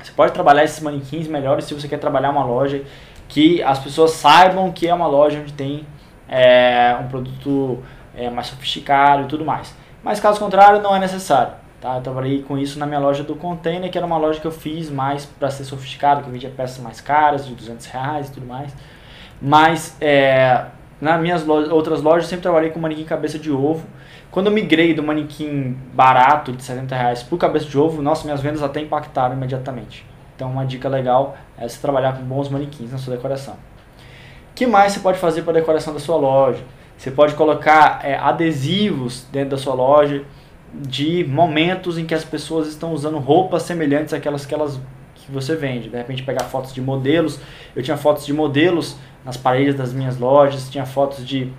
Você 0.00 0.12
pode 0.12 0.32
trabalhar 0.32 0.62
esses 0.62 0.78
manequins 0.78 1.26
melhores 1.26 1.64
se 1.64 1.74
você 1.74 1.88
quer 1.88 1.98
trabalhar 1.98 2.30
uma 2.30 2.44
loja 2.44 2.84
que 3.26 3.60
as 3.64 3.80
pessoas 3.80 4.12
saibam 4.12 4.70
que 4.70 4.86
é 4.86 4.94
uma 4.94 5.08
loja 5.08 5.40
onde 5.40 5.54
tem 5.54 5.84
é, 6.28 6.96
um 7.00 7.08
produto 7.08 7.82
é, 8.14 8.30
mais 8.30 8.46
sofisticado 8.46 9.24
e 9.24 9.26
tudo 9.26 9.44
mais. 9.44 9.74
Mas 10.04 10.20
caso 10.20 10.38
contrário, 10.38 10.80
não 10.80 10.94
é 10.94 11.00
necessário. 11.00 11.61
Tá? 11.82 11.96
Eu 11.96 12.00
trabalhei 12.00 12.42
com 12.42 12.56
isso 12.56 12.78
na 12.78 12.86
minha 12.86 13.00
loja 13.00 13.24
do 13.24 13.34
Container, 13.34 13.90
que 13.90 13.98
era 13.98 14.06
uma 14.06 14.16
loja 14.16 14.38
que 14.38 14.46
eu 14.46 14.52
fiz 14.52 14.88
mais 14.88 15.26
para 15.26 15.50
ser 15.50 15.64
sofisticado, 15.64 16.22
que 16.22 16.28
eu 16.28 16.32
vendia 16.32 16.48
peças 16.48 16.78
mais 16.78 17.00
caras, 17.00 17.44
de 17.44 17.56
200 17.56 17.84
reais 17.86 18.28
e 18.28 18.32
tudo 18.32 18.46
mais. 18.46 18.72
Mas 19.40 19.96
é, 20.00 20.66
nas 21.00 21.20
minhas 21.20 21.46
outras 21.48 22.00
lojas 22.00 22.22
eu 22.26 22.30
sempre 22.30 22.44
trabalhei 22.44 22.70
com 22.70 22.78
manequim 22.78 23.02
cabeça 23.02 23.36
de 23.36 23.50
ovo. 23.50 23.84
Quando 24.30 24.46
eu 24.46 24.52
migrei 24.52 24.94
do 24.94 25.02
manequim 25.02 25.76
barato 25.92 26.52
de 26.52 26.62
70 26.62 26.94
reais 26.94 27.24
para 27.24 27.36
cabeça 27.36 27.66
de 27.66 27.76
ovo, 27.76 28.00
nossa, 28.00 28.22
minhas 28.22 28.40
vendas 28.40 28.62
até 28.62 28.80
impactaram 28.80 29.34
imediatamente. 29.34 30.06
Então 30.36 30.52
uma 30.52 30.64
dica 30.64 30.88
legal 30.88 31.36
é 31.58 31.66
você 31.66 31.80
trabalhar 31.80 32.16
com 32.16 32.22
bons 32.22 32.48
manequins 32.48 32.92
na 32.92 32.98
sua 32.98 33.16
decoração. 33.16 33.56
que 34.54 34.68
mais 34.68 34.92
você 34.92 35.00
pode 35.00 35.18
fazer 35.18 35.42
para 35.42 35.50
a 35.50 35.54
decoração 35.54 35.92
da 35.92 35.98
sua 35.98 36.16
loja? 36.16 36.62
Você 36.96 37.10
pode 37.10 37.34
colocar 37.34 38.00
é, 38.04 38.16
adesivos 38.16 39.26
dentro 39.32 39.50
da 39.50 39.58
sua 39.58 39.74
loja 39.74 40.24
de 40.74 41.24
momentos 41.24 41.98
em 41.98 42.06
que 42.06 42.14
as 42.14 42.24
pessoas 42.24 42.68
estão 42.68 42.92
usando 42.92 43.18
roupas 43.18 43.62
semelhantes 43.62 44.14
àquelas 44.14 44.46
que 44.46 44.54
elas 44.54 44.80
que 45.14 45.30
você 45.30 45.54
vende. 45.54 45.88
De 45.88 45.96
repente 45.96 46.22
pegar 46.22 46.44
fotos 46.44 46.72
de 46.72 46.80
modelos. 46.80 47.38
Eu 47.74 47.82
tinha 47.82 47.96
fotos 47.96 48.26
de 48.26 48.32
modelos 48.32 48.96
nas 49.24 49.36
paredes 49.36 49.74
das 49.74 49.92
minhas 49.92 50.18
lojas, 50.18 50.68
tinha 50.68 50.84
fotos 50.84 51.26
de, 51.26 51.52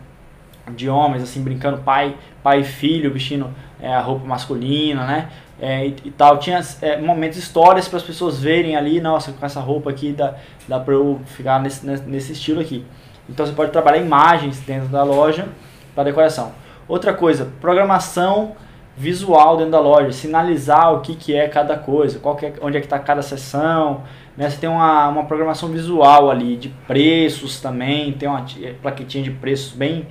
de 0.76 0.89
homens 0.89 1.24
assim 1.24 1.41
brincando 1.41 1.80
pai, 1.80 2.16
pai 2.41 2.61
e 2.61 2.64
filho, 2.64 3.11
vestindo 3.11 3.49
é, 3.80 3.93
a 3.93 4.01
roupa 4.01 4.26
masculina, 4.26 5.05
né? 5.05 5.30
É, 5.61 5.88
e, 5.88 5.95
e, 6.05 6.11
tal. 6.11 6.39
Tinha 6.39 6.59
é, 6.82 6.99
momentos, 6.99 7.38
histórias 7.38 7.88
para 7.88 7.97
as 7.97 8.03
pessoas 8.03 8.39
verem 8.39 8.76
ali, 8.76 8.99
nossa, 8.99 9.32
com 9.32 9.45
essa 9.45 9.61
roupa 9.61 9.89
aqui 9.89 10.11
dá, 10.11 10.36
dá 10.68 10.80
para 10.80 10.93
eu 10.93 11.22
ficar 11.26 11.61
nesse, 11.61 11.86
nesse 11.86 12.34
estilo 12.34 12.59
aqui. 12.59 12.86
Então 13.30 13.45
você 13.45 13.53
pode 13.53 13.72
trabalhar 13.72 13.99
imagens 13.99 14.59
dentro 14.59 14.89
da 14.89 15.03
loja 15.03 15.47
para 15.95 16.03
decoração. 16.03 16.51
Outra 16.88 17.14
coisa, 17.14 17.49
programação 17.61 18.55
visual 18.95 19.57
dentro 19.57 19.71
da 19.71 19.79
loja, 19.79 20.11
sinalizar 20.11 20.93
o 20.93 21.01
que, 21.01 21.15
que 21.15 21.35
é 21.35 21.47
cada 21.47 21.77
coisa, 21.77 22.19
qual 22.19 22.37
é, 22.41 22.53
onde 22.61 22.77
é 22.77 22.79
que 22.79 22.85
está 22.85 22.99
cada 22.99 23.21
seção. 23.21 24.03
Né? 24.37 24.49
Você 24.49 24.57
tem 24.57 24.69
uma, 24.69 25.07
uma 25.07 25.25
programação 25.25 25.69
visual 25.69 26.29
ali, 26.29 26.55
de 26.55 26.69
preços 26.87 27.59
também, 27.59 28.13
tem 28.13 28.29
uma 28.29 28.45
plaquetinha 28.81 29.23
de 29.23 29.31
preços 29.31 29.73
bem, 29.73 30.07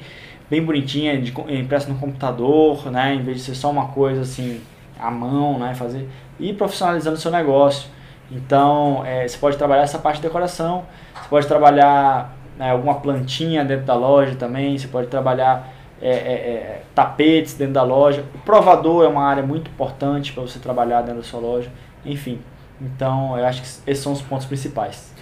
bem 0.50 0.62
bonitinha, 0.62 1.20
de, 1.20 1.32
impressa 1.48 1.88
no 1.88 1.98
computador, 1.98 2.90
né? 2.90 3.14
em 3.14 3.22
vez 3.22 3.38
de 3.38 3.42
ser 3.44 3.54
só 3.54 3.70
uma 3.70 3.88
coisa 3.88 4.22
assim, 4.22 4.60
à 4.98 5.10
mão, 5.10 5.58
né? 5.58 5.74
fazer 5.74 6.08
e 6.40 6.52
profissionalizando 6.52 7.16
o 7.16 7.20
seu 7.20 7.30
negócio. 7.30 7.88
Então, 8.30 9.02
é, 9.04 9.28
você 9.28 9.36
pode 9.38 9.56
trabalhar 9.56 9.82
essa 9.82 9.98
parte 9.98 10.16
de 10.16 10.22
decoração, 10.22 10.84
você 11.14 11.28
pode 11.28 11.46
trabalhar 11.46 12.34
né, 12.56 12.70
alguma 12.70 12.94
plantinha 12.94 13.64
dentro 13.64 13.84
da 13.84 13.94
loja 13.94 14.34
também, 14.34 14.76
você 14.76 14.88
pode 14.88 15.08
trabalhar 15.08 15.68
é, 16.02 16.10
é, 16.10 16.32
é, 16.32 16.82
tapetes 16.94 17.54
dentro 17.54 17.74
da 17.74 17.82
loja. 17.84 18.24
O 18.34 18.38
provador 18.38 19.04
é 19.04 19.08
uma 19.08 19.24
área 19.24 19.42
muito 19.42 19.70
importante 19.70 20.32
para 20.32 20.42
você 20.42 20.58
trabalhar 20.58 21.00
dentro 21.02 21.22
da 21.22 21.26
sua 21.26 21.38
loja. 21.38 21.70
Enfim, 22.04 22.40
então 22.80 23.38
eu 23.38 23.46
acho 23.46 23.62
que 23.62 23.68
esses 23.90 24.02
são 24.02 24.12
os 24.12 24.20
pontos 24.20 24.46
principais. 24.46 25.14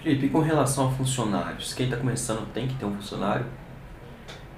Felipe, 0.00 0.26
e 0.26 0.28
com 0.28 0.38
relação 0.38 0.86
a 0.86 0.90
funcionários? 0.92 1.74
Quem 1.74 1.86
está 1.86 1.96
começando 1.96 2.46
tem 2.52 2.68
que 2.68 2.74
ter 2.74 2.84
um 2.84 2.94
funcionário? 2.94 3.46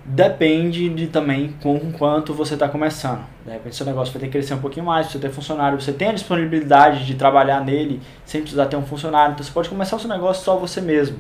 Depende 0.05 0.89
de 0.91 1.07
também 1.07 1.55
com 1.63 1.93
quanto 1.93 2.35
você 2.35 2.55
está 2.55 2.69
começando. 2.69 3.25
De 3.45 3.51
repente 3.51 3.77
seu 3.77 3.87
negócio 3.87 4.13
vai 4.13 4.21
ter 4.21 4.27
que 4.27 4.33
crescer 4.33 4.53
um 4.53 4.61
pouquinho 4.61 4.85
mais, 4.85 5.07
você 5.07 5.19
ter 5.19 5.31
funcionário, 5.31 5.81
você 5.81 5.93
tem 5.93 6.09
a 6.09 6.13
disponibilidade 6.13 7.07
de 7.07 7.15
trabalhar 7.15 7.65
nele 7.65 8.03
sem 8.25 8.43
precisar 8.43 8.67
ter 8.67 8.77
um 8.77 8.85
funcionário. 8.85 9.33
Então 9.33 9.45
você 9.45 9.53
pode 9.53 9.69
começar 9.71 9.97
o 9.97 9.99
seu 9.99 10.11
negócio 10.11 10.45
só 10.45 10.57
você 10.57 10.81
mesmo. 10.81 11.19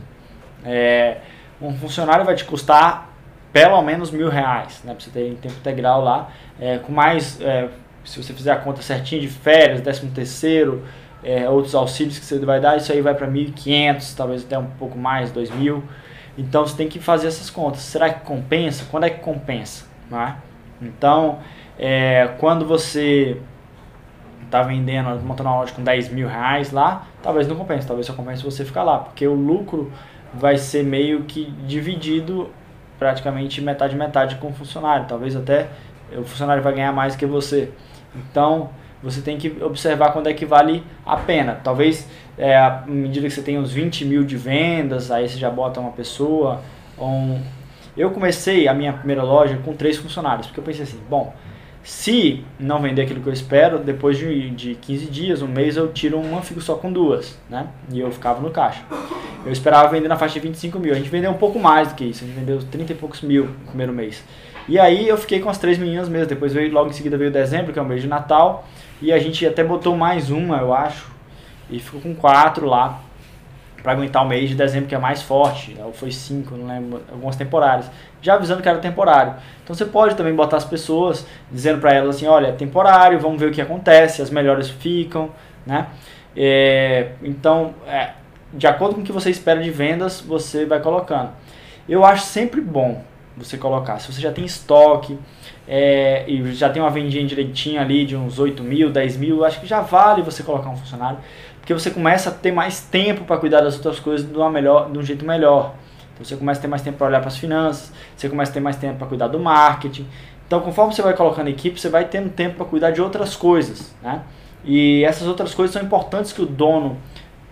É, 0.64 1.18
um 1.60 1.74
funcionário 1.74 2.24
vai 2.24 2.34
te 2.34 2.44
custar 2.44 3.09
pelo 3.52 3.80
menos 3.82 4.10
mil 4.10 4.28
reais, 4.28 4.80
né? 4.84 4.94
Pra 4.94 5.04
você 5.04 5.10
ter 5.10 5.28
em 5.28 5.36
tempo 5.36 5.54
integral 5.56 6.02
lá. 6.02 6.30
É, 6.60 6.78
com 6.78 6.92
mais, 6.92 7.40
é, 7.40 7.68
se 8.04 8.22
você 8.22 8.32
fizer 8.32 8.52
a 8.52 8.56
conta 8.56 8.82
certinha 8.82 9.20
de 9.20 9.28
férias, 9.28 9.80
décimo 9.80 10.10
terceiro, 10.12 10.84
é, 11.22 11.48
outros 11.48 11.74
auxílios 11.74 12.18
que 12.18 12.24
você 12.24 12.38
vai 12.38 12.60
dar, 12.60 12.76
isso 12.76 12.92
aí 12.92 13.00
vai 13.00 13.14
para 13.14 13.26
1.500, 13.26 14.14
talvez 14.16 14.44
até 14.44 14.58
um 14.58 14.66
pouco 14.78 14.98
mais, 14.98 15.32
2.000. 15.32 15.82
Então 16.38 16.66
você 16.66 16.76
tem 16.76 16.88
que 16.88 16.98
fazer 16.98 17.26
essas 17.26 17.50
contas. 17.50 17.80
Será 17.80 18.10
que 18.10 18.24
compensa? 18.24 18.86
Quando 18.90 19.04
é 19.04 19.10
que 19.10 19.20
compensa? 19.20 19.86
Né? 20.10 20.36
Então, 20.80 21.38
é, 21.78 22.30
quando 22.38 22.64
você 22.64 23.36
está 24.44 24.62
vendendo, 24.62 25.08
montando 25.24 25.48
uma 25.48 25.60
loja 25.60 25.72
com 25.72 25.82
10 25.82 26.08
mil 26.10 26.26
reais 26.26 26.72
lá, 26.72 27.06
talvez 27.22 27.46
não 27.46 27.56
compense, 27.56 27.86
talvez 27.86 28.06
só 28.06 28.12
compense 28.12 28.42
você 28.42 28.64
ficar 28.64 28.82
lá, 28.82 28.98
porque 28.98 29.26
o 29.26 29.34
lucro 29.34 29.92
vai 30.34 30.56
ser 30.56 30.82
meio 30.82 31.22
que 31.22 31.50
dividido 31.66 32.50
praticamente 33.00 33.62
metade 33.62 33.96
metade 33.96 34.36
com 34.36 34.48
o 34.48 34.52
funcionário. 34.52 35.06
Talvez 35.08 35.34
até 35.34 35.68
o 36.12 36.22
funcionário 36.22 36.62
vai 36.62 36.74
ganhar 36.74 36.92
mais 36.92 37.16
que 37.16 37.26
você. 37.26 37.70
Então 38.14 38.70
você 39.02 39.22
tem 39.22 39.38
que 39.38 39.56
observar 39.62 40.12
quando 40.12 40.28
é 40.28 40.34
que 40.34 40.44
vale 40.44 40.84
a 41.04 41.16
pena. 41.16 41.58
Talvez 41.64 42.06
é, 42.36 42.56
à 42.56 42.84
medida 42.86 43.26
que 43.26 43.32
você 43.32 43.42
tem 43.42 43.58
uns 43.58 43.72
20 43.72 44.04
mil 44.04 44.22
de 44.22 44.36
vendas, 44.36 45.10
aí 45.10 45.28
você 45.28 45.38
já 45.38 45.50
bota 45.50 45.80
uma 45.80 45.92
pessoa. 45.92 46.60
Um... 46.98 47.40
Eu 47.96 48.10
comecei 48.10 48.68
a 48.68 48.74
minha 48.74 48.92
primeira 48.92 49.22
loja 49.22 49.58
com 49.64 49.72
três 49.72 49.96
funcionários, 49.96 50.46
porque 50.46 50.60
eu 50.60 50.64
pensei 50.64 50.84
assim, 50.84 51.00
bom, 51.08 51.34
se 51.82 52.44
não 52.58 52.80
vender 52.80 53.02
aquilo 53.02 53.20
que 53.20 53.28
eu 53.28 53.32
espero, 53.32 53.78
depois 53.78 54.18
de, 54.18 54.50
de 54.50 54.74
15 54.74 55.06
dias, 55.06 55.42
um 55.42 55.48
mês, 55.48 55.76
eu 55.76 55.92
tiro 55.92 56.20
uma, 56.20 56.42
fico 56.42 56.60
só 56.60 56.74
com 56.74 56.92
duas, 56.92 57.38
né? 57.48 57.68
E 57.90 58.00
eu 58.00 58.10
ficava 58.10 58.40
no 58.40 58.50
caixa. 58.50 58.82
Eu 59.44 59.50
esperava 59.50 59.88
vender 59.88 60.08
na 60.08 60.16
faixa 60.16 60.34
de 60.34 60.40
25 60.40 60.78
mil. 60.78 60.92
A 60.92 60.96
gente 60.96 61.08
vendeu 61.08 61.30
um 61.30 61.38
pouco 61.38 61.58
mais 61.58 61.88
do 61.88 61.94
que 61.94 62.04
isso, 62.04 62.22
a 62.22 62.26
gente 62.26 62.36
vendeu 62.36 62.62
30 62.62 62.92
e 62.92 62.94
poucos 62.94 63.22
mil 63.22 63.46
no 63.46 63.66
primeiro 63.68 63.92
mês. 63.92 64.22
E 64.68 64.78
aí 64.78 65.08
eu 65.08 65.16
fiquei 65.16 65.40
com 65.40 65.48
as 65.48 65.58
três 65.58 65.78
meninas 65.78 66.08
mesmo. 66.08 66.26
Depois 66.26 66.52
veio, 66.52 66.70
logo 66.72 66.90
em 66.90 66.92
seguida 66.92 67.16
veio 67.16 67.30
dezembro, 67.30 67.72
que 67.72 67.78
é 67.78 67.82
o 67.82 67.84
mês 67.84 68.02
de 68.02 68.08
Natal. 68.08 68.68
E 69.00 69.12
a 69.12 69.18
gente 69.18 69.46
até 69.46 69.64
botou 69.64 69.96
mais 69.96 70.30
uma, 70.30 70.58
eu 70.58 70.72
acho. 70.74 71.10
E 71.70 71.78
ficou 71.80 72.00
com 72.00 72.14
quatro 72.14 72.66
lá 72.66 73.00
para 73.82 73.92
aguentar 73.92 74.24
o 74.24 74.28
mês 74.28 74.48
de 74.48 74.54
dezembro 74.54 74.88
que 74.88 74.94
é 74.94 74.98
mais 74.98 75.22
forte, 75.22 75.76
ou 75.82 75.92
foi 75.92 76.10
cinco, 76.10 76.56
não 76.56 76.66
lembro, 76.66 77.02
algumas 77.10 77.36
temporárias, 77.36 77.90
já 78.20 78.34
avisando 78.34 78.62
que 78.62 78.68
era 78.68 78.78
temporário. 78.78 79.34
Então 79.62 79.74
você 79.74 79.84
pode 79.84 80.14
também 80.14 80.34
botar 80.34 80.56
as 80.56 80.64
pessoas 80.64 81.26
dizendo 81.50 81.80
para 81.80 81.94
elas 81.94 82.16
assim, 82.16 82.26
olha, 82.26 82.48
é 82.48 82.52
temporário, 82.52 83.18
vamos 83.18 83.40
ver 83.40 83.46
o 83.46 83.52
que 83.52 83.60
acontece, 83.60 84.20
as 84.22 84.30
melhores 84.30 84.68
ficam, 84.68 85.30
né? 85.66 85.86
É, 86.36 87.12
então, 87.22 87.74
é, 87.86 88.10
de 88.52 88.66
acordo 88.66 88.94
com 88.94 89.00
o 89.00 89.04
que 89.04 89.12
você 89.12 89.30
espera 89.30 89.60
de 89.60 89.70
vendas, 89.70 90.20
você 90.20 90.64
vai 90.64 90.80
colocando. 90.80 91.30
Eu 91.88 92.04
acho 92.04 92.24
sempre 92.24 92.60
bom 92.60 93.02
você 93.36 93.56
colocar, 93.56 93.98
se 93.98 94.12
você 94.12 94.20
já 94.20 94.32
tem 94.32 94.44
estoque 94.44 95.18
é, 95.66 96.24
e 96.28 96.52
já 96.52 96.68
tem 96.68 96.82
uma 96.82 96.90
vendinha 96.90 97.24
direitinha 97.24 97.80
ali 97.80 98.04
de 98.04 98.16
uns 98.16 98.38
8 98.38 98.62
mil, 98.62 98.90
10 98.90 99.16
mil, 99.16 99.44
acho 99.44 99.60
que 99.60 99.66
já 99.66 99.80
vale 99.80 100.22
você 100.22 100.42
colocar 100.42 100.68
um 100.68 100.76
funcionário 100.76 101.18
porque 101.60 101.72
você 101.72 101.90
começa 101.90 102.30
a 102.30 102.32
ter 102.32 102.52
mais 102.52 102.80
tempo 102.80 103.24
para 103.24 103.36
cuidar 103.36 103.60
das 103.60 103.76
outras 103.76 104.00
coisas 104.00 104.26
de, 104.26 104.36
uma 104.36 104.50
melhor, 104.50 104.90
de 104.90 104.98
um 104.98 105.02
jeito 105.02 105.24
melhor. 105.24 105.74
Então 106.14 106.24
você 106.24 106.36
começa 106.36 106.58
a 106.58 106.62
ter 106.62 106.68
mais 106.68 106.82
tempo 106.82 106.98
para 106.98 107.06
olhar 107.06 107.20
para 107.20 107.28
as 107.28 107.36
finanças, 107.36 107.92
você 108.16 108.28
começa 108.28 108.50
a 108.50 108.54
ter 108.54 108.60
mais 108.60 108.76
tempo 108.76 108.98
para 108.98 109.06
cuidar 109.06 109.28
do 109.28 109.38
marketing. 109.38 110.06
Então, 110.46 110.60
conforme 110.60 110.92
você 110.92 111.00
vai 111.00 111.14
colocando 111.14 111.48
equipe, 111.48 111.80
você 111.80 111.88
vai 111.88 112.06
tendo 112.06 112.28
tempo 112.30 112.56
para 112.56 112.66
cuidar 112.66 112.90
de 112.90 113.00
outras 113.00 113.36
coisas, 113.36 113.94
né? 114.02 114.22
E 114.64 115.04
essas 115.04 115.28
outras 115.28 115.54
coisas 115.54 115.72
são 115.72 115.80
importantes 115.80 116.32
que 116.32 116.42
o 116.42 116.46
dono 116.46 116.98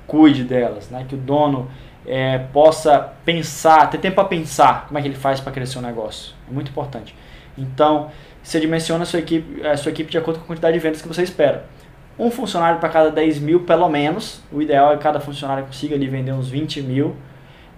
cuide 0.07 0.43
delas, 0.43 0.91
né? 0.91 1.07
Que 1.09 1.15
o 1.15 1.19
dono 1.19 1.71
é, 2.05 2.39
possa 2.39 3.13
pensar, 3.25 3.89
ter 3.89 3.99
tempo 3.99 4.17
para 4.17 4.25
pensar 4.25 4.87
como 4.89 4.99
é 4.99 5.03
que 5.03 5.07
ele 5.07 5.15
faz 5.15 5.39
para 5.41 5.53
crescer 5.53 5.79
o 5.79 5.83
negócio. 5.83 6.35
É 6.51 6.53
muito 6.53 6.71
importante. 6.71 7.15
Então, 7.57 8.11
você 8.43 8.59
dimensiona 8.59 9.05
a 9.05 9.07
sua 9.07 9.21
equipe, 9.21 9.65
a 9.65 9.77
sua 9.77 9.93
equipe 9.93 10.11
de 10.11 10.19
acordo 10.19 10.39
com 10.39 10.45
a 10.45 10.49
quantidade 10.49 10.75
de 10.75 10.81
vendas 10.81 11.01
que 11.01 11.07
você 11.07 11.23
espera 11.23 11.67
um 12.19 12.31
funcionário 12.31 12.81
para 12.81 12.89
cada 12.89 13.11
10 13.11 13.39
mil, 13.39 13.61
pelo 13.61 13.89
menos. 13.89 14.43
O 14.51 14.61
ideal 14.61 14.93
é 14.93 14.97
que 14.97 15.03
cada 15.03 15.21
funcionário 15.21 15.65
consiga 15.65 15.95
ali 15.95 16.09
vender 16.09 16.33
uns 16.33 16.49
20 16.49 16.83
mil. 16.83 17.15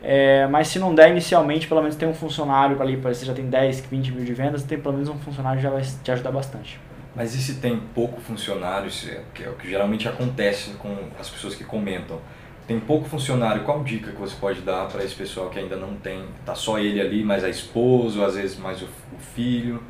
É, 0.03 0.47
mas 0.47 0.69
se 0.69 0.79
não 0.79 0.95
der 0.95 1.11
inicialmente, 1.11 1.67
pelo 1.67 1.83
menos 1.83 1.95
tem 1.95 2.09
um 2.09 2.15
funcionário 2.15 2.81
ali, 2.81 2.97
você 2.97 3.27
já 3.27 3.35
tem 3.35 3.47
10, 3.47 3.81
20 3.81 4.13
mil 4.13 4.25
de 4.25 4.33
vendas, 4.33 4.63
tem 4.63 4.81
pelo 4.81 4.95
menos 4.95 5.11
um 5.11 5.19
funcionário 5.19 5.61
já 5.61 5.69
vai 5.69 5.83
te 5.83 6.11
ajudar 6.11 6.33
bastante. 6.33 6.81
Mas 7.15 7.35
e 7.35 7.39
se 7.39 7.57
tem 7.57 7.79
pouco 7.95 8.21
funcionário, 8.21 8.91
que 9.35 9.45
é 9.45 9.49
o 9.49 9.55
que 9.55 9.69
geralmente 9.69 10.09
acontece 10.09 10.71
com 10.79 10.97
as 11.19 11.29
pessoas 11.29 11.55
que 11.55 11.65
comentam? 11.65 12.19
Tem 12.67 12.79
pouco 12.79 13.09
funcionário, 13.09 13.65
qual 13.65 13.83
dica 13.83 14.13
que 14.13 14.19
você 14.19 14.37
pode 14.41 14.61
dar 14.61 14.87
para 14.87 15.03
esse 15.05 15.15
pessoal 15.15 15.51
que 15.51 15.59
ainda 15.59 15.77
não 15.77 15.97
tem, 15.97 16.25
tá 16.47 16.55
só 16.55 16.79
ele 16.79 17.01
ali, 17.01 17.25
mais 17.25 17.43
a 17.43 17.49
esposa, 17.49 18.25
às 18.25 18.37
vezes 18.37 18.57
mais 18.57 18.81
o 18.81 18.87
filho? 19.35 19.83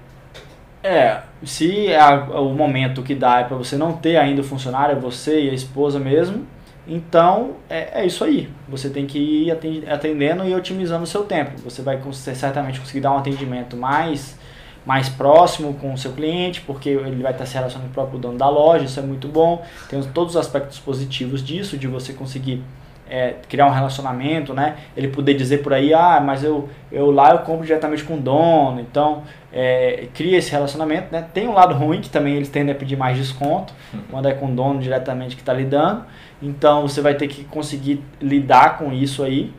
É, 0.83 1.21
se 1.45 1.95
a, 1.95 2.15
o 2.41 2.55
momento 2.55 3.03
que 3.03 3.15
dá 3.15 3.41
é 3.41 3.45
para 3.45 3.57
você 3.57 3.77
não 3.77 3.93
ter 3.93 4.17
ainda 4.17 4.41
o 4.41 4.45
funcionário, 4.45 4.97
é 4.97 4.99
você 4.99 5.43
e 5.43 5.51
a 5.51 5.53
esposa 5.55 5.99
mesmo, 5.99 6.47
então 6.89 7.57
é, 7.69 8.01
é 8.01 8.07
isso 8.07 8.25
aí. 8.25 8.51
Você 8.69 8.89
tem 8.89 9.07
que 9.07 9.19
ir 9.19 9.51
atendendo 9.89 10.45
e 10.45 10.55
otimizando 10.55 11.05
o 11.05 11.07
seu 11.07 11.25
tempo. 11.25 11.53
Você 11.63 11.83
vai 11.83 12.01
certamente 12.35 12.81
conseguir 12.81 13.01
dar 13.01 13.13
um 13.13 13.19
atendimento 13.19 13.77
mais, 13.77 14.39
mais 14.87 15.09
próximo 15.09 15.75
com 15.75 15.93
o 15.93 15.99
seu 15.99 16.13
cliente, 16.13 16.63
porque 16.63 16.89
ele 16.89 17.23
vai 17.23 17.33
estar 17.33 17.45
se 17.45 17.55
relacionando 17.55 17.89
com 17.89 17.93
o 17.93 17.95
próprio 17.95 18.19
dono 18.19 18.39
da 18.39 18.49
loja, 18.49 18.87
isso 18.87 18.99
é 18.99 19.03
muito 19.03 19.29
bom. 19.29 19.63
Tem 19.89 20.03
todos 20.03 20.35
os 20.35 20.41
aspectos 20.41 20.79
positivos 20.79 21.45
disso, 21.45 21.77
de 21.77 21.87
você 21.87 22.15
conseguir 22.15 22.63
é, 23.11 23.35
criar 23.49 23.67
um 23.67 23.71
relacionamento, 23.71 24.55
né? 24.55 24.77
Ele 24.97 25.09
poder 25.09 25.35
dizer 25.35 25.59
por 25.59 25.75
aí, 25.75 25.93
ah, 25.93 26.23
mas 26.25 26.45
eu, 26.45 26.69
eu 26.93 27.11
lá 27.11 27.33
eu 27.33 27.39
compro 27.41 27.67
diretamente 27.67 28.05
com 28.05 28.15
o 28.15 28.21
dono, 28.21 28.81
então 28.81 29.25
é, 29.53 30.07
cria 30.15 30.39
esse 30.39 30.51
relacionamento, 30.53 31.09
né? 31.11 31.27
Tem 31.35 31.49
um 31.49 31.53
lado 31.53 31.75
ruim 31.75 32.01
que 32.01 32.09
também 32.09 32.37
eles 32.37 32.49
tendem 32.49 32.73
a 32.73 32.79
pedir 32.79 32.97
mais 32.97 33.19
desconto 33.19 33.75
uhum. 33.93 34.01
quando 34.11 34.29
é 34.29 34.33
com 34.33 34.47
o 34.47 34.55
dono 34.55 34.79
diretamente 34.79 35.35
que 35.35 35.43
está 35.43 35.53
lidando, 35.53 36.05
então 36.41 36.83
você 36.83 37.01
vai 37.01 37.15
ter 37.15 37.27
que 37.27 37.43
conseguir 37.45 38.01
lidar 38.21 38.79
com 38.79 38.93
isso 38.93 39.25
aí 39.25 39.53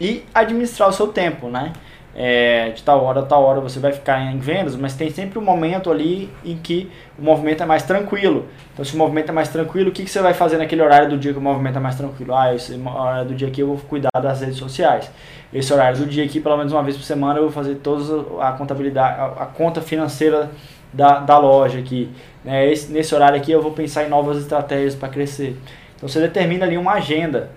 e 0.00 0.24
administrar 0.34 0.88
o 0.88 0.92
seu 0.92 1.06
tempo, 1.08 1.48
né? 1.48 1.72
É, 2.18 2.70
de 2.70 2.82
tal 2.82 3.04
hora 3.04 3.20
a 3.20 3.22
tal 3.22 3.42
hora 3.44 3.60
você 3.60 3.78
vai 3.78 3.92
ficar 3.92 4.18
em 4.22 4.38
vendas, 4.38 4.74
mas 4.74 4.94
tem 4.94 5.10
sempre 5.10 5.38
um 5.38 5.42
momento 5.42 5.90
ali 5.90 6.30
em 6.42 6.56
que 6.56 6.90
o 7.18 7.22
movimento 7.22 7.62
é 7.62 7.66
mais 7.66 7.82
tranquilo. 7.82 8.46
Então, 8.72 8.82
se 8.82 8.94
o 8.94 8.98
movimento 8.98 9.28
é 9.28 9.32
mais 9.32 9.50
tranquilo, 9.50 9.90
o 9.90 9.92
que, 9.92 10.02
que 10.02 10.10
você 10.10 10.22
vai 10.22 10.32
fazer 10.32 10.56
naquele 10.56 10.80
horário 10.80 11.10
do 11.10 11.18
dia 11.18 11.34
que 11.34 11.38
o 11.38 11.42
movimento 11.42 11.76
é 11.76 11.80
mais 11.80 11.94
tranquilo? 11.94 12.34
Ah, 12.34 12.54
esse 12.54 12.74
horário 12.74 13.28
do 13.28 13.34
dia 13.34 13.48
aqui 13.48 13.60
eu 13.60 13.66
vou 13.66 13.76
cuidar 13.76 14.08
das 14.18 14.40
redes 14.40 14.56
sociais. 14.56 15.10
Esse 15.52 15.70
horário 15.74 15.98
do 15.98 16.06
dia 16.06 16.24
aqui, 16.24 16.40
pelo 16.40 16.56
menos 16.56 16.72
uma 16.72 16.82
vez 16.82 16.96
por 16.96 17.02
semana, 17.02 17.38
eu 17.38 17.42
vou 17.42 17.52
fazer 17.52 17.74
toda 17.76 18.42
a 18.42 18.52
contabilidade, 18.52 19.20
a, 19.20 19.42
a 19.42 19.46
conta 19.46 19.82
financeira 19.82 20.50
da, 20.94 21.18
da 21.18 21.36
loja 21.36 21.78
aqui. 21.78 22.10
Né? 22.42 22.72
Esse, 22.72 22.90
nesse 22.90 23.14
horário 23.14 23.36
aqui 23.36 23.52
eu 23.52 23.60
vou 23.60 23.72
pensar 23.72 24.04
em 24.04 24.08
novas 24.08 24.38
estratégias 24.38 24.94
para 24.94 25.10
crescer. 25.10 25.54
Então, 25.94 26.08
você 26.08 26.18
determina 26.20 26.64
ali 26.64 26.78
uma 26.78 26.92
agenda, 26.92 27.50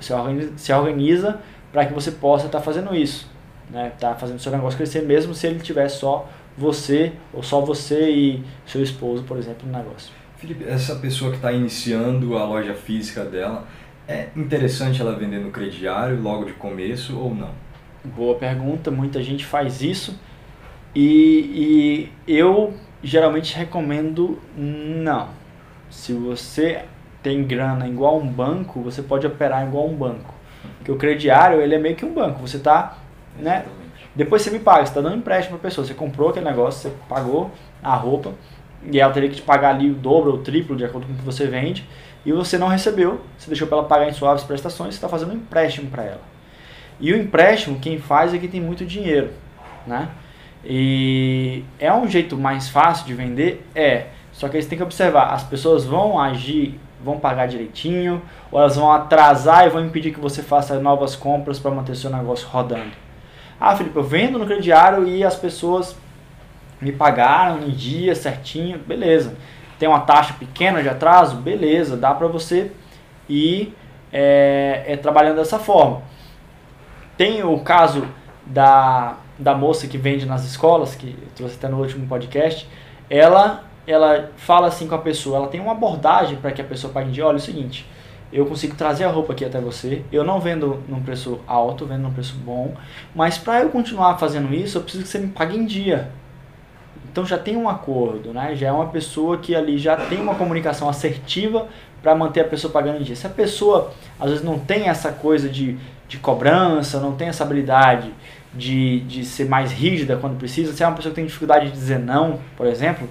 se 0.00 0.14
organiza, 0.14 0.78
organiza 0.78 1.40
para 1.70 1.84
que 1.84 1.92
você 1.92 2.10
possa 2.10 2.46
estar 2.46 2.58
tá 2.58 2.64
fazendo 2.64 2.94
isso 2.94 3.36
né? 3.70 3.92
Tá 3.98 4.14
fazendo 4.14 4.38
seu 4.38 4.52
negócio 4.52 4.76
crescer 4.76 5.02
mesmo 5.02 5.34
se 5.34 5.46
ele 5.46 5.60
tiver 5.60 5.88
só 5.88 6.28
você 6.56 7.12
ou 7.32 7.42
só 7.42 7.60
você 7.60 8.10
e 8.10 8.42
seu 8.66 8.82
esposo, 8.82 9.22
por 9.22 9.38
exemplo, 9.38 9.68
no 9.68 9.76
negócio. 9.76 10.12
Felipe, 10.36 10.64
essa 10.68 10.96
pessoa 10.96 11.30
que 11.30 11.36
está 11.36 11.52
iniciando 11.52 12.36
a 12.36 12.44
loja 12.44 12.74
física 12.74 13.24
dela, 13.24 13.66
é 14.06 14.28
interessante 14.36 15.00
ela 15.00 15.14
vender 15.14 15.38
no 15.38 15.50
crediário 15.50 16.20
logo 16.20 16.44
de 16.44 16.52
começo 16.52 17.18
ou 17.18 17.34
não? 17.34 17.50
Boa 18.04 18.36
pergunta, 18.36 18.90
muita 18.90 19.22
gente 19.22 19.44
faz 19.44 19.82
isso 19.82 20.18
e, 20.94 22.08
e 22.26 22.36
eu 22.38 22.74
geralmente 23.02 23.56
recomendo 23.56 24.38
não. 24.56 25.28
Se 25.90 26.12
você 26.12 26.84
tem 27.22 27.44
grana 27.44 27.86
igual 27.86 28.18
um 28.18 28.26
banco, 28.26 28.80
você 28.80 29.02
pode 29.02 29.26
operar 29.26 29.66
igual 29.66 29.86
um 29.86 29.94
banco. 29.94 30.34
Porque 30.78 30.92
o 30.92 30.96
crediário 30.96 31.60
ele 31.60 31.74
é 31.74 31.78
meio 31.78 31.96
que 31.96 32.04
um 32.04 32.14
banco. 32.14 32.40
Você 32.40 32.56
está 32.56 32.96
né? 33.38 33.64
Depois 34.14 34.42
você 34.42 34.50
me 34.50 34.58
paga, 34.58 34.84
você 34.84 34.90
está 34.90 35.00
dando 35.00 35.16
empréstimo 35.16 35.58
para 35.58 35.68
pessoa. 35.68 35.86
Você 35.86 35.94
comprou 35.94 36.30
aquele 36.30 36.44
negócio, 36.44 36.90
você 36.90 36.96
pagou 37.08 37.50
a 37.82 37.94
roupa, 37.94 38.32
e 38.90 38.98
ela 38.98 39.12
teria 39.12 39.28
que 39.28 39.36
te 39.36 39.42
pagar 39.42 39.70
ali 39.70 39.90
o 39.90 39.94
dobro 39.94 40.30
ou 40.30 40.36
o 40.38 40.42
triplo 40.42 40.76
de 40.76 40.84
acordo 40.84 41.06
com 41.06 41.12
o 41.12 41.16
que 41.16 41.24
você 41.24 41.46
vende, 41.46 41.88
e 42.24 42.32
você 42.32 42.58
não 42.58 42.68
recebeu, 42.68 43.20
você 43.36 43.48
deixou 43.48 43.66
para 43.68 43.78
ela 43.78 43.86
pagar 43.86 44.08
em 44.08 44.12
suaves 44.12 44.44
prestações, 44.44 44.94
você 44.94 44.98
está 44.98 45.08
fazendo 45.08 45.32
um 45.32 45.36
empréstimo 45.36 45.88
para 45.90 46.04
ela. 46.04 46.20
E 47.00 47.12
o 47.12 47.16
empréstimo, 47.16 47.78
quem 47.78 47.98
faz 47.98 48.34
é 48.34 48.38
quem 48.38 48.48
tem 48.48 48.60
muito 48.60 48.84
dinheiro, 48.84 49.30
né? 49.86 50.08
E 50.64 51.64
é 51.78 51.92
um 51.92 52.08
jeito 52.08 52.36
mais 52.36 52.68
fácil 52.68 53.06
de 53.06 53.14
vender? 53.14 53.64
É. 53.74 54.08
Só 54.32 54.48
que 54.48 54.60
você 54.60 54.68
tem 54.68 54.76
que 54.76 54.84
observar, 54.84 55.32
as 55.32 55.42
pessoas 55.44 55.84
vão 55.84 56.20
agir, 56.20 56.78
vão 57.02 57.18
pagar 57.18 57.46
direitinho, 57.46 58.20
ou 58.50 58.60
elas 58.60 58.76
vão 58.76 58.92
atrasar 58.92 59.66
e 59.66 59.70
vão 59.70 59.84
impedir 59.84 60.12
que 60.12 60.20
você 60.20 60.42
faça 60.42 60.78
novas 60.78 61.14
compras 61.16 61.58
para 61.58 61.70
manter 61.70 61.94
seu 61.94 62.10
negócio 62.10 62.48
rodando. 62.48 63.07
Ah, 63.60 63.74
Felipe, 63.74 63.96
eu 63.96 64.02
vendo 64.02 64.38
no 64.38 64.46
crediário 64.46 65.06
e 65.06 65.24
as 65.24 65.34
pessoas 65.34 65.96
me 66.80 66.92
pagaram 66.92 67.62
em 67.62 67.70
dia 67.70 68.14
certinho, 68.14 68.78
beleza. 68.78 69.34
Tem 69.78 69.88
uma 69.88 70.00
taxa 70.00 70.34
pequena 70.38 70.82
de 70.82 70.88
atraso, 70.88 71.36
beleza, 71.36 71.96
dá 71.96 72.14
para 72.14 72.26
você 72.28 72.70
ir 73.28 73.74
é, 74.12 74.84
é, 74.86 74.96
trabalhando 74.96 75.36
dessa 75.36 75.58
forma. 75.58 76.02
Tem 77.16 77.42
o 77.42 77.58
caso 77.60 78.06
da, 78.46 79.16
da 79.38 79.54
moça 79.54 79.86
que 79.86 79.98
vende 79.98 80.24
nas 80.24 80.44
escolas, 80.44 80.94
que 80.94 81.16
eu 81.20 81.28
trouxe 81.34 81.56
até 81.56 81.68
no 81.68 81.80
último 81.80 82.06
podcast, 82.06 82.68
ela, 83.10 83.64
ela 83.86 84.30
fala 84.36 84.68
assim 84.68 84.86
com 84.86 84.94
a 84.94 84.98
pessoa, 84.98 85.36
ela 85.36 85.48
tem 85.48 85.60
uma 85.60 85.72
abordagem 85.72 86.36
para 86.36 86.52
que 86.52 86.60
a 86.60 86.64
pessoa 86.64 86.92
pague 86.92 87.08
em 87.08 87.12
dia, 87.12 87.26
olha 87.26 87.36
é 87.36 87.38
o 87.38 87.40
seguinte, 87.40 87.86
eu 88.32 88.46
consigo 88.46 88.76
trazer 88.76 89.04
a 89.04 89.10
roupa 89.10 89.32
aqui 89.32 89.44
até 89.44 89.60
você. 89.60 90.02
Eu 90.12 90.24
não 90.24 90.40
vendo 90.40 90.82
num 90.88 91.02
preço 91.02 91.40
alto, 91.46 91.86
vendo 91.86 92.02
num 92.02 92.12
preço 92.12 92.34
bom, 92.36 92.74
mas 93.14 93.38
para 93.38 93.60
eu 93.62 93.70
continuar 93.70 94.18
fazendo 94.18 94.54
isso, 94.54 94.78
eu 94.78 94.82
preciso 94.82 95.04
que 95.04 95.10
você 95.10 95.18
me 95.18 95.28
pague 95.28 95.56
em 95.56 95.64
dia. 95.64 96.10
Então 97.10 97.24
já 97.24 97.38
tem 97.38 97.56
um 97.56 97.68
acordo, 97.68 98.32
né? 98.32 98.54
Já 98.54 98.68
é 98.68 98.72
uma 98.72 98.88
pessoa 98.88 99.38
que 99.38 99.54
ali 99.54 99.78
já 99.78 99.96
tem 99.96 100.20
uma 100.20 100.34
comunicação 100.34 100.88
assertiva 100.88 101.66
para 102.02 102.14
manter 102.14 102.40
a 102.40 102.44
pessoa 102.44 102.72
pagando 102.72 103.00
em 103.00 103.02
dia. 103.02 103.16
Se 103.16 103.26
a 103.26 103.30
pessoa 103.30 103.92
às 104.20 104.30
vezes 104.30 104.44
não 104.44 104.58
tem 104.58 104.88
essa 104.88 105.10
coisa 105.10 105.48
de, 105.48 105.76
de 106.06 106.18
cobrança, 106.18 107.00
não 107.00 107.12
tem 107.12 107.28
essa 107.28 107.42
habilidade 107.42 108.12
de, 108.54 109.00
de 109.00 109.24
ser 109.24 109.46
mais 109.46 109.72
rígida 109.72 110.16
quando 110.16 110.38
precisa, 110.38 110.72
se 110.72 110.82
é 110.82 110.86
uma 110.86 110.94
pessoa 110.94 111.10
que 111.10 111.16
tem 111.16 111.26
dificuldade 111.26 111.66
de 111.66 111.72
dizer 111.72 111.98
não, 111.98 112.38
por 112.56 112.66
exemplo, 112.66 113.08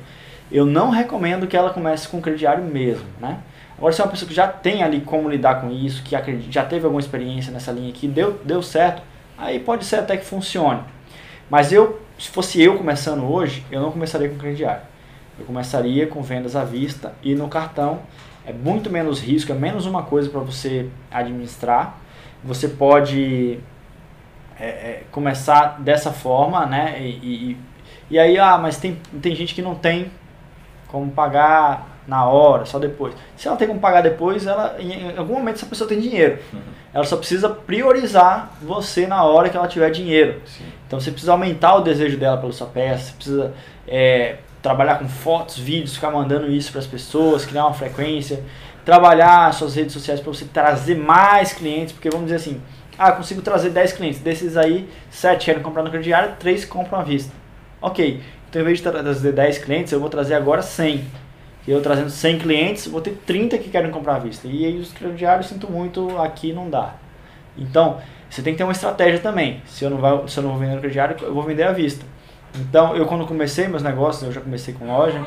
eu 0.51 0.65
não 0.65 0.89
recomendo 0.89 1.47
que 1.47 1.57
ela 1.57 1.72
comece 1.72 2.07
com 2.07 2.22
crediário 2.22 2.63
mesmo, 2.63 3.05
né? 3.20 3.39
Agora, 3.78 3.93
se 3.93 4.01
é 4.01 4.03
uma 4.03 4.09
pessoa 4.09 4.28
que 4.28 4.34
já 4.34 4.47
tem 4.47 4.82
ali 4.82 5.01
como 5.01 5.30
lidar 5.30 5.61
com 5.61 5.69
isso, 5.69 6.01
que 6.03 6.15
já 6.49 6.65
teve 6.65 6.86
alguma 6.86 6.99
experiência 6.99 7.51
nessa 7.51 7.71
linha 7.71 7.89
aqui, 7.89 8.07
deu, 8.07 8.39
deu 8.43 8.63
certo, 8.63 9.03
aí 9.38 9.59
pode 9.59 9.86
ser 9.86 9.97
até 9.97 10.17
que 10.17 10.25
funcione. 10.25 10.82
Mas 11.49 11.71
eu, 11.71 12.01
se 12.17 12.30
fosse 12.30 12.61
eu 12.61 12.75
começando 12.78 13.23
hoje, 13.23 13.63
eu 13.71 13.80
não 13.80 13.91
começaria 13.91 14.28
com 14.28 14.36
crediário. 14.36 14.82
Eu 15.39 15.45
começaria 15.45 16.07
com 16.07 16.21
vendas 16.23 16.55
à 16.55 16.63
vista 16.63 17.13
e 17.21 17.36
no 17.36 17.47
cartão. 17.47 17.99
É 18.45 18.51
muito 18.51 18.89
menos 18.89 19.21
risco, 19.21 19.51
é 19.51 19.55
menos 19.55 19.86
uma 19.86 20.01
coisa 20.01 20.30
para 20.30 20.39
você 20.39 20.89
administrar. 21.11 21.97
Você 22.43 22.67
pode 22.67 23.59
é, 24.59 24.65
é, 24.65 25.03
começar 25.11 25.80
dessa 25.80 26.11
forma, 26.11 26.65
né? 26.65 26.99
E, 26.99 27.05
e, 27.05 27.57
e 28.09 28.17
aí, 28.17 28.39
ah, 28.39 28.57
mas 28.57 28.78
tem, 28.78 28.99
tem 29.21 29.36
gente 29.36 29.53
que 29.53 29.61
não 29.61 29.75
tem 29.75 30.09
como 30.88 31.11
pagar 31.11 31.96
na 32.08 32.26
hora, 32.26 32.66
só 32.66 32.80
depois. 32.80 33.14
Se 33.36 33.47
ela 33.47 33.58
tem 33.58 33.68
como 33.68 33.80
pagar 33.80 34.01
depois, 34.01 34.47
ela 34.47 34.78
em 34.80 35.18
algum 35.18 35.34
momento 35.34 35.55
essa 35.55 35.66
pessoa 35.66 35.88
tem 35.88 35.99
dinheiro. 35.99 36.39
Uhum. 36.53 36.60
Ela 36.93 37.03
só 37.03 37.18
precisa 37.18 37.49
priorizar 37.49 38.53
você 38.62 39.05
na 39.05 39.24
hora 39.24 39.49
que 39.49 39.58
ela 39.58 39.68
tiver 39.68 39.91
dinheiro. 39.91 40.41
Sim. 40.45 40.64
Então 40.88 40.99
você 40.99 41.12
precisa 41.12 41.34
aumentar 41.34 41.76
o 41.76 41.82
desejo 41.82 42.18
dela 42.18 42.38
pela 42.38 42.53
sua 42.53 42.68
peça, 42.68 43.08
você 43.08 43.14
precisa 43.14 43.53
é, 43.88 44.38
trabalhar 44.62 44.99
com 44.99 45.08
fotos, 45.08 45.60
vídeos, 45.60 45.95
ficar 45.95 46.12
mandando 46.12 46.49
isso 46.49 46.72
para 46.72 46.80
as 46.80 46.88
pessoas, 46.88 47.45
criar 47.45 47.66
uma 47.66 47.74
frequência, 47.74 48.41
trabalhar 48.86 49.53
suas 49.53 49.76
redes 49.76 49.91
sociais 49.91 50.22
para 50.22 50.32
você 50.32 50.45
trazer 50.45 50.95
mais 50.95 51.51
clientes, 51.51 51.91
porque 51.91 52.10
vamos 52.10 52.28
dizer 52.28 52.38
assim, 52.38 52.62
ah, 52.97 53.12
consigo 53.12 53.41
trazer 53.41 53.70
10 53.70 53.93
clientes, 53.93 54.22
desses 54.22 54.58
aí, 54.58 54.89
7 55.12 55.45
querem 55.45 55.62
comprar 55.62 55.84
no 55.84 55.91
crediário, 55.91 56.36
3 56.39 56.66
compram 56.66 56.99
à 56.99 57.03
vista. 57.03 57.32
Ok, 57.82 58.24
então 58.49 58.62
em 58.62 58.66
vez 58.66 58.80
de 58.80 58.84
trazer 58.84 59.34
10 59.34 59.58
clientes, 59.60 59.91
eu 59.91 59.99
vou 59.99 60.10
trazer 60.10 60.34
agora 60.36 60.62
100 60.62 61.05
eu 61.68 61.82
trazendo 61.82 62.09
100 62.09 62.39
clientes, 62.39 62.88
vou 62.88 63.01
ter 63.01 63.18
30 63.26 63.57
que 63.57 63.70
querem 63.70 63.91
comprar 63.91 64.15
à 64.15 64.20
vista. 64.20 64.47
E 64.47 64.65
aí 64.65 64.78
os 64.78 64.91
crediários, 64.91 65.47
sinto 65.47 65.70
muito, 65.70 66.18
aqui 66.18 66.53
não 66.53 66.70
dá. 66.70 66.95
Então, 67.57 67.97
você 68.30 68.41
tem 68.41 68.53
que 68.53 68.57
ter 68.57 68.63
uma 68.63 68.72
estratégia 68.72 69.20
também. 69.20 69.61
Se 69.65 69.84
eu 69.84 69.89
não, 69.89 69.97
vai, 69.97 70.28
se 70.28 70.38
eu 70.38 70.43
não 70.43 70.51
vou 70.51 70.59
vender 70.59 70.76
no 70.76 70.82
crediário, 70.82 71.15
eu 71.22 71.34
vou 71.34 71.43
vender 71.43 71.63
à 71.63 71.72
vista. 71.72 72.05
Então, 72.55 72.95
eu 72.95 73.05
quando 73.05 73.26
comecei 73.26 73.68
meus 73.68 73.84
negócios, 73.84 74.24
eu 74.24 74.32
já 74.32 74.41
comecei 74.41 74.74
com 74.74 74.88
loja, 74.88 75.22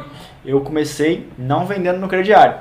eu 0.44 0.60
comecei 0.60 1.28
não 1.38 1.66
vendendo 1.66 1.98
no 1.98 2.08
crediário. 2.08 2.58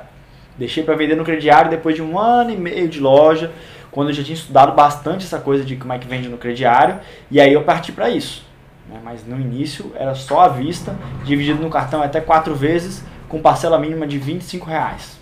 Deixei 0.58 0.82
para 0.82 0.94
vender 0.94 1.16
no 1.16 1.24
crediário 1.24 1.70
depois 1.70 1.96
de 1.96 2.02
um 2.02 2.18
ano 2.18 2.50
e 2.50 2.56
meio 2.56 2.88
de 2.88 3.00
loja, 3.00 3.50
quando 3.90 4.08
eu 4.08 4.14
já 4.14 4.22
tinha 4.22 4.34
estudado 4.34 4.72
bastante 4.74 5.24
essa 5.24 5.38
coisa 5.38 5.64
de 5.64 5.76
como 5.76 5.92
é 5.92 5.98
que 5.98 6.06
vende 6.06 6.28
no 6.28 6.36
crediário, 6.36 7.00
e 7.30 7.40
aí 7.40 7.52
eu 7.52 7.62
parti 7.62 7.92
para 7.92 8.10
isso. 8.10 8.44
Né? 8.88 9.00
Mas 9.02 9.26
no 9.26 9.40
início 9.40 9.92
era 9.94 10.14
só 10.14 10.40
à 10.40 10.48
vista, 10.48 10.94
dividido 11.24 11.62
no 11.62 11.70
cartão 11.70 12.02
até 12.02 12.20
quatro 12.20 12.54
vezes, 12.54 13.04
com 13.30 13.40
parcela 13.40 13.78
mínima 13.78 14.06
de 14.08 14.18
25 14.18 14.66
reais. 14.66 15.18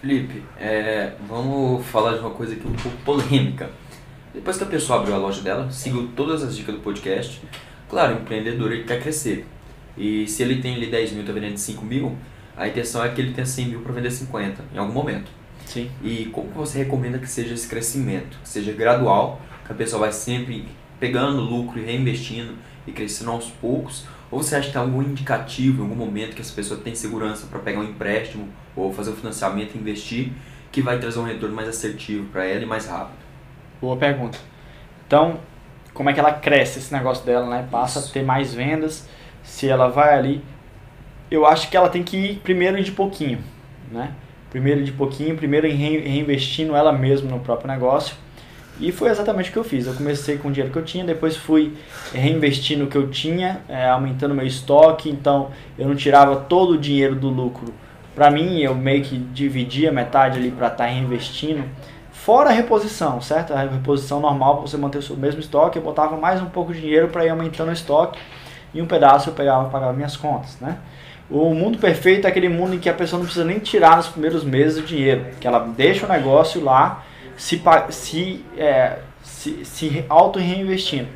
Felipe, 0.00 0.40
é, 0.56 1.12
vamos 1.28 1.84
falar 1.86 2.12
de 2.12 2.20
uma 2.20 2.30
coisa 2.30 2.54
aqui 2.54 2.66
um 2.66 2.72
pouco 2.72 2.96
polêmica. 2.98 3.70
Depois 4.32 4.56
que 4.56 4.62
a 4.62 4.66
pessoa 4.66 5.00
abriu 5.00 5.14
a 5.14 5.18
loja 5.18 5.42
dela, 5.42 5.68
seguiu 5.70 6.10
todas 6.14 6.44
as 6.44 6.56
dicas 6.56 6.76
do 6.76 6.80
podcast, 6.80 7.42
claro, 7.90 8.14
o 8.14 8.18
empreendedor 8.20 8.70
ele 8.70 8.84
quer 8.84 9.02
crescer. 9.02 9.46
E 9.98 10.28
se 10.28 10.42
ele 10.42 10.62
tem 10.62 10.76
ali 10.76 10.86
10 10.86 11.10
mil 11.10 11.20
e 11.20 11.22
está 11.22 11.32
vendendo 11.32 11.56
5 11.56 11.84
mil, 11.84 12.16
a 12.56 12.68
intenção 12.68 13.04
é 13.04 13.08
que 13.08 13.20
ele 13.20 13.32
tenha 13.32 13.46
100 13.46 13.66
mil 13.66 13.80
para 13.80 13.92
vender 13.92 14.12
50 14.12 14.64
em 14.72 14.78
algum 14.78 14.92
momento. 14.92 15.30
Sim. 15.66 15.90
E 16.04 16.26
como 16.26 16.50
você 16.50 16.78
recomenda 16.78 17.18
que 17.18 17.28
seja 17.28 17.54
esse 17.54 17.66
crescimento? 17.66 18.38
Que 18.42 18.48
seja 18.48 18.72
gradual, 18.72 19.40
que 19.66 19.72
a 19.72 19.74
pessoa 19.74 20.00
vai 20.00 20.12
sempre 20.12 20.68
pegando 21.00 21.40
lucro 21.40 21.80
e 21.80 21.84
reinvestindo 21.84 22.54
e 22.86 22.92
crescendo 22.92 23.32
aos 23.32 23.46
poucos? 23.46 24.04
Ou 24.30 24.42
você 24.42 24.56
acha 24.56 24.66
que 24.68 24.72
tem 24.72 24.82
algum 24.82 25.02
indicativo, 25.02 25.80
em 25.80 25.82
algum 25.82 25.94
momento 25.94 26.34
que 26.34 26.40
essa 26.40 26.52
pessoa 26.52 26.80
tem 26.80 26.94
segurança 26.94 27.46
para 27.46 27.58
pegar 27.58 27.80
um 27.80 27.84
empréstimo 27.84 28.48
ou 28.74 28.92
fazer 28.92 29.10
um 29.10 29.16
financiamento 29.16 29.74
e 29.74 29.78
investir, 29.78 30.32
que 30.72 30.82
vai 30.82 30.98
trazer 30.98 31.18
um 31.18 31.24
retorno 31.24 31.54
mais 31.54 31.68
assertivo 31.68 32.26
para 32.26 32.44
ela 32.44 32.62
e 32.62 32.66
mais 32.66 32.86
rápido? 32.86 33.18
Boa 33.80 33.96
pergunta. 33.96 34.38
Então, 35.06 35.38
como 35.92 36.10
é 36.10 36.12
que 36.12 36.18
ela 36.18 36.32
cresce 36.32 36.78
esse 36.80 36.92
negócio 36.92 37.24
dela, 37.24 37.48
né? 37.48 37.68
Passa 37.70 38.00
Isso. 38.00 38.10
a 38.10 38.12
ter 38.12 38.24
mais 38.24 38.52
vendas, 38.52 39.08
se 39.42 39.68
ela 39.68 39.88
vai 39.88 40.14
ali. 40.14 40.42
Eu 41.30 41.46
acho 41.46 41.70
que 41.70 41.76
ela 41.76 41.88
tem 41.88 42.02
que 42.02 42.16
ir 42.16 42.36
primeiro 42.38 42.82
de 42.82 42.90
pouquinho, 42.90 43.38
né? 43.90 44.12
Primeiro 44.50 44.84
de 44.84 44.92
pouquinho, 44.92 45.36
primeiro 45.36 45.66
reinvestindo 45.68 46.74
ela 46.74 46.92
mesma 46.92 47.30
no 47.30 47.40
próprio 47.40 47.68
negócio 47.68 48.16
e 48.80 48.90
foi 48.90 49.08
exatamente 49.08 49.50
o 49.50 49.52
que 49.52 49.58
eu 49.58 49.64
fiz. 49.64 49.86
Eu 49.86 49.94
comecei 49.94 50.36
com 50.36 50.48
o 50.48 50.52
dinheiro 50.52 50.72
que 50.72 50.78
eu 50.78 50.84
tinha, 50.84 51.04
depois 51.04 51.36
fui 51.36 51.74
reinvestindo 52.12 52.84
o 52.84 52.86
que 52.86 52.96
eu 52.96 53.08
tinha, 53.08 53.60
é, 53.68 53.88
aumentando 53.88 54.34
meu 54.34 54.46
estoque. 54.46 55.08
Então 55.08 55.50
eu 55.78 55.88
não 55.88 55.94
tirava 55.94 56.36
todo 56.36 56.72
o 56.72 56.78
dinheiro 56.78 57.14
do 57.14 57.28
lucro 57.28 57.72
para 58.14 58.30
mim, 58.30 58.60
eu 58.60 58.74
meio 58.74 59.02
que 59.02 59.18
dividia 59.18 59.90
metade 59.90 60.38
ali 60.38 60.50
para 60.50 60.68
estar 60.68 60.84
tá 60.84 60.90
reinvestindo 60.90 61.64
Fora 62.24 62.48
a 62.48 62.52
reposição, 62.54 63.20
certo? 63.20 63.52
A 63.52 63.58
reposição 63.58 64.18
normal, 64.18 64.62
você 64.62 64.78
manter 64.78 64.98
o 65.10 65.14
mesmo 65.14 65.40
estoque, 65.40 65.78
eu 65.78 65.82
botava 65.82 66.16
mais 66.16 66.40
um 66.40 66.46
pouco 66.46 66.72
de 66.72 66.80
dinheiro 66.80 67.08
para 67.08 67.26
ir 67.26 67.28
aumentando 67.28 67.68
o 67.68 67.72
estoque 67.72 68.18
e 68.72 68.80
um 68.80 68.86
pedaço 68.86 69.28
eu 69.28 69.34
pegava 69.34 69.68
pagava 69.68 69.92
minhas 69.92 70.16
contas, 70.16 70.58
né? 70.58 70.78
O 71.30 71.52
mundo 71.52 71.76
perfeito 71.76 72.26
é 72.26 72.30
aquele 72.30 72.48
mundo 72.48 72.76
em 72.76 72.78
que 72.78 72.88
a 72.88 72.94
pessoa 72.94 73.18
não 73.18 73.26
precisa 73.26 73.44
nem 73.44 73.58
tirar 73.58 73.98
nos 73.98 74.06
primeiros 74.06 74.42
meses 74.42 74.82
o 74.82 74.86
dinheiro, 74.86 75.26
que 75.38 75.46
ela 75.46 75.58
deixa 75.58 76.06
o 76.06 76.08
negócio 76.08 76.64
lá 76.64 77.04
se, 77.36 77.62
se, 77.90 78.44
é, 78.56 78.98
se, 79.22 79.64
se 79.64 80.04
auto-reinvestindo. 80.08 81.08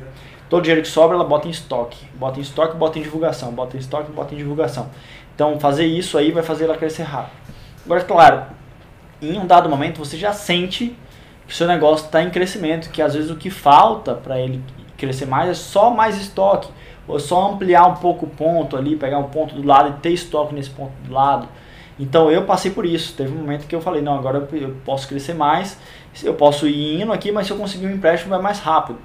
Todo 0.49 0.63
dinheiro 0.63 0.81
que 0.81 0.87
sobra 0.87 1.15
ela 1.15 1.23
bota 1.23 1.47
em 1.47 1.51
estoque, 1.51 2.07
bota 2.15 2.39
em 2.39 2.41
estoque, 2.41 2.75
bota 2.75 2.97
em 2.97 3.03
divulgação, 3.03 3.51
bota 3.51 3.77
em 3.77 3.79
estoque, 3.79 4.11
bota 4.11 4.33
em 4.33 4.37
divulgação. 4.37 4.89
Então 5.35 5.59
fazer 5.59 5.85
isso 5.85 6.17
aí 6.17 6.31
vai 6.31 6.43
fazer 6.43 6.65
ela 6.65 6.75
crescer 6.75 7.03
rápido. 7.03 7.37
Agora, 7.85 8.03
claro, 8.03 8.43
em 9.21 9.37
um 9.37 9.45
dado 9.45 9.69
momento 9.69 9.99
você 9.99 10.17
já 10.17 10.33
sente 10.33 10.95
que 11.47 11.53
o 11.53 11.55
seu 11.55 11.67
negócio 11.67 12.05
está 12.05 12.21
em 12.21 12.29
crescimento, 12.29 12.89
que 12.89 13.01
às 13.01 13.13
vezes 13.13 13.29
o 13.29 13.35
que 13.35 13.49
falta 13.49 14.13
para 14.15 14.39
ele 14.39 14.63
crescer 14.97 15.25
mais 15.25 15.49
é 15.49 15.53
só 15.53 15.89
mais 15.89 16.19
estoque, 16.19 16.69
ou 17.07 17.19
só 17.19 17.51
ampliar 17.51 17.87
um 17.87 17.95
pouco 17.95 18.25
o 18.25 18.29
ponto 18.29 18.75
ali, 18.75 18.95
pegar 18.95 19.17
um 19.17 19.29
ponto 19.29 19.55
do 19.55 19.65
lado 19.65 19.89
e 19.89 19.93
ter 20.01 20.11
estoque 20.11 20.53
nesse 20.53 20.69
ponto 20.69 20.91
do 21.03 21.13
lado. 21.13 21.47
Então 21.99 22.31
eu 22.31 22.45
passei 22.45 22.71
por 22.71 22.85
isso. 22.85 23.13
Teve 23.15 23.33
um 23.33 23.39
momento 23.39 23.67
que 23.67 23.75
eu 23.75 23.81
falei, 23.81 24.01
não, 24.01 24.17
agora 24.17 24.47
eu 24.53 24.75
posso 24.85 25.07
crescer 25.07 25.33
mais, 25.33 25.77
eu 26.23 26.33
posso 26.33 26.67
ir 26.67 27.01
indo 27.01 27.11
aqui, 27.11 27.31
mas 27.31 27.45
se 27.45 27.53
eu 27.53 27.57
conseguir 27.57 27.87
um 27.87 27.91
empréstimo 27.91 28.29
vai 28.29 28.41
mais 28.41 28.59
rápido. 28.59 28.99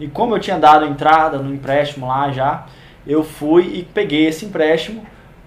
E 0.00 0.08
como 0.08 0.34
eu 0.34 0.40
tinha 0.40 0.58
dado 0.58 0.86
entrada 0.86 1.38
no 1.38 1.52
empréstimo 1.52 2.06
lá 2.06 2.30
já, 2.30 2.66
eu 3.06 3.22
fui 3.22 3.64
e 3.64 3.82
peguei 3.82 4.26
esse 4.26 4.46
empréstimo, 4.46 5.04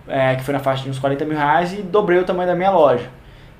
é, 0.07 0.35
que 0.35 0.43
foi 0.43 0.53
na 0.53 0.59
faixa 0.59 0.83
de 0.83 0.89
uns 0.89 0.99
40 0.99 1.25
mil 1.25 1.37
reais, 1.37 1.73
e 1.73 1.81
dobrei 1.81 2.19
o 2.19 2.23
tamanho 2.23 2.49
da 2.49 2.55
minha 2.55 2.71
loja. 2.71 3.09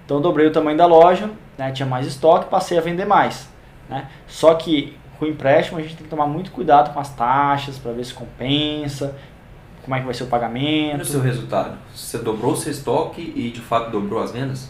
Então 0.05 0.21
dobrei 0.21 0.47
o 0.47 0.51
tamanho 0.51 0.77
da 0.77 0.85
loja, 0.85 1.29
né, 1.57 1.71
tinha 1.71 1.85
mais 1.85 2.05
estoque, 2.05 2.49
passei 2.49 2.77
a 2.77 2.81
vender 2.81 3.05
mais. 3.05 3.49
Né? 3.89 4.07
Só 4.27 4.53
que 4.53 4.97
com 5.17 5.25
o 5.25 5.27
empréstimo 5.27 5.77
a 5.77 5.81
gente 5.81 5.95
tem 5.95 6.03
que 6.03 6.09
tomar 6.09 6.25
muito 6.25 6.51
cuidado 6.51 6.93
com 6.93 6.99
as 6.99 7.13
taxas 7.13 7.77
para 7.77 7.91
ver 7.91 8.03
se 8.03 8.13
compensa, 8.13 9.15
como 9.83 9.95
é 9.95 9.99
que 9.99 10.05
vai 10.05 10.13
ser 10.13 10.23
o 10.23 10.27
pagamento. 10.27 11.01
O 11.01 11.05
seu 11.05 11.21
resultado? 11.21 11.77
Você 11.93 12.17
dobrou 12.19 12.53
o 12.53 12.55
seu 12.55 12.71
estoque 12.71 13.33
e 13.35 13.49
de 13.49 13.61
fato 13.61 13.91
dobrou 13.91 14.21
as 14.21 14.31
vendas? 14.31 14.69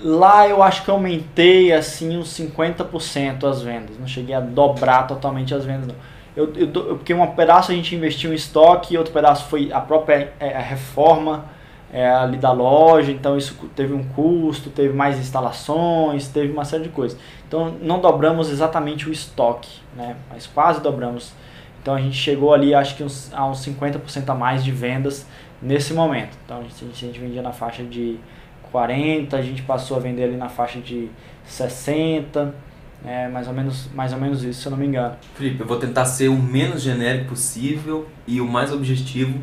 Lá 0.00 0.46
eu 0.46 0.62
acho 0.62 0.84
que 0.84 0.90
aumentei 0.90 1.72
assim 1.72 2.16
uns 2.16 2.28
50% 2.38 3.44
as 3.44 3.62
vendas. 3.62 3.98
Não 3.98 4.06
cheguei 4.06 4.34
a 4.34 4.40
dobrar 4.40 5.06
totalmente 5.06 5.54
as 5.54 5.64
vendas 5.64 5.88
não. 5.88 5.94
Eu, 6.36 6.52
eu, 6.54 6.68
porque 6.70 7.12
um 7.12 7.26
pedaço 7.32 7.72
a 7.72 7.74
gente 7.74 7.96
investiu 7.96 8.32
em 8.32 8.36
estoque, 8.36 8.96
outro 8.96 9.12
pedaço 9.12 9.48
foi 9.48 9.72
a 9.72 9.80
própria 9.80 10.32
é, 10.38 10.56
a 10.56 10.60
reforma 10.60 11.46
é, 11.92 12.08
ali 12.08 12.36
da 12.36 12.52
loja, 12.52 13.10
então 13.10 13.36
isso 13.36 13.56
teve 13.74 13.92
um 13.92 14.04
custo, 14.04 14.70
teve 14.70 14.94
mais 14.94 15.18
instalações, 15.18 16.28
teve 16.28 16.52
uma 16.52 16.64
série 16.64 16.84
de 16.84 16.90
coisas. 16.90 17.18
Então 17.46 17.74
não 17.82 18.00
dobramos 18.00 18.50
exatamente 18.50 19.08
o 19.08 19.12
estoque, 19.12 19.80
né? 19.96 20.16
mas 20.30 20.46
quase 20.46 20.80
dobramos. 20.80 21.32
Então 21.80 21.94
a 21.94 22.00
gente 22.00 22.16
chegou 22.16 22.52
ali 22.52 22.74
acho 22.74 22.96
que 22.96 23.02
uns, 23.02 23.32
a 23.32 23.46
uns 23.46 23.64
50% 23.64 24.28
a 24.28 24.34
mais 24.34 24.64
de 24.64 24.72
vendas 24.72 25.26
nesse 25.62 25.92
momento. 25.92 26.36
Então 26.44 26.58
a 26.58 26.62
gente, 26.62 26.84
a 26.84 27.06
gente 27.06 27.20
vendia 27.20 27.42
na 27.42 27.52
faixa 27.52 27.82
de 27.82 28.18
40, 28.70 29.36
a 29.36 29.42
gente 29.42 29.62
passou 29.62 29.96
a 29.96 30.00
vender 30.00 30.24
ali 30.24 30.36
na 30.36 30.48
faixa 30.48 30.80
de 30.80 31.08
60, 31.44 32.54
é, 33.04 33.28
mais, 33.28 33.46
ou 33.46 33.54
menos, 33.54 33.88
mais 33.94 34.12
ou 34.12 34.18
menos 34.18 34.42
isso, 34.42 34.62
se 34.62 34.66
eu 34.66 34.70
não 34.70 34.78
me 34.78 34.86
engano. 34.86 35.16
Felipe, 35.34 35.60
eu 35.60 35.66
vou 35.66 35.78
tentar 35.78 36.04
ser 36.04 36.28
o 36.28 36.36
menos 36.36 36.82
genérico 36.82 37.30
possível 37.30 38.08
e 38.26 38.40
o 38.40 38.46
mais 38.46 38.72
objetivo, 38.72 39.38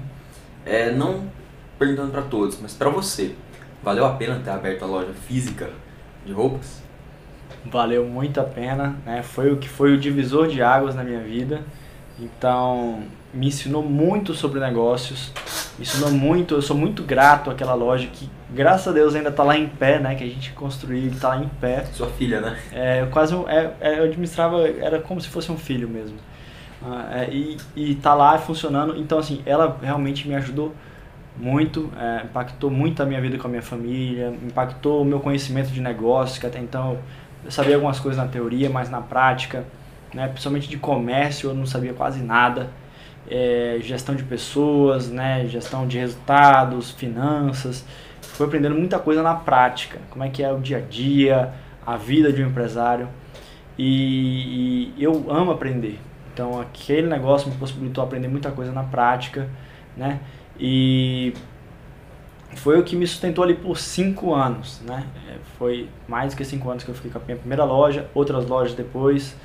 é, 0.66 0.92
não 0.92 1.24
perguntando 1.80 2.12
para 2.12 2.22
todos, 2.22 2.60
mas 2.62 2.74
para 2.74 2.90
você, 2.90 3.36
valeu 3.84 4.06
a 4.06 4.14
pena 4.14 4.40
ter 4.44 4.50
aberto 4.50 4.84
a 4.84 4.88
loja 4.88 5.14
física 5.14 5.70
de 6.26 6.34
roupas? 6.34 6.84
Valeu 7.66 8.06
muito 8.06 8.40
a 8.40 8.44
pena, 8.44 8.96
né? 9.06 9.24
foi 9.24 9.52
o 9.52 9.58
que 9.58 9.68
foi 9.68 9.94
o 9.94 9.98
divisor 9.98 10.48
de 10.48 10.62
águas 10.62 10.96
na 10.96 11.04
minha 11.04 11.22
vida. 11.22 11.62
Então, 12.20 13.04
me 13.34 13.48
ensinou 13.48 13.84
muito 13.84 14.34
sobre 14.34 14.60
negócios, 14.60 15.32
me 15.78 15.84
ensinou 15.84 16.10
muito, 16.12 16.56
eu 16.56 16.62
sou 16.62 16.76
muito 16.76 17.04
grato 17.04 17.50
àquela 17.50 17.74
loja 17.74 18.08
que, 18.08 18.30
graças 18.50 18.88
a 18.88 18.92
Deus, 18.92 19.14
ainda 19.16 19.30
está 19.30 19.44
lá 19.44 19.58
em 19.58 19.68
pé, 19.68 20.00
né? 20.00 20.16
Que 20.16 20.24
a 20.24 20.28
gente 20.28 20.52
construiu 20.54 21.04
e 21.04 21.08
está 21.08 21.30
lá 21.30 21.38
em 21.38 21.50
pé. 21.60 21.84
Sua 21.92 22.08
filha, 22.08 22.40
né? 22.40 22.58
É, 22.72 23.02
eu 23.02 23.08
quase, 23.08 23.36
é, 23.48 23.74
é, 23.82 24.00
eu 24.00 24.06
administrava, 24.06 24.66
era 24.68 25.00
como 25.00 25.20
se 25.20 25.28
fosse 25.28 25.52
um 25.52 25.58
filho 25.58 25.90
mesmo. 25.90 26.18
Ah, 26.82 27.08
é, 27.12 27.30
e, 27.32 27.58
e 27.76 27.96
tá 27.96 28.14
lá 28.14 28.38
funcionando, 28.38 28.96
então 28.96 29.18
assim, 29.18 29.42
ela 29.46 29.78
realmente 29.82 30.28
me 30.28 30.36
ajudou 30.36 30.74
muito, 31.36 31.92
é, 32.00 32.24
impactou 32.24 32.70
muito 32.72 33.04
a 33.04 33.06
minha 33.06 33.20
vida 33.20 33.38
com 33.38 33.48
a 33.48 33.50
minha 33.50 33.62
família, 33.62 34.34
impactou 34.44 35.02
o 35.02 35.06
meu 35.06 35.20
conhecimento 35.20 35.70
de 35.70 35.82
negócios, 35.82 36.38
que 36.38 36.46
até 36.46 36.60
então 36.60 36.98
eu 37.44 37.52
sabia 37.52 37.76
algumas 37.76 38.00
coisas 38.00 38.24
na 38.24 38.30
teoria, 38.30 38.70
mas 38.70 38.90
na 38.90 39.02
prática 39.02 39.66
né? 40.16 40.28
principalmente 40.30 40.70
de 40.70 40.78
comércio, 40.78 41.50
eu 41.50 41.54
não 41.54 41.66
sabia 41.66 41.94
quase 41.94 42.24
nada. 42.24 42.70
É, 43.30 43.78
gestão 43.82 44.16
de 44.16 44.24
pessoas, 44.24 45.12
né? 45.12 45.46
gestão 45.48 45.86
de 45.86 46.00
resultados, 46.00 46.92
finanças. 46.92 47.86
Fui 48.22 48.48
aprendendo 48.48 48.76
muita 48.76 48.98
coisa 48.98 49.22
na 49.22 49.36
prática, 49.36 50.00
como 50.10 50.24
é 50.24 50.30
que 50.30 50.42
é 50.42 50.52
o 50.52 50.60
dia 50.60 50.78
a 50.78 50.82
dia, 50.82 51.54
a 51.86 51.98
vida 51.98 52.32
de 52.32 52.42
um 52.42 52.48
empresário. 52.48 53.10
E, 53.78 54.94
e 54.96 55.04
eu 55.04 55.26
amo 55.30 55.52
aprender. 55.52 56.00
Então 56.34 56.60
aquele 56.60 57.08
negócio 57.08 57.50
me 57.50 57.58
possibilitou 57.58 58.04
aprender 58.04 58.28
muita 58.28 58.52
coisa 58.52 58.72
na 58.72 58.84
prática, 58.84 59.50
né? 59.96 60.20
E 60.58 61.34
foi 62.56 62.80
o 62.80 62.84
que 62.84 62.96
me 62.96 63.06
sustentou 63.06 63.44
ali 63.44 63.54
por 63.54 63.78
cinco 63.78 64.34
anos, 64.34 64.82
né? 64.86 65.06
É, 65.30 65.38
foi 65.58 65.90
mais 66.08 66.34
do 66.34 66.38
que 66.38 66.46
cinco 66.46 66.70
anos 66.70 66.84
que 66.84 66.90
eu 66.90 66.96
fiquei 66.96 67.12
com 67.12 67.18
a 67.18 67.22
minha 67.22 67.38
primeira 67.38 67.64
loja, 67.66 68.10
outras 68.14 68.46
lojas 68.46 68.74
depois. 68.74 69.36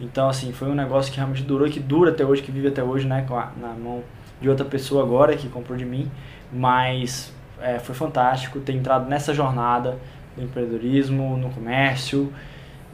Então, 0.00 0.28
assim, 0.28 0.52
foi 0.52 0.68
um 0.68 0.74
negócio 0.74 1.10
que 1.12 1.18
realmente 1.18 1.42
durou 1.42 1.68
que 1.68 1.80
dura 1.80 2.10
até 2.10 2.24
hoje, 2.24 2.42
que 2.42 2.52
vive 2.52 2.68
até 2.68 2.82
hoje, 2.82 3.06
né? 3.06 3.26
Na 3.60 3.68
mão 3.74 4.02
de 4.40 4.48
outra 4.48 4.64
pessoa 4.64 5.02
agora 5.02 5.36
que 5.36 5.48
comprou 5.48 5.76
de 5.76 5.84
mim. 5.84 6.10
Mas 6.52 7.34
é, 7.60 7.78
foi 7.78 7.94
fantástico 7.94 8.60
ter 8.60 8.72
entrado 8.72 9.08
nessa 9.08 9.34
jornada 9.34 9.98
do 10.36 10.42
empreendedorismo, 10.44 11.36
no 11.36 11.50
comércio. 11.50 12.32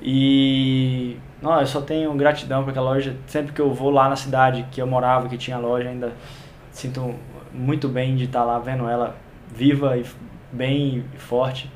E 0.02 1.16
não, 1.42 1.60
eu 1.60 1.66
só 1.66 1.80
tenho 1.80 2.12
gratidão 2.14 2.62
para 2.62 2.70
aquela 2.70 2.90
loja. 2.90 3.16
Sempre 3.26 3.52
que 3.52 3.60
eu 3.60 3.72
vou 3.72 3.90
lá 3.90 4.08
na 4.08 4.16
cidade 4.16 4.66
que 4.70 4.80
eu 4.80 4.86
morava, 4.86 5.28
que 5.28 5.36
tinha 5.36 5.58
loja, 5.58 5.88
ainda 5.88 6.12
sinto 6.72 7.14
muito 7.52 7.88
bem 7.88 8.16
de 8.16 8.24
estar 8.24 8.44
lá 8.44 8.58
vendo 8.58 8.88
ela 8.88 9.14
viva 9.54 9.96
e 9.96 10.04
bem 10.52 11.04
e 11.14 11.18
forte. 11.18 11.70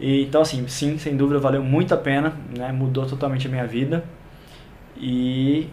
E, 0.00 0.22
então, 0.24 0.42
assim, 0.42 0.66
sim, 0.66 0.98
sem 0.98 1.16
dúvida 1.16 1.38
valeu 1.38 1.62
muito 1.62 1.94
a 1.94 1.96
pena, 1.96 2.32
né? 2.56 2.72
mudou 2.72 3.06
totalmente 3.06 3.46
a 3.46 3.50
minha 3.50 3.66
vida. 3.66 4.04
E 4.96 5.68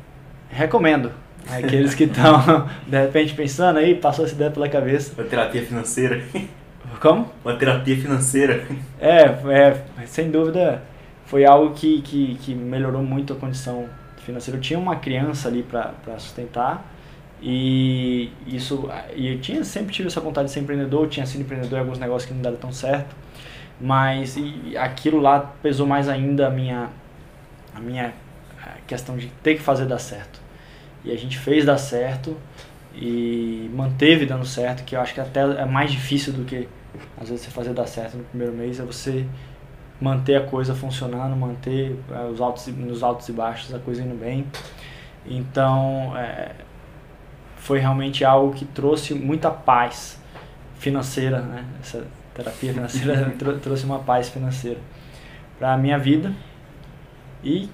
recomendo. 0.50 1.12
Aqueles 1.50 1.96
que 1.96 2.04
estão, 2.04 2.70
de 2.88 3.02
repente, 3.02 3.34
pensando 3.34 3.80
aí, 3.80 3.96
passou 3.96 4.26
essa 4.26 4.34
ideia 4.36 4.52
pela 4.52 4.70
cabeça. 4.70 5.14
Uma 5.18 5.28
terapia 5.28 5.64
financeira. 5.64 6.22
Como? 7.00 7.32
Uma 7.44 7.56
terapia 7.56 7.98
financeira. 7.98 8.64
É, 9.00 9.24
é 9.50 9.82
sem 10.06 10.30
dúvida, 10.30 10.84
foi 11.26 11.46
algo 11.46 11.74
que, 11.74 12.02
que, 12.02 12.36
que 12.36 12.54
melhorou 12.54 13.02
muito 13.02 13.34
a 13.34 13.36
condição 13.36 13.88
financeira. 14.18 14.58
Eu 14.58 14.62
tinha 14.62 14.78
uma 14.78 14.98
criança 14.98 15.48
ali 15.48 15.64
para 15.64 16.20
sustentar 16.20 16.86
e 17.42 18.30
isso 18.46 18.88
e 19.16 19.34
eu 19.34 19.42
tinha 19.42 19.64
sempre 19.64 19.92
tive 19.92 20.08
essa 20.08 20.22
vontade 20.22 20.48
de 20.48 20.54
ser 20.54 20.60
empreendedor, 20.60 21.08
tinha 21.08 21.26
sido 21.26 21.42
empreendedor 21.42 21.80
em 21.80 21.82
alguns 21.82 21.98
negócios 21.98 22.30
que 22.30 22.36
não 22.36 22.42
deram 22.42 22.58
tão 22.58 22.72
certo, 22.72 23.16
mas 23.80 24.38
e 24.38 24.78
aquilo 24.78 25.20
lá 25.20 25.40
pesou 25.62 25.88
mais 25.88 26.08
ainda 26.08 26.48
a 26.48 26.50
minha 26.52 26.90
a 27.74 27.80
minha 27.80 28.14
questão 28.88 29.18
de 29.18 29.28
ter 29.44 29.56
que 29.56 29.62
fazer 29.62 29.86
dar 29.86 30.00
certo. 30.00 30.40
E 31.04 31.12
a 31.12 31.18
gente 31.18 31.38
fez 31.38 31.66
dar 31.66 31.78
certo 31.78 32.38
e 32.94 33.70
manteve 33.74 34.26
dando 34.26 34.46
certo, 34.46 34.84
que 34.84 34.96
eu 34.96 35.02
acho 35.02 35.14
que 35.14 35.22
até 35.22 35.42
é 35.42 35.66
mais 35.66 35.92
difícil 35.92 36.34
do 36.34 36.44
que 36.44 36.68
às 37.20 37.30
vezes 37.30 37.46
você 37.46 37.52
fazer 37.52 37.74
dar 37.74 37.88
certo 37.88 38.18
no 38.18 38.24
primeiro 38.26 38.54
mês, 38.54 38.80
é 38.80 38.84
você 38.84 39.26
manter 40.00 40.36
a 40.36 40.42
coisa 40.42 40.74
funcionando, 40.76 41.36
manter 41.36 41.96
é, 42.12 42.24
os 42.26 42.42
altos, 42.42 42.68
nos 42.68 43.04
altos 43.04 43.30
e 43.30 43.32
baixos 43.32 43.74
a 43.74 43.80
coisa 43.80 44.02
indo 44.02 44.16
bem. 44.16 44.46
Então, 45.26 46.18
é, 46.18 46.52
foi 47.58 47.80
realmente 47.80 48.26
algo 48.26 48.54
que 48.54 48.66
trouxe 48.66 49.14
muita 49.14 49.52
paz 49.52 50.20
financeira, 50.80 51.42
né? 51.42 51.64
Essa 51.80 52.06
terapia 52.34 52.74
financeira 52.74 53.32
trouxe 53.62 53.86
uma 53.86 54.00
paz 54.00 54.30
financeira 54.30 54.80
para 55.60 55.74
a 55.74 55.78
minha 55.78 56.00
vida 56.00 56.34
e 57.44 57.70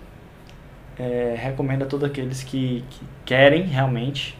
é, 1.00 1.36
recomendo 1.38 1.84
a 1.84 1.86
todos 1.86 2.10
aqueles 2.10 2.43
que, 2.43 2.84
que 2.89 3.02
querem 3.26 3.64
realmente 3.64 4.38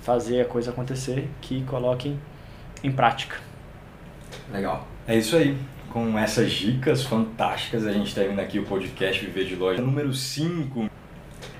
fazer 0.00 0.40
a 0.40 0.44
coisa 0.44 0.70
acontecer, 0.70 1.28
que 1.40 1.62
coloquem 1.62 2.18
em 2.82 2.90
prática. 2.90 3.36
Legal. 4.52 4.86
É 5.06 5.16
isso 5.16 5.36
aí. 5.36 5.56
Com 5.90 6.16
essas 6.18 6.52
dicas 6.52 7.02
fantásticas, 7.02 7.86
a 7.86 7.92
gente 7.92 8.14
termina 8.14 8.42
aqui 8.42 8.58
o 8.58 8.64
podcast 8.64 9.24
Viver 9.24 9.44
de 9.44 9.56
Loja 9.56 9.82
número 9.82 10.14
5. 10.14 10.88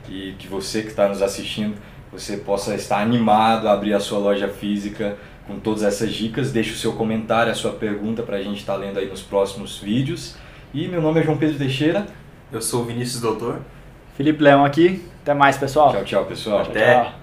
E 0.08 0.34
que 0.38 0.46
você 0.46 0.82
que 0.82 0.88
está 0.88 1.08
nos 1.08 1.20
assistindo, 1.20 1.76
você 2.12 2.36
possa 2.36 2.74
estar 2.74 3.00
animado 3.00 3.68
a 3.68 3.72
abrir 3.72 3.94
a 3.94 4.00
sua 4.00 4.18
loja 4.18 4.48
física 4.48 5.16
com 5.46 5.58
todas 5.58 5.82
essas 5.82 6.12
dicas. 6.12 6.52
Deixe 6.52 6.72
o 6.72 6.76
seu 6.76 6.92
comentário, 6.92 7.50
a 7.50 7.54
sua 7.54 7.72
pergunta 7.72 8.22
para 8.22 8.36
a 8.36 8.42
gente 8.42 8.58
estar 8.58 8.74
tá 8.74 8.78
lendo 8.78 8.98
aí 8.98 9.08
nos 9.08 9.22
próximos 9.22 9.78
vídeos. 9.78 10.36
E 10.72 10.86
meu 10.86 11.02
nome 11.02 11.20
é 11.20 11.24
João 11.24 11.36
Pedro 11.36 11.58
Teixeira. 11.58 12.06
Eu 12.52 12.62
sou 12.62 12.82
o 12.82 12.84
Vinícius 12.84 13.20
Doutor. 13.20 13.60
Felipe 14.16 14.42
Leão 14.42 14.64
aqui. 14.64 15.04
Até 15.22 15.34
mais, 15.34 15.56
pessoal. 15.56 15.92
Tchau, 15.92 16.04
tchau, 16.04 16.24
pessoal. 16.24 16.60
Até. 16.62 17.19